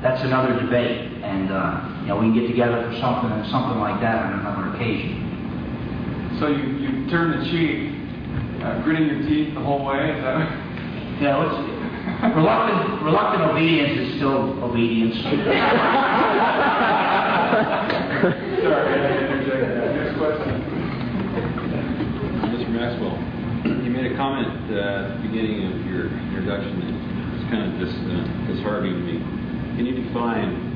that's 0.01 0.21
another 0.23 0.59
debate. 0.59 1.11
And, 1.23 1.51
uh, 1.51 1.81
you 2.01 2.07
know, 2.07 2.17
we 2.17 2.27
can 2.27 2.33
get 2.33 2.47
together 2.47 2.81
for 2.85 2.93
something 2.99 3.29
something 3.49 3.79
like 3.79 3.99
that 4.01 4.25
on 4.25 4.39
another 4.39 4.75
occasion. 4.75 6.37
So 6.39 6.47
you, 6.47 6.63
you 6.77 7.09
turn 7.09 7.37
the 7.37 7.45
cheek, 7.49 7.93
uh, 8.63 8.81
gritting 8.83 9.07
your 9.07 9.21
teeth 9.27 9.53
the 9.53 9.61
whole 9.61 9.85
way? 9.85 10.09
Is 10.09 10.23
that 10.23 10.37
Yeah, 11.21 11.45
it's, 11.45 11.57
reluctant, 12.35 13.01
reluctant 13.03 13.43
obedience 13.43 14.09
is 14.09 14.15
still 14.17 14.63
obedience. 14.63 15.15
Sorry, 15.21 15.33
I 18.97 19.17
interject 19.17 19.61
that. 19.65 19.95
Next 19.95 20.17
question. 20.17 20.61
Mr. 22.53 22.69
Maxwell, 22.69 23.17
you 23.83 23.89
made 23.89 24.10
a 24.10 24.10
comment 24.21 24.69
uh, 24.69 24.77
at 24.77 25.17
the 25.17 25.27
beginning 25.27 25.65
of 25.65 25.85
your 25.89 26.05
introduction 26.29 26.77
that 26.77 27.49
kind 27.49 27.73
of 27.73 27.79
dis, 27.81 27.89
uh, 27.89 28.53
disheartening 28.53 28.93
to 28.93 28.99
me. 29.01 29.17
Can 29.75 29.85
you 29.87 29.95
define 30.03 30.69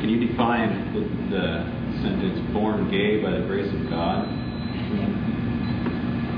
can 0.00 0.08
you 0.08 0.26
define 0.28 0.92
the, 0.94 1.00
the 1.34 1.46
sentence 2.02 2.38
"born 2.52 2.90
gay 2.90 3.22
by 3.22 3.30
the 3.30 3.40
grace 3.46 3.72
of 3.72 3.88
God"? 3.88 4.28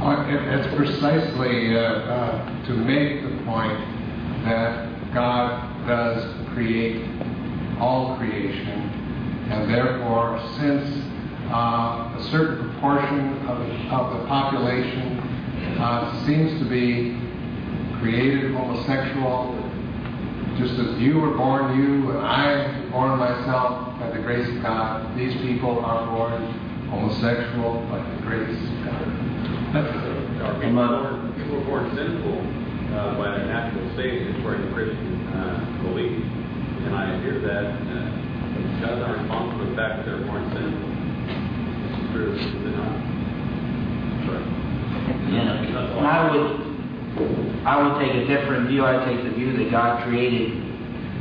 Well, 0.01 0.21
it- 0.29 0.47
It's 0.55 0.75
precisely 0.77 1.77
uh, 1.77 1.81
uh, 1.81 2.67
to 2.67 2.73
make 2.75 3.23
the 3.23 3.35
point 3.45 3.79
that 4.45 4.89
God 5.13 5.87
does 5.89 6.23
create 6.55 7.05
all 7.81 8.17
creation, 8.17 8.79
and 9.51 9.69
therefore, 9.73 10.39
since 10.59 10.87
uh, 11.51 12.15
a 12.19 12.23
certain 12.31 12.71
proportion 12.71 13.39
of, 13.49 13.59
of 13.93 14.21
the 14.21 14.27
population 14.29 15.19
uh, 15.81 16.27
seems 16.27 16.59
to 16.61 16.69
be 16.69 17.19
created 18.01 18.53
homosexual, 18.55 19.59
just 20.59 20.75
as 20.79 20.99
you 21.01 21.19
were 21.19 21.37
born 21.37 21.77
you 21.79 22.11
and 22.11 22.19
I 22.19 22.89
born 22.91 23.19
myself 23.19 23.99
by 23.99 24.11
the 24.11 24.19
grace 24.23 24.47
of 24.49 24.63
God, 24.63 25.17
these 25.17 25.35
people 25.43 25.79
are 25.85 26.07
born 26.07 26.43
homosexual 26.91 27.81
by 27.89 27.99
the 27.99 28.23
grace 28.23 28.51
of 28.51 28.85
God. 28.85 29.75
That's- 29.75 29.95
And, 30.63 30.79
uh, 30.79 31.33
People 31.37 31.57
are 31.61 31.65
born 31.65 31.95
sinful 31.97 32.39
uh, 32.95 33.17
by 33.17 33.39
their 33.39 33.47
natural 33.47 33.93
state, 33.95 34.37
according 34.37 34.67
to 34.69 34.73
Christian 34.75 35.27
uh, 35.29 35.83
belief. 35.83 36.23
And 36.85 36.95
I 36.95 37.19
hear 37.23 37.41
that 37.41 37.65
uh, 37.65 38.81
God's 38.81 39.01
not 39.01 39.19
responsible 39.19 39.65
for 39.65 39.71
the 39.71 39.77
fact 39.77 39.97
that 39.99 40.07
they're 40.07 40.27
born 40.27 40.45
sinful. 40.53 40.91
Is 41.89 42.13
true, 42.13 42.33
is 42.35 42.45
it 42.67 42.77
not? 42.77 43.12
Sorry. 45.13 45.35
Yeah. 45.35 45.99
And 45.99 46.07
I 46.07 46.31
would, 46.31 47.67
I 47.67 47.83
would 47.83 48.05
take 48.05 48.15
a 48.15 48.27
different 48.27 48.69
view. 48.69 48.85
I 48.85 49.05
take 49.05 49.23
the 49.25 49.31
view 49.31 49.57
that 49.57 49.71
God 49.71 50.03
created 50.05 50.51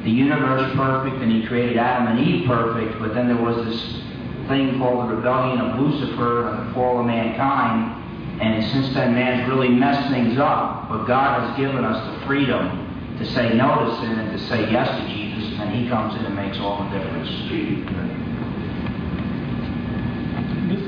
the 0.03 0.11
universe 0.11 0.73
perfect 0.75 1.21
and 1.21 1.31
He 1.31 1.45
created 1.47 1.77
Adam 1.77 2.17
and 2.17 2.27
Eve 2.27 2.47
perfect, 2.47 2.99
but 2.99 3.13
then 3.13 3.27
there 3.27 3.37
was 3.37 3.65
this 3.65 4.01
thing 4.47 4.79
called 4.79 5.09
the 5.09 5.15
rebellion 5.15 5.59
of 5.61 5.79
Lucifer 5.79 6.49
and 6.49 6.69
the 6.69 6.73
fall 6.73 6.99
of 6.99 7.05
mankind. 7.05 7.97
And 8.41 8.63
since 8.71 8.93
then, 8.95 9.13
man's 9.13 9.47
really 9.47 9.69
messed 9.69 10.09
things 10.09 10.39
up. 10.39 10.89
But 10.89 11.05
God 11.05 11.47
has 11.47 11.57
given 11.57 11.85
us 11.85 12.19
the 12.19 12.25
freedom 12.25 13.15
to 13.19 13.25
say 13.33 13.53
no 13.53 13.85
to 13.85 13.95
sin 14.01 14.17
and 14.17 14.31
to 14.37 14.47
say 14.47 14.71
yes 14.71 14.87
to 14.87 15.07
Jesus, 15.07 15.59
and 15.59 15.75
He 15.75 15.87
comes 15.87 16.15
in 16.15 16.25
and 16.25 16.35
makes 16.35 16.57
all 16.57 16.83
the 16.83 16.97
difference. 16.97 17.29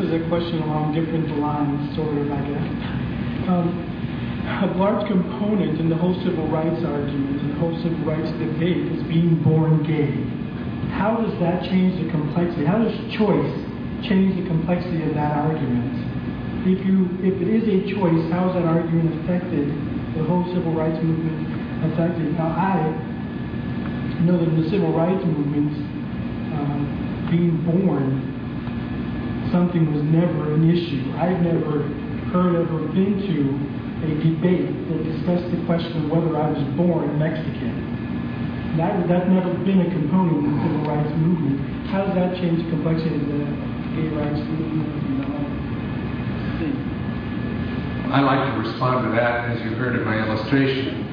Is 0.04 0.12
a 0.12 0.28
question 0.28 0.60
along 0.68 0.92
different 0.92 1.32
lines, 1.40 1.96
sort 1.96 2.12
of, 2.12 2.28
I 2.28 2.44
guess. 2.44 2.68
Um, 3.48 3.72
a 4.68 4.76
large 4.76 5.08
component 5.08 5.80
in 5.80 5.88
the 5.88 5.96
whole 5.96 6.12
civil 6.28 6.44
rights 6.52 6.84
argument 6.84 7.40
and 7.40 7.56
the 7.56 7.60
whole 7.64 7.72
civil 7.80 8.04
rights 8.04 8.28
debate 8.36 8.84
is 8.92 9.00
being 9.08 9.40
born 9.40 9.80
gay. 9.88 10.12
How 10.92 11.24
does 11.24 11.32
that 11.40 11.64
change 11.72 12.04
the 12.04 12.12
complexity? 12.12 12.68
How 12.68 12.84
does 12.84 12.92
choice 13.16 13.48
change 14.04 14.36
the 14.36 14.44
complexity 14.44 15.08
of 15.08 15.16
that 15.16 15.40
argument? 15.40 15.96
If 16.68 16.84
you, 16.84 17.08
if 17.24 17.40
it 17.40 17.48
is 17.48 17.64
a 17.64 17.88
choice, 17.96 18.28
how 18.28 18.52
has 18.52 18.60
that 18.60 18.68
argument 18.68 19.24
affected 19.24 19.72
the 20.20 20.28
whole 20.28 20.44
civil 20.52 20.76
rights 20.76 21.00
movement? 21.00 21.48
Affected. 21.96 22.36
Now, 22.36 22.52
I 22.52 22.92
know 24.28 24.36
that 24.36 24.52
in 24.52 24.60
the 24.60 24.68
civil 24.68 24.92
rights 24.92 25.24
movement, 25.24 25.72
um, 26.60 27.32
being 27.32 27.56
born 27.64 28.33
something 29.54 29.86
was 29.94 30.02
never 30.10 30.58
an 30.58 30.66
issue. 30.66 31.14
I've 31.14 31.40
never 31.46 31.86
heard 32.34 32.58
of 32.58 32.74
or 32.74 32.90
been 32.90 33.22
to 33.22 33.54
a 34.02 34.10
debate 34.18 34.66
that 34.90 35.06
discussed 35.06 35.46
the 35.54 35.62
question 35.70 36.04
of 36.04 36.10
whether 36.10 36.34
I 36.36 36.50
was 36.50 36.66
born 36.74 37.14
Mexican. 37.22 38.74
That, 38.82 39.08
that's 39.08 39.30
never 39.30 39.54
been 39.62 39.86
a 39.86 39.90
component 39.94 40.42
of 40.42 40.50
the 40.50 40.58
civil 40.66 40.82
rights 40.90 41.14
movement. 41.22 41.62
How 41.94 42.02
does 42.04 42.18
that 42.18 42.36
change 42.42 42.66
the 42.66 42.70
complexity 42.74 43.14
of 43.14 43.30
the 43.30 43.46
gay 43.94 44.10
rights 44.18 44.42
movement? 44.42 44.90
You 45.06 45.22
know? 45.22 45.38
I 48.10 48.26
like 48.26 48.42
to 48.50 48.58
respond 48.58 49.06
to 49.06 49.12
that, 49.16 49.54
as 49.54 49.62
you 49.62 49.78
heard 49.78 49.96
in 49.96 50.04
my 50.04 50.18
illustration, 50.26 51.06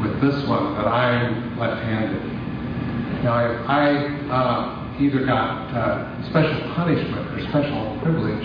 with 0.00 0.16
this 0.24 0.48
one, 0.48 0.74
that 0.80 0.88
I'm 0.88 1.60
left-handed. 1.60 2.24
Now, 3.22 3.36
I 3.68 4.08
uh, 4.32 4.81
either 5.00 5.24
got 5.24 5.70
uh, 5.72 6.28
special 6.30 6.60
punishment 6.74 7.24
or 7.32 7.40
special 7.48 7.98
privilege 8.02 8.44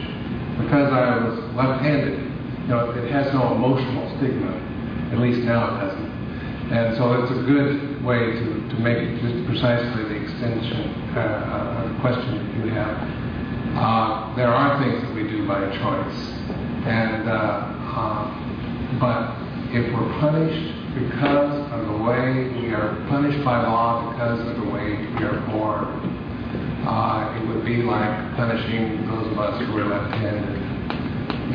because 0.63 0.91
I 0.91 1.23
was 1.23 1.37
left-handed, 1.55 2.17
you 2.17 2.67
know, 2.67 2.91
it 2.91 3.11
has 3.11 3.31
no 3.33 3.53
emotional 3.55 4.09
stigma. 4.17 4.51
At 5.11 5.19
least 5.19 5.45
now 5.45 5.75
it 5.75 5.87
doesn't. 5.87 6.11
And 6.67 6.97
so 6.97 7.13
it's 7.23 7.31
a 7.31 7.43
good 7.47 8.03
way 8.03 8.19
to, 8.19 8.45
to 8.69 8.75
make 8.79 8.97
it 8.97 9.21
just 9.21 9.45
precisely 9.47 10.03
the 10.03 10.19
extension 10.19 10.91
uh, 11.15 11.87
the 11.87 11.99
question 12.01 12.35
that 12.35 12.65
you 12.65 12.71
have. 12.73 12.97
Uh, 13.77 14.35
there 14.35 14.53
are 14.53 14.77
things 14.83 15.01
that 15.01 15.13
we 15.15 15.23
do 15.23 15.47
by 15.47 15.63
choice. 15.77 16.19
And, 16.85 17.29
uh, 17.29 17.71
uh, 17.93 18.99
but 18.99 19.31
if 19.71 19.85
we're 19.93 20.19
punished 20.19 20.73
because 20.93 21.71
of 21.71 21.87
the 21.87 22.03
way 22.03 22.49
we 22.59 22.73
are 22.73 22.95
punished 23.07 23.43
by 23.45 23.61
law 23.61 24.11
because 24.11 24.39
of 24.39 24.55
the 24.57 24.69
way 24.71 24.97
we 25.15 25.23
are 25.23 25.39
born, 25.51 26.16
uh, 26.85 27.37
it 27.37 27.47
would 27.47 27.65
be 27.65 27.81
like 27.83 28.35
punishing 28.35 29.07
those 29.07 29.31
of 29.31 29.39
us 29.39 29.59
who 29.65 29.77
are 29.77 29.85
left-handed. 29.85 30.67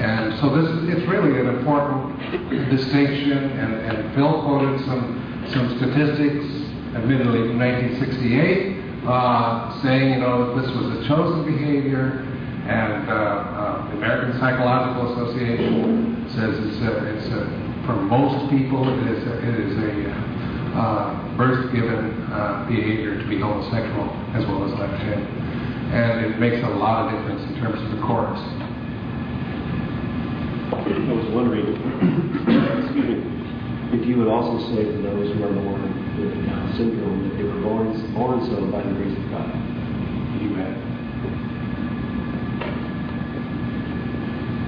And 0.01 0.39
so 0.41 0.49
this 0.57 0.97
it's 0.97 1.07
really 1.07 1.39
an 1.39 1.49
important 1.49 2.19
distinction, 2.71 3.39
and, 3.59 3.75
and 3.75 4.15
Phil 4.15 4.43
quoted 4.43 4.81
some, 4.87 5.47
some 5.53 5.77
statistics, 5.77 6.45
admittedly 6.97 7.49
from 7.49 7.59
1968, 7.59 9.07
uh, 9.07 9.83
saying, 9.83 10.15
you 10.15 10.21
know, 10.21 10.59
this 10.61 10.71
was 10.75 10.99
a 10.99 11.09
chosen 11.09 11.45
behavior, 11.45 12.27
and 12.67 13.09
uh, 13.09 13.13
uh, 13.13 13.91
the 13.91 13.97
American 13.97 14.39
Psychological 14.41 15.13
Association 15.13 16.27
says 16.31 16.55
it's 16.67 16.81
a, 16.81 17.17
it's 17.17 17.27
a, 17.27 17.85
for 17.87 17.97
most 17.97 18.49
people 18.51 18.89
it 18.89 19.17
is 19.17 19.27
a, 19.27 19.49
it 19.49 19.61
is 19.61 19.77
a 19.77 20.32
uh, 20.75 21.37
birth-given 21.37 22.33
uh, 22.33 22.67
behavior 22.69 23.21
to 23.21 23.27
be 23.29 23.41
homosexual 23.41 24.09
as 24.35 24.47
well 24.47 24.65
as 24.65 24.73
left-handed, 24.79 25.29
and 25.93 26.27
it 26.27 26.39
makes 26.41 26.65
a 26.65 26.71
lot 26.81 27.05
of 27.05 27.13
difference 27.13 27.43
in 27.53 27.61
terms 27.61 27.81
of 27.81 27.91
the 27.97 28.01
courts. 28.07 28.41
I 30.73 31.13
was 31.13 31.29
wondering, 31.37 31.69
excuse 32.89 33.05
me, 33.05 33.33
if 33.93 34.09
you 34.09 34.17
would 34.17 34.29
also 34.29 34.57
say 34.73 34.85
to 34.85 34.99
those 35.05 35.37
who 35.37 35.45
are 35.45 35.53
born 35.53 35.85
with 36.17 36.47
Down 36.47 36.73
syndrome 36.77 37.29
that 37.29 37.37
they 37.37 37.45
were 37.45 37.61
born, 37.61 37.93
born 38.15 38.41
so 38.49 38.65
by 38.73 38.81
the 38.83 38.93
grace 38.97 39.13
of 39.13 39.31
God. 39.31 39.53
You 40.41 40.57
have. 40.57 40.77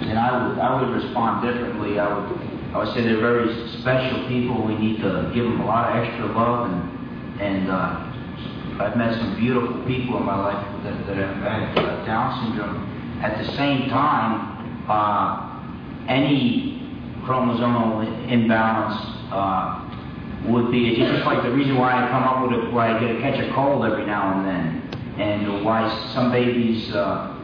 And 0.05 0.19
I 0.19 0.29
would, 0.37 0.59
I 0.59 0.81
would 0.81 0.93
respond 1.03 1.41
differently. 1.41 1.99
I 1.99 2.13
would, 2.13 2.54
I 2.75 2.79
would 2.79 2.93
say 2.93 3.03
they're 3.03 3.21
very 3.21 3.71
special 3.79 4.27
people. 4.27 4.61
We 4.67 4.77
need 4.77 4.97
to 4.97 5.31
give 5.33 5.45
them 5.45 5.61
a 5.61 5.65
lot 5.65 5.91
of 5.91 6.05
extra 6.05 6.27
love, 6.27 6.73
and 6.73 7.41
and 7.41 7.71
uh, 7.71 8.83
I've 8.83 8.97
met 8.97 9.17
some 9.17 9.37
beautiful 9.37 9.85
people 9.85 10.17
in 10.19 10.25
my 10.25 10.37
life 10.37 10.83
that, 10.83 11.07
that 11.07 11.17
have 11.17 11.37
had 11.37 11.79
uh, 11.79 12.05
Down 12.05 12.45
syndrome. 12.45 13.21
At 13.23 13.39
the 13.39 13.53
same 13.53 13.89
time, 13.91 14.85
uh, 14.89 15.63
any 16.09 16.83
chromosomal 17.23 18.29
imbalance 18.29 19.01
uh, 19.31 20.51
would 20.51 20.73
be 20.73 21.01
it's 21.01 21.13
just 21.13 21.25
like 21.25 21.45
the 21.45 21.53
reason 21.53 21.77
why 21.77 21.93
I 21.93 22.11
come 22.11 22.25
up 22.25 22.51
with 22.51 22.59
it, 22.59 22.73
why 22.73 22.97
I 22.97 22.99
get 22.99 23.15
a 23.15 23.21
catch 23.21 23.39
a 23.39 23.55
cold 23.55 23.85
every 23.85 24.05
now 24.05 24.37
and 24.37 24.49
then, 24.49 25.21
and 25.21 25.65
why 25.65 25.89
some 26.13 26.33
babies 26.33 26.93
uh, 26.93 27.37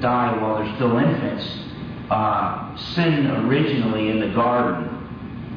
die 0.00 0.40
while 0.40 0.62
they're 0.62 0.76
still 0.76 0.96
infants 0.96 1.69
uh, 2.10 2.76
sin 2.94 3.26
originally 3.28 4.10
in 4.10 4.20
the 4.20 4.28
garden 4.34 4.96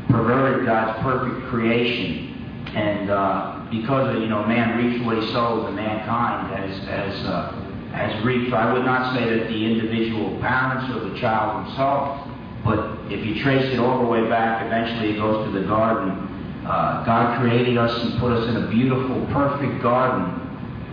perverted 0.09 0.65
God's 0.65 1.01
perfect 1.01 1.47
creation, 1.47 2.29
and 2.75 3.09
uh, 3.09 3.65
because 3.71 4.15
of, 4.15 4.21
you 4.21 4.27
know 4.27 4.45
man 4.45 4.77
reaps 4.77 5.03
what 5.05 5.17
he 5.21 5.31
sows, 5.31 5.67
and 5.67 5.75
mankind 5.75 6.53
has 6.55 6.77
has 6.85 7.25
uh, 7.25 7.51
has 7.93 8.23
reaped. 8.23 8.53
I 8.53 8.71
would 8.71 8.85
not 8.85 9.15
say 9.15 9.37
that 9.37 9.47
the 9.47 9.65
individual 9.65 10.39
parents 10.41 10.93
or 10.95 11.09
the 11.09 11.19
child 11.19 11.65
himself, 11.65 12.27
but 12.63 13.11
if 13.11 13.25
you 13.25 13.41
trace 13.41 13.65
it 13.73 13.79
all 13.79 13.99
the 13.99 14.07
way 14.07 14.27
back, 14.29 14.65
eventually 14.65 15.15
it 15.15 15.17
goes 15.17 15.45
to 15.45 15.59
the 15.59 15.65
garden. 15.65 16.29
Uh, 16.65 17.03
God 17.03 17.41
created 17.41 17.77
us 17.77 17.99
and 18.03 18.19
put 18.19 18.31
us 18.31 18.47
in 18.47 18.57
a 18.57 18.67
beautiful, 18.67 19.25
perfect 19.33 19.81
garden 19.81 20.39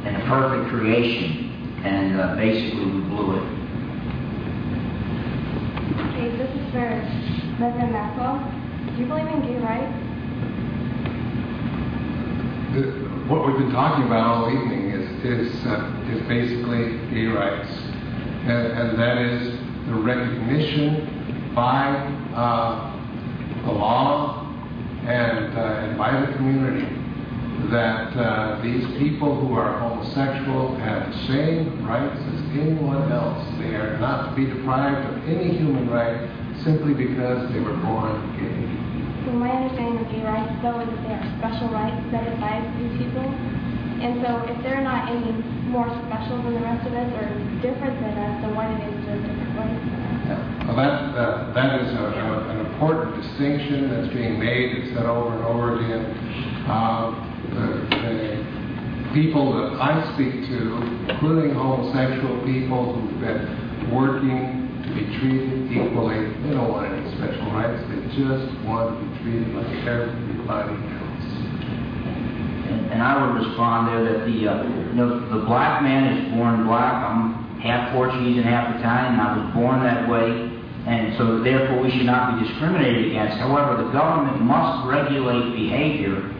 and 0.05 0.17
a 0.17 0.27
perfect 0.27 0.71
creation, 0.71 1.81
and 1.85 2.19
uh, 2.19 2.35
basically 2.37 2.87
we 2.87 3.01
blew 3.03 3.37
it. 3.37 3.60
For 6.71 6.79
Reverend 6.79 7.91
Maxwell. 7.91 8.39
Do 8.95 9.03
you 9.03 9.09
believe 9.09 9.27
in 9.27 9.43
gay 9.43 9.59
rights? 9.59 9.93
What 13.29 13.45
we've 13.45 13.59
been 13.59 13.73
talking 13.73 14.05
about 14.05 14.25
all 14.25 14.53
evening 14.53 14.91
is, 14.91 15.25
is, 15.25 15.66
uh, 15.66 16.07
is 16.12 16.23
basically 16.29 16.97
gay 17.12 17.27
rights. 17.27 17.68
And, 18.47 18.66
and 18.68 18.99
that 19.01 19.18
is 19.18 19.59
the 19.89 19.95
recognition 19.95 21.53
by 21.57 21.89
uh, 22.37 22.95
the 23.66 23.73
law 23.73 24.47
and, 25.03 25.59
uh, 25.59 25.61
and 25.61 25.99
by 25.99 26.21
the 26.21 26.33
community 26.37 26.87
that 27.71 28.16
uh, 28.16 28.62
these 28.62 28.87
people 28.97 29.45
who 29.45 29.55
are 29.55 29.77
homosexual 29.81 30.77
have 30.77 31.12
the 31.12 31.27
same 31.27 31.85
rights 31.85 32.16
as 32.16 32.41
anyone 32.57 33.11
else. 33.11 33.45
They 33.59 33.75
are 33.75 33.99
not 33.99 34.31
to 34.31 34.37
be 34.37 34.47
deprived 34.47 35.05
of 35.12 35.29
any 35.29 35.59
human 35.59 35.91
right 35.91 36.39
simply 36.65 36.95
because 36.95 37.51
they 37.53 37.61
were 37.61 37.77
born 37.85 38.15
gay. 38.37 38.61
So 39.27 39.33
my 39.37 39.51
understanding 39.53 40.01
of 40.05 40.09
gay 40.13 40.23
rights, 40.25 40.53
though, 40.65 40.81
is 40.81 40.89
that 40.89 41.01
they 41.05 41.15
are 41.15 41.27
special 41.39 41.69
rights 41.73 42.01
set 42.11 42.25
aside 42.27 42.65
for 42.73 42.77
these 42.81 42.97
people. 42.99 43.27
And 44.01 44.25
so 44.25 44.41
if 44.49 44.57
they're 44.65 44.81
not 44.81 45.13
any 45.13 45.29
more 45.69 45.85
special 46.09 46.41
than 46.41 46.55
the 46.57 46.65
rest 46.65 46.87
of 46.89 46.93
us 46.97 47.11
or 47.21 47.29
different 47.61 48.01
than 48.01 48.15
us, 48.17 48.33
then 48.41 48.57
why 48.57 48.65
do 48.73 48.75
they 48.81 48.91
deserve 48.97 49.21
different 49.29 49.53
rights 49.61 49.77
than 49.85 50.01
us? 50.01 50.67
Well, 50.67 50.77
that, 50.81 50.97
uh, 51.13 51.53
that 51.53 51.71
is 51.85 51.89
a, 52.01 52.05
a- 52.17 52.49
an 52.49 52.59
important 52.65 53.21
distinction 53.21 53.91
that's 53.93 54.09
being 54.15 54.39
made. 54.41 54.73
It's 54.81 54.97
said 54.97 55.05
over 55.05 55.37
and 55.37 55.45
over 55.45 55.77
again. 55.85 56.05
Uh, 56.65 57.13
the, 57.53 57.67
the 57.93 59.13
people 59.13 59.53
that 59.59 59.77
I 59.83 60.01
speak 60.15 60.49
to, 60.49 60.61
including 61.13 61.53
homosexual 61.53 62.41
people 62.47 62.95
who've 62.95 63.21
been 63.21 63.93
working 63.93 64.60
to 64.83 64.95
be 64.95 65.05
treated 65.18 65.72
equally, 65.72 66.33
they 66.43 66.51
don't 66.51 66.70
want 66.70 66.93
any 66.93 67.05
special 67.16 67.53
rights. 67.53 67.83
They 67.89 68.01
just 68.16 68.53
want 68.64 68.97
to 68.97 69.07
be 69.07 69.22
treated 69.22 69.55
like 69.55 69.66
everybody 69.87 70.74
else. 70.74 71.26
And, 72.70 72.93
and 72.93 73.03
I 73.03 73.20
would 73.20 73.47
respond 73.47 73.89
there 73.89 74.05
that 74.12 74.26
the, 74.26 74.49
uh, 74.49 74.62
you 74.64 74.95
know, 74.95 75.20
the 75.28 75.45
black 75.47 75.83
man 75.83 76.16
is 76.16 76.35
born 76.35 76.66
black. 76.66 76.95
I'm 76.95 77.59
half 77.61 77.93
Portuguese 77.93 78.39
and 78.39 78.47
half 78.47 78.74
Italian, 78.76 79.14
and 79.14 79.20
I 79.20 79.37
was 79.37 79.55
born 79.55 79.81
that 79.81 80.09
way. 80.09 80.49
And 80.87 81.16
so 81.18 81.43
therefore 81.43 81.83
we 81.83 81.91
should 81.91 82.07
not 82.07 82.41
be 82.41 82.49
discriminated 82.49 83.12
against. 83.12 83.37
However, 83.37 83.83
the 83.83 83.91
government 83.91 84.41
must 84.41 84.89
regulate 84.89 85.53
behavior 85.53 86.35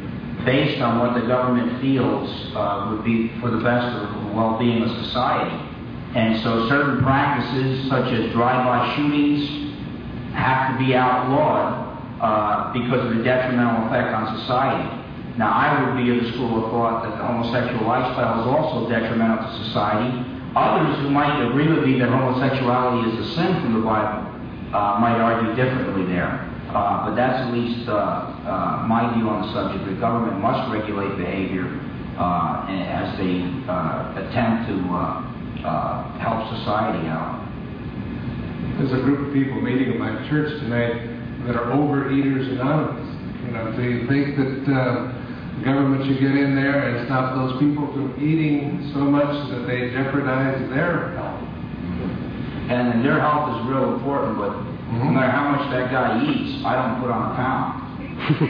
based 0.45 0.81
on 0.81 0.99
what 0.99 1.21
the 1.21 1.27
government 1.27 1.81
feels 1.83 2.31
uh, 2.57 2.89
would 2.91 3.05
be 3.05 3.29
for 3.41 3.51
the 3.51 3.63
best 3.63 3.95
of 3.97 4.09
the 4.09 4.33
well-being 4.33 4.83
of 4.83 4.89
society. 5.05 5.70
And 6.15 6.43
so 6.43 6.69
certain 6.69 7.03
practices 7.03 7.89
such 7.89 8.13
as 8.13 8.33
drive-by 8.33 8.97
shootings 8.97 9.71
have 10.35 10.73
to 10.73 10.85
be 10.85 10.95
outlawed 10.95 11.91
uh, 12.21 12.73
because 12.73 13.07
of 13.07 13.17
the 13.17 13.23
detrimental 13.23 13.87
effect 13.87 14.15
on 14.15 14.39
society. 14.41 15.01
Now, 15.39 15.53
I 15.55 15.71
would 15.81 16.03
be 16.03 16.11
of 16.11 16.25
the 16.25 16.33
school 16.33 16.65
of 16.65 16.71
thought 16.71 17.03
that 17.05 17.17
the 17.17 17.25
homosexual 17.25 17.87
lifestyle 17.87 18.43
is 18.43 18.47
also 18.47 18.91
detrimental 18.91 19.39
to 19.39 19.65
society. 19.65 20.11
Others 20.57 20.99
who 20.99 21.11
might 21.11 21.47
agree 21.47 21.69
with 21.69 21.85
me 21.85 21.99
that 22.01 22.09
homosexuality 22.09 23.11
is 23.15 23.31
a 23.31 23.35
sin 23.35 23.55
from 23.63 23.75
the 23.75 23.81
Bible 23.87 24.27
uh, 24.75 24.99
might 24.99 25.17
argue 25.17 25.55
differently 25.55 26.05
there. 26.07 26.47
Uh, 26.75 27.07
but 27.07 27.15
that's 27.17 27.47
at 27.47 27.55
least 27.55 27.89
uh, 27.89 27.93
uh, 27.93 28.85
my 28.87 29.15
view 29.15 29.29
on 29.29 29.47
the 29.47 29.53
subject. 29.53 29.85
The 29.87 29.99
government 29.99 30.41
must 30.41 30.71
regulate 30.71 31.17
behavior 31.17 31.67
uh, 32.19 32.67
as 32.69 33.17
they 33.19 33.43
attempt 34.19 34.69
to 34.69 35.30
uh, 35.65 36.19
help 36.19 36.49
society 36.59 37.09
out. 37.09 37.47
There's 38.79 38.93
a 38.93 39.03
group 39.05 39.29
of 39.29 39.35
people 39.35 39.61
meeting 39.61 39.93
at 39.93 39.99
my 39.99 40.29
church 40.29 40.49
tonight 40.61 40.95
that 41.47 41.57
are 41.57 41.73
overeaters 41.77 42.49
anonymous. 42.53 43.09
You 43.45 43.51
know, 43.53 43.73
they 43.77 44.07
think 44.09 44.37
that 44.37 44.73
uh, 44.73 45.13
the 45.59 45.65
government 45.65 46.07
should 46.07 46.21
get 46.21 46.33
in 46.33 46.57
there 46.57 46.89
and 46.89 47.07
stop 47.07 47.37
those 47.37 47.61
people 47.61 47.87
from 47.93 48.17
eating 48.17 48.91
so 48.95 49.01
much 49.01 49.29
that 49.51 49.67
they 49.67 49.91
jeopardize 49.91 50.61
their 50.71 51.13
health. 51.17 51.45
And 52.71 53.05
their 53.05 53.21
health 53.21 53.61
is 53.61 53.69
real 53.69 53.95
important, 53.95 54.39
but 54.39 54.57
no 54.97 55.11
matter 55.13 55.31
how 55.31 55.53
much 55.53 55.71
that 55.73 55.91
guy 55.91 56.23
eats, 56.25 56.65
I 56.65 56.75
don't 56.77 57.01
put 57.03 57.11
on 57.11 57.33
a 57.33 57.35
pound. 57.37 57.91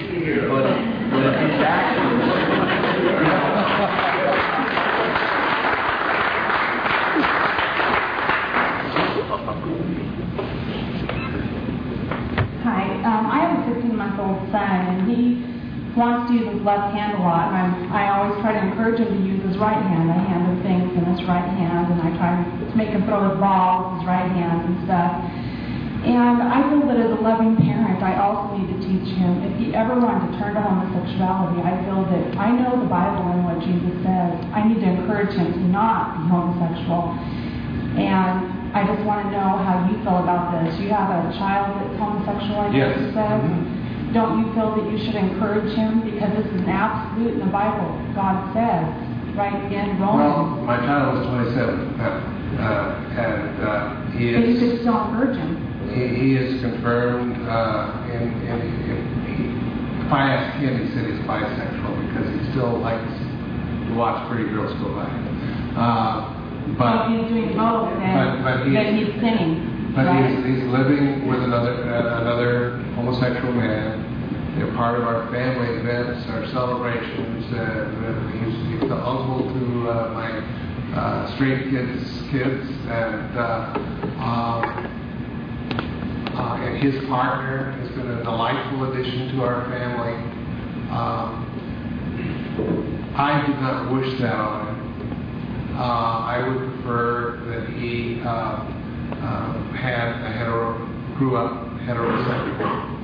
but, 0.51 0.67
but 1.11 1.23
if 1.27 1.35
his 1.41 1.61
Hi, 12.63 12.83
um, 13.05 13.27
I 13.27 13.41
have 13.41 13.69
a 13.69 13.75
15 13.75 13.97
month 13.97 14.10
old 14.21 14.41
son, 14.53 14.79
and 14.93 15.11
he 15.11 15.41
wants 15.99 16.31
to 16.31 16.39
use 16.39 16.47
his 16.55 16.63
left 16.63 16.95
hand 16.95 17.19
a 17.19 17.21
lot, 17.25 17.51
and 17.51 17.57
I'm, 17.59 17.73
I 17.91 18.15
always 18.15 18.39
try 18.45 18.55
to 18.55 18.63
encourage 18.63 19.03
him 19.03 19.11
to 19.11 19.21
use 19.27 19.43
his 19.43 19.59
right 19.59 19.81
hand. 19.81 20.07
I 20.07 20.21
hand 20.23 20.47
him 20.47 20.59
things 20.63 20.87
in 20.95 21.05
his 21.11 21.21
right 21.27 21.51
hand, 21.59 21.91
and 21.91 21.99
I 21.99 22.15
try 22.15 22.39
to 22.39 22.77
make 22.79 22.95
him 22.95 23.03
throw 23.11 23.27
his 23.27 23.37
ball 23.43 23.91
with 23.91 24.01
his 24.01 24.05
right 24.07 24.31
hand 24.31 24.71
and 24.71 24.77
stuff. 24.87 25.13
And 26.01 26.41
I 26.41 26.65
feel 26.73 26.87
that 26.89 26.97
as 26.97 27.13
a 27.13 27.21
loving 27.21 27.61
parent, 27.61 28.01
I 28.01 28.17
also 28.23 28.57
need 28.57 28.73
to 28.73 28.79
teach 28.81 29.13
him 29.21 29.45
if 29.45 29.53
he 29.61 29.75
ever 29.77 29.93
wanted 30.01 30.33
to 30.33 30.41
turn 30.41 30.55
to 30.57 30.63
homosexuality, 30.65 31.61
I 31.61 31.77
feel 31.85 32.09
that 32.09 32.25
I 32.41 32.49
know 32.57 32.73
the 32.81 32.89
Bible 32.89 33.29
and 33.37 33.45
what 33.45 33.61
Jesus 33.61 33.93
says. 34.01 34.33
I 34.57 34.65
need 34.65 34.81
to 34.81 34.89
encourage 34.97 35.37
him 35.37 35.53
to 35.53 35.61
not 35.69 36.17
be 36.17 36.23
homosexual. 36.33 37.13
And 38.01 38.73
I 38.73 38.87
just 38.89 39.03
want 39.05 39.27
to 39.27 39.31
know 39.35 39.61
how 39.61 39.85
you 39.93 39.99
feel 40.01 40.25
about 40.25 40.57
this. 40.57 40.73
You 40.81 40.89
have 40.95 41.11
a 41.13 41.37
child 41.37 41.77
that's 41.77 41.93
homosexual, 42.01 42.65
I 42.65 42.69
guess 42.73 42.81
Yes. 42.81 42.97
you 42.97 43.07
said. 43.13 43.37
Mm-hmm. 43.45 43.70
Don't 44.13 44.41
you 44.45 44.53
feel 44.55 44.75
that 44.75 44.91
you 44.91 44.99
should 44.99 45.15
encourage 45.15 45.73
him 45.77 46.03
because 46.03 46.31
this 46.37 46.47
is 46.47 46.61
an 46.63 46.69
absolute 46.69 47.35
in 47.35 47.41
the 47.41 47.47
Bible? 47.53 47.95
God 48.15 48.53
says 48.53 49.37
right 49.37 49.71
in 49.71 50.01
Romans. 50.01 50.59
Well, 50.59 50.67
my 50.67 50.77
child 50.79 51.23
is 51.23 51.27
27, 51.55 52.01
uh, 52.01 52.03
uh, 52.59 53.15
and 53.15 53.63
uh, 53.63 54.11
he 54.19 54.33
but 54.35 54.43
you 54.49 54.55
is 54.59 54.81
still 54.81 54.99
encourage 55.07 55.37
him. 55.39 55.55
he, 55.95 56.09
he 56.09 56.35
is 56.37 56.61
confirmed 56.61 57.37
uh, 57.49 58.11
in, 58.13 58.23
in, 58.51 58.59
in 58.91 58.99
he, 59.31 60.05
if 60.05 60.13
I 60.13 60.35
ask 60.35 60.59
him, 60.59 60.75
he 60.85 60.93
said 60.93 61.07
he's 61.07 61.21
bisexual 61.23 61.95
because 62.11 62.27
he 62.35 62.51
still 62.51 62.79
likes 62.79 63.07
to 63.07 63.95
watch 63.95 64.27
pretty 64.29 64.51
girls 64.51 64.75
go 64.83 64.91
by. 64.95 65.07
Uh, 65.79 66.35
so 66.67 66.75
but 66.77 67.11
if 67.11 67.21
he's 67.23 67.29
doing 67.31 67.57
both, 67.57 67.95
then, 67.99 68.43
but- 68.43 68.43
but 68.59 68.67
he- 68.67 68.73
then 68.75 68.97
he's 68.99 69.15
sinning, 69.23 69.70
But 69.95 70.07
right? 70.07 70.31
he's, 70.31 70.45
he's 70.45 70.65
living 70.71 71.27
with 71.27 71.43
another 71.43 71.83
uh, 71.91 72.21
another 72.21 72.77
homosexual 72.95 73.53
man. 73.53 74.57
They're 74.57 74.73
part 74.75 75.01
of 75.01 75.07
our 75.07 75.31
family 75.31 75.81
events, 75.81 76.29
our 76.29 76.47
celebrations. 76.49 77.53
Uh, 77.53 77.91
he's, 78.39 78.81
he's 78.81 78.89
the 78.89 78.97
uncle 78.97 79.49
to 79.53 79.91
uh, 79.91 80.09
my 80.15 80.31
uh, 80.95 81.35
straight 81.35 81.71
kids, 81.71 82.03
kids, 82.31 82.69
and 82.87 83.39
uh, 83.39 83.73
um, 84.19 84.63
uh, 86.35 86.63
and 86.63 86.83
his 86.83 87.05
partner 87.07 87.73
has 87.73 87.89
been 87.91 88.11
a 88.11 88.23
delightful 88.23 88.93
addition 88.93 89.35
to 89.37 89.43
our 89.43 89.69
family. 89.71 90.15
Um, 90.91 91.47
I 93.17 93.47
did 93.47 93.61
not 93.61 93.93
wish 93.93 94.19
that 94.21 94.35
on 94.35 94.67
him. 94.69 95.77
Uh, 95.77 95.83
I 95.83 96.49
would 96.49 96.75
prefer 96.75 97.41
that 97.47 97.69
he 97.71 98.21
uh, 98.25 98.80
uh, 99.19 99.73
had 99.75 100.23
a 100.23 100.31
hetero, 100.33 100.87
grew 101.19 101.37
up 101.37 101.67
heterosexual. 101.85 102.99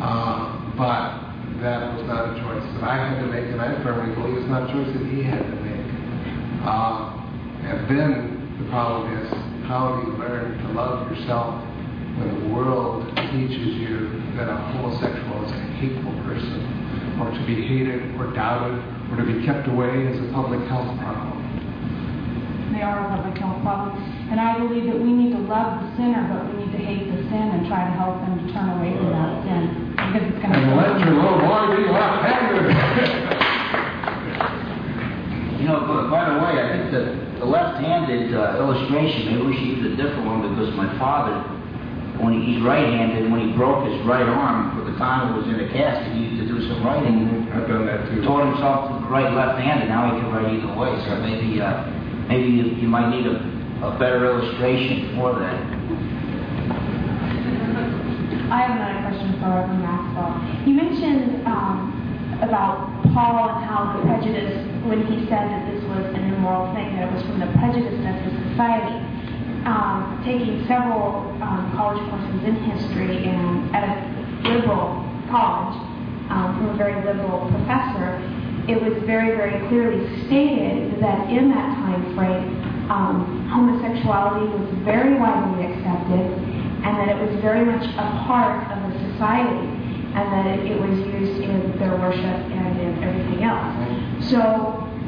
Uh, 0.00 0.56
but 0.76 1.30
that 1.60 1.92
was 1.92 2.06
not 2.06 2.32
a 2.32 2.40
choice 2.40 2.64
that 2.74 2.84
I 2.84 2.96
had 2.96 3.20
to 3.20 3.26
make, 3.26 3.44
and 3.52 3.60
I 3.60 3.82
firmly 3.82 4.14
believe 4.14 4.38
it's 4.38 4.48
not 4.48 4.70
a 4.70 4.72
choice 4.72 4.88
that 4.96 5.04
he 5.12 5.22
had 5.22 5.42
to 5.44 5.56
make. 5.60 5.86
Uh, 6.64 7.20
and 7.68 7.88
then 7.88 8.56
the 8.58 8.68
problem 8.70 9.12
is, 9.18 9.28
how 9.68 10.00
do 10.00 10.10
you 10.10 10.16
learn 10.16 10.56
to 10.56 10.72
love 10.72 11.10
yourself 11.10 11.60
when 12.16 12.28
the 12.40 12.48
world 12.54 13.04
teaches 13.32 13.76
you 13.76 14.08
that 14.36 14.48
a 14.48 14.56
homosexual 14.72 15.44
is 15.44 15.52
a 15.52 15.60
hateful 15.80 16.12
person, 16.24 17.20
or 17.20 17.30
to 17.30 17.46
be 17.46 17.66
hated 17.68 18.16
or 18.16 18.32
doubted, 18.32 18.80
or 19.12 19.16
to 19.16 19.24
be 19.24 19.44
kept 19.44 19.68
away 19.68 20.08
as 20.08 20.16
a 20.16 20.32
public 20.32 20.60
health 20.68 20.88
problem? 21.00 21.39
May 22.80 22.86
they 22.86 22.92
are 22.96 23.04
a 23.04 23.12
public 23.12 23.36
health 23.36 23.60
problem. 23.60 23.92
And 24.32 24.40
I 24.40 24.56
believe 24.56 24.88
that 24.88 24.96
we 24.96 25.12
need 25.12 25.36
to 25.36 25.42
love 25.44 25.84
the 25.84 25.88
sinner, 26.00 26.24
but 26.32 26.48
we 26.48 26.64
need 26.64 26.72
to 26.72 26.80
hate 26.80 27.12
the 27.12 27.20
sin 27.28 27.52
and 27.52 27.68
try 27.68 27.84
to 27.84 27.92
help 27.92 28.16
them 28.24 28.40
to 28.40 28.44
turn 28.56 28.72
away 28.80 28.96
from 28.96 29.12
that 29.12 29.44
sin. 29.44 29.92
Because 30.00 30.24
it's 30.32 30.40
going 30.40 30.48
to 30.48 30.64
And 30.64 30.80
let 30.80 30.96
your 31.04 31.12
little 31.12 31.44
boy 31.44 31.76
be 31.76 31.84
left-handed. 31.92 32.72
You 35.60 35.68
know, 35.68 35.84
but 35.84 36.08
by 36.08 36.24
the 36.24 36.40
way, 36.40 36.56
I 36.56 36.72
think 36.72 36.88
that 36.96 37.36
the 37.36 37.44
left-handed 37.44 38.32
uh, 38.32 38.56
illustration, 38.64 39.28
maybe 39.28 39.44
we 39.44 39.52
should 39.52 39.76
use 39.76 39.92
a 39.92 39.94
different 39.94 40.24
one 40.24 40.40
because 40.40 40.72
my 40.72 40.88
father, 40.96 41.36
when 42.24 42.40
he, 42.40 42.56
he's 42.56 42.64
right-handed, 42.64 43.30
when 43.30 43.44
he 43.44 43.52
broke 43.52 43.84
his 43.84 44.00
right 44.08 44.24
arm 44.24 44.72
for 44.72 44.90
the 44.90 44.96
time 44.96 45.28
it 45.28 45.36
was 45.36 45.44
in 45.52 45.60
a 45.60 45.68
cast, 45.68 46.16
he 46.16 46.32
used 46.32 46.40
to 46.40 46.48
do 46.48 46.64
some 46.64 46.80
writing. 46.80 47.44
I've 47.52 47.68
done 47.68 47.84
that 47.84 48.08
too. 48.08 48.24
Taught 48.24 48.56
himself 48.56 49.04
to 49.04 49.06
write 49.12 49.36
left-handed. 49.36 49.92
Now 49.92 50.08
he 50.08 50.16
can 50.16 50.32
write 50.32 50.48
either 50.48 50.72
way. 50.72 50.96
So 51.04 51.20
maybe, 51.20 51.60
uh, 51.60 51.99
maybe 52.30 52.46
you, 52.46 52.64
you 52.78 52.86
might 52.86 53.10
need 53.10 53.26
a, 53.26 53.42
a 53.82 53.98
better 53.98 54.24
illustration 54.24 55.18
for 55.18 55.34
that. 55.34 55.58
I 58.50 58.62
have 58.62 58.78
another 58.78 59.02
question 59.02 59.34
for 59.42 59.50
Reverend 59.50 59.82
Maxwell. 59.82 60.38
You 60.62 60.74
mentioned 60.78 61.46
um, 61.46 61.90
about 62.42 62.86
Paul 63.10 63.50
and 63.50 63.66
how 63.66 63.98
the 63.98 64.06
prejudice, 64.06 64.62
when 64.86 65.02
he 65.10 65.26
said 65.26 65.42
that 65.50 65.66
this 65.74 65.82
was 65.90 66.06
an 66.14 66.22
immoral 66.34 66.70
thing, 66.74 66.94
that 66.96 67.10
it 67.10 67.12
was 67.12 67.22
from 67.26 67.42
the 67.42 67.50
prejudice 67.58 67.98
of 67.98 68.14
the 68.22 68.32
society. 68.50 68.94
Um, 69.66 70.22
taking 70.24 70.66
several 70.66 71.36
um, 71.44 71.70
college 71.76 72.00
courses 72.08 72.48
in 72.48 72.56
history 72.64 73.28
and 73.28 73.76
at 73.76 73.84
a 73.84 73.92
liberal 74.48 75.04
college 75.28 75.76
um, 76.32 76.56
from 76.56 76.70
a 76.70 76.76
very 76.80 76.96
liberal 77.04 77.44
professor, 77.52 78.16
it 78.68 78.82
was 78.82 79.02
very, 79.04 79.36
very 79.36 79.66
clearly 79.68 80.04
stated 80.26 81.00
that 81.00 81.30
in 81.30 81.48
that 81.48 81.74
time 81.76 82.14
frame, 82.14 82.60
um, 82.90 83.48
homosexuality 83.48 84.46
was 84.50 84.68
very 84.84 85.14
widely 85.14 85.66
accepted 85.66 86.26
and 86.82 86.96
that 86.98 87.08
it 87.08 87.18
was 87.20 87.40
very 87.40 87.64
much 87.64 87.84
a 87.84 88.06
part 88.26 88.70
of 88.72 88.92
the 88.92 88.98
society 89.12 89.68
and 90.14 90.26
that 90.32 90.46
it, 90.46 90.72
it 90.72 90.80
was 90.80 90.98
used 90.98 91.40
in 91.42 91.78
their 91.78 91.94
worship 91.96 92.24
and 92.24 92.80
in 92.80 93.02
everything 93.04 93.44
else. 93.44 94.30
So 94.30 94.40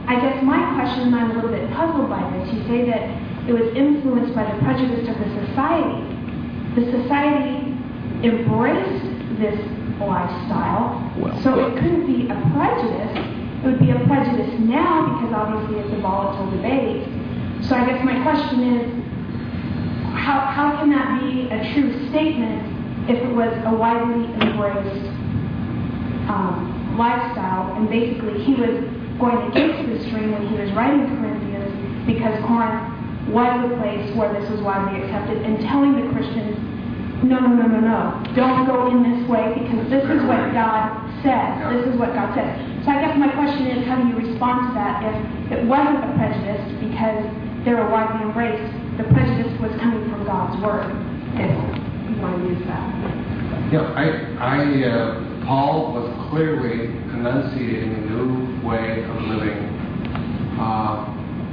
I 0.07 0.21
guess 0.21 0.43
my 0.45 0.75
question, 0.75 1.09
and 1.09 1.17
I'm 1.17 1.31
a 1.33 1.35
little 1.35 1.51
bit 1.51 1.71
puzzled 1.73 2.09
by 2.09 2.23
this, 2.39 2.53
you 2.55 2.63
say 2.69 2.87
that 2.87 3.03
it 3.49 3.53
was 3.53 3.75
influenced 3.75 4.35
by 4.35 4.45
the 4.45 4.59
prejudice 4.63 5.09
of 5.09 5.19
the 5.19 5.47
society. 5.47 6.07
The 6.79 7.03
society 7.03 7.75
embraced 8.23 9.03
this 9.39 9.59
lifestyle, 9.99 11.03
so 11.43 11.67
it 11.67 11.75
couldn't 11.75 12.07
be 12.07 12.31
a 12.31 12.39
prejudice. 12.55 13.32
It 13.63 13.67
would 13.67 13.79
be 13.79 13.91
a 13.91 14.01
prejudice 14.11 14.59
now 14.59 15.15
because 15.15 15.33
obviously 15.33 15.79
it's 15.79 15.95
a 15.95 16.01
volatile 16.03 16.51
debate. 16.51 17.07
So 17.63 17.77
I 17.77 17.87
guess 17.87 18.05
my 18.05 18.21
question 18.27 18.59
is, 18.75 19.03
how, 20.19 20.41
how 20.51 20.79
can 20.81 20.91
that 20.91 21.23
be 21.23 21.47
a 21.47 21.73
true 21.73 21.95
statement 22.11 23.09
if 23.09 23.23
it 23.23 23.35
was 23.35 23.55
a 23.67 23.75
widely 23.75 24.27
embraced 24.43 25.07
um, 26.27 26.95
lifestyle 26.99 27.75
and 27.77 27.89
basically 27.89 28.43
he 28.43 28.55
was 28.55 28.83
going 29.19 29.39
against 29.51 29.79
the 29.87 30.11
stream 30.11 30.33
when 30.33 30.47
he 30.49 30.55
was 30.59 30.71
writing 30.73 31.07
Corinthians 31.19 31.71
because 32.07 32.35
Corinth 32.47 32.83
was 33.31 33.71
a 33.71 33.77
place 33.79 34.11
where 34.17 34.33
this 34.35 34.51
was 34.51 34.61
widely 34.61 35.03
accepted 35.03 35.39
and 35.43 35.61
telling 35.61 35.95
the 35.95 36.11
Christians, 36.13 36.59
no, 37.23 37.39
no, 37.39 37.55
no, 37.55 37.67
no, 37.67 37.81
no, 37.81 38.35
don't 38.35 38.67
go 38.67 38.91
in 38.91 39.03
this 39.07 39.29
way 39.29 39.55
because 39.63 39.89
this 39.91 40.03
is 40.03 40.23
what 40.27 40.53
God 40.53 41.02
says. 41.23 41.51
This 41.71 41.87
is 41.89 41.97
what 41.99 42.13
God 42.13 42.35
says. 42.35 42.51
So 42.85 42.91
I 42.91 43.01
guess 43.01 43.15
my 43.19 43.31
question 43.33 43.67
is, 43.71 43.87
how 43.87 44.03
do 44.03 44.11
you 44.11 44.19
respond 44.19 44.69
to 44.69 44.75
that 44.75 45.07
if 45.07 45.59
it 45.59 45.63
wasn't 45.67 46.03
a 46.03 46.11
prejudice 46.19 46.63
because 46.83 47.23
they 47.65 47.73
were 47.75 47.89
widely 47.89 48.27
embraced? 48.27 48.67
The 48.99 49.07
prejudice 49.15 49.55
was 49.63 49.73
coming 49.81 50.05
from 50.11 50.27
God's 50.27 50.59
word. 50.61 50.91
If 51.39 51.49
you 52.11 52.21
want 52.21 52.43
to 52.43 52.49
use 52.51 52.63
that. 52.69 52.85
Yeah, 53.73 53.89
I, 53.97 54.05
I, 54.37 54.59
uh, 54.85 55.47
Paul 55.47 55.95
was 55.95 56.29
clearly 56.29 56.93
enunciating 57.15 57.95
a 57.95 58.01
new 58.11 58.61
way 58.67 59.03
of 59.05 59.17
living 59.33 59.65
uh, 60.61 61.09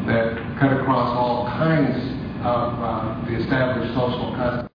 that 0.06 0.36
cut 0.60 0.74
across 0.74 1.16
all 1.16 1.48
kinds 1.48 1.96
of 2.44 2.74
uh, 2.76 3.26
the 3.26 3.40
established 3.40 3.94
social 3.94 4.36
customs. 4.36 4.68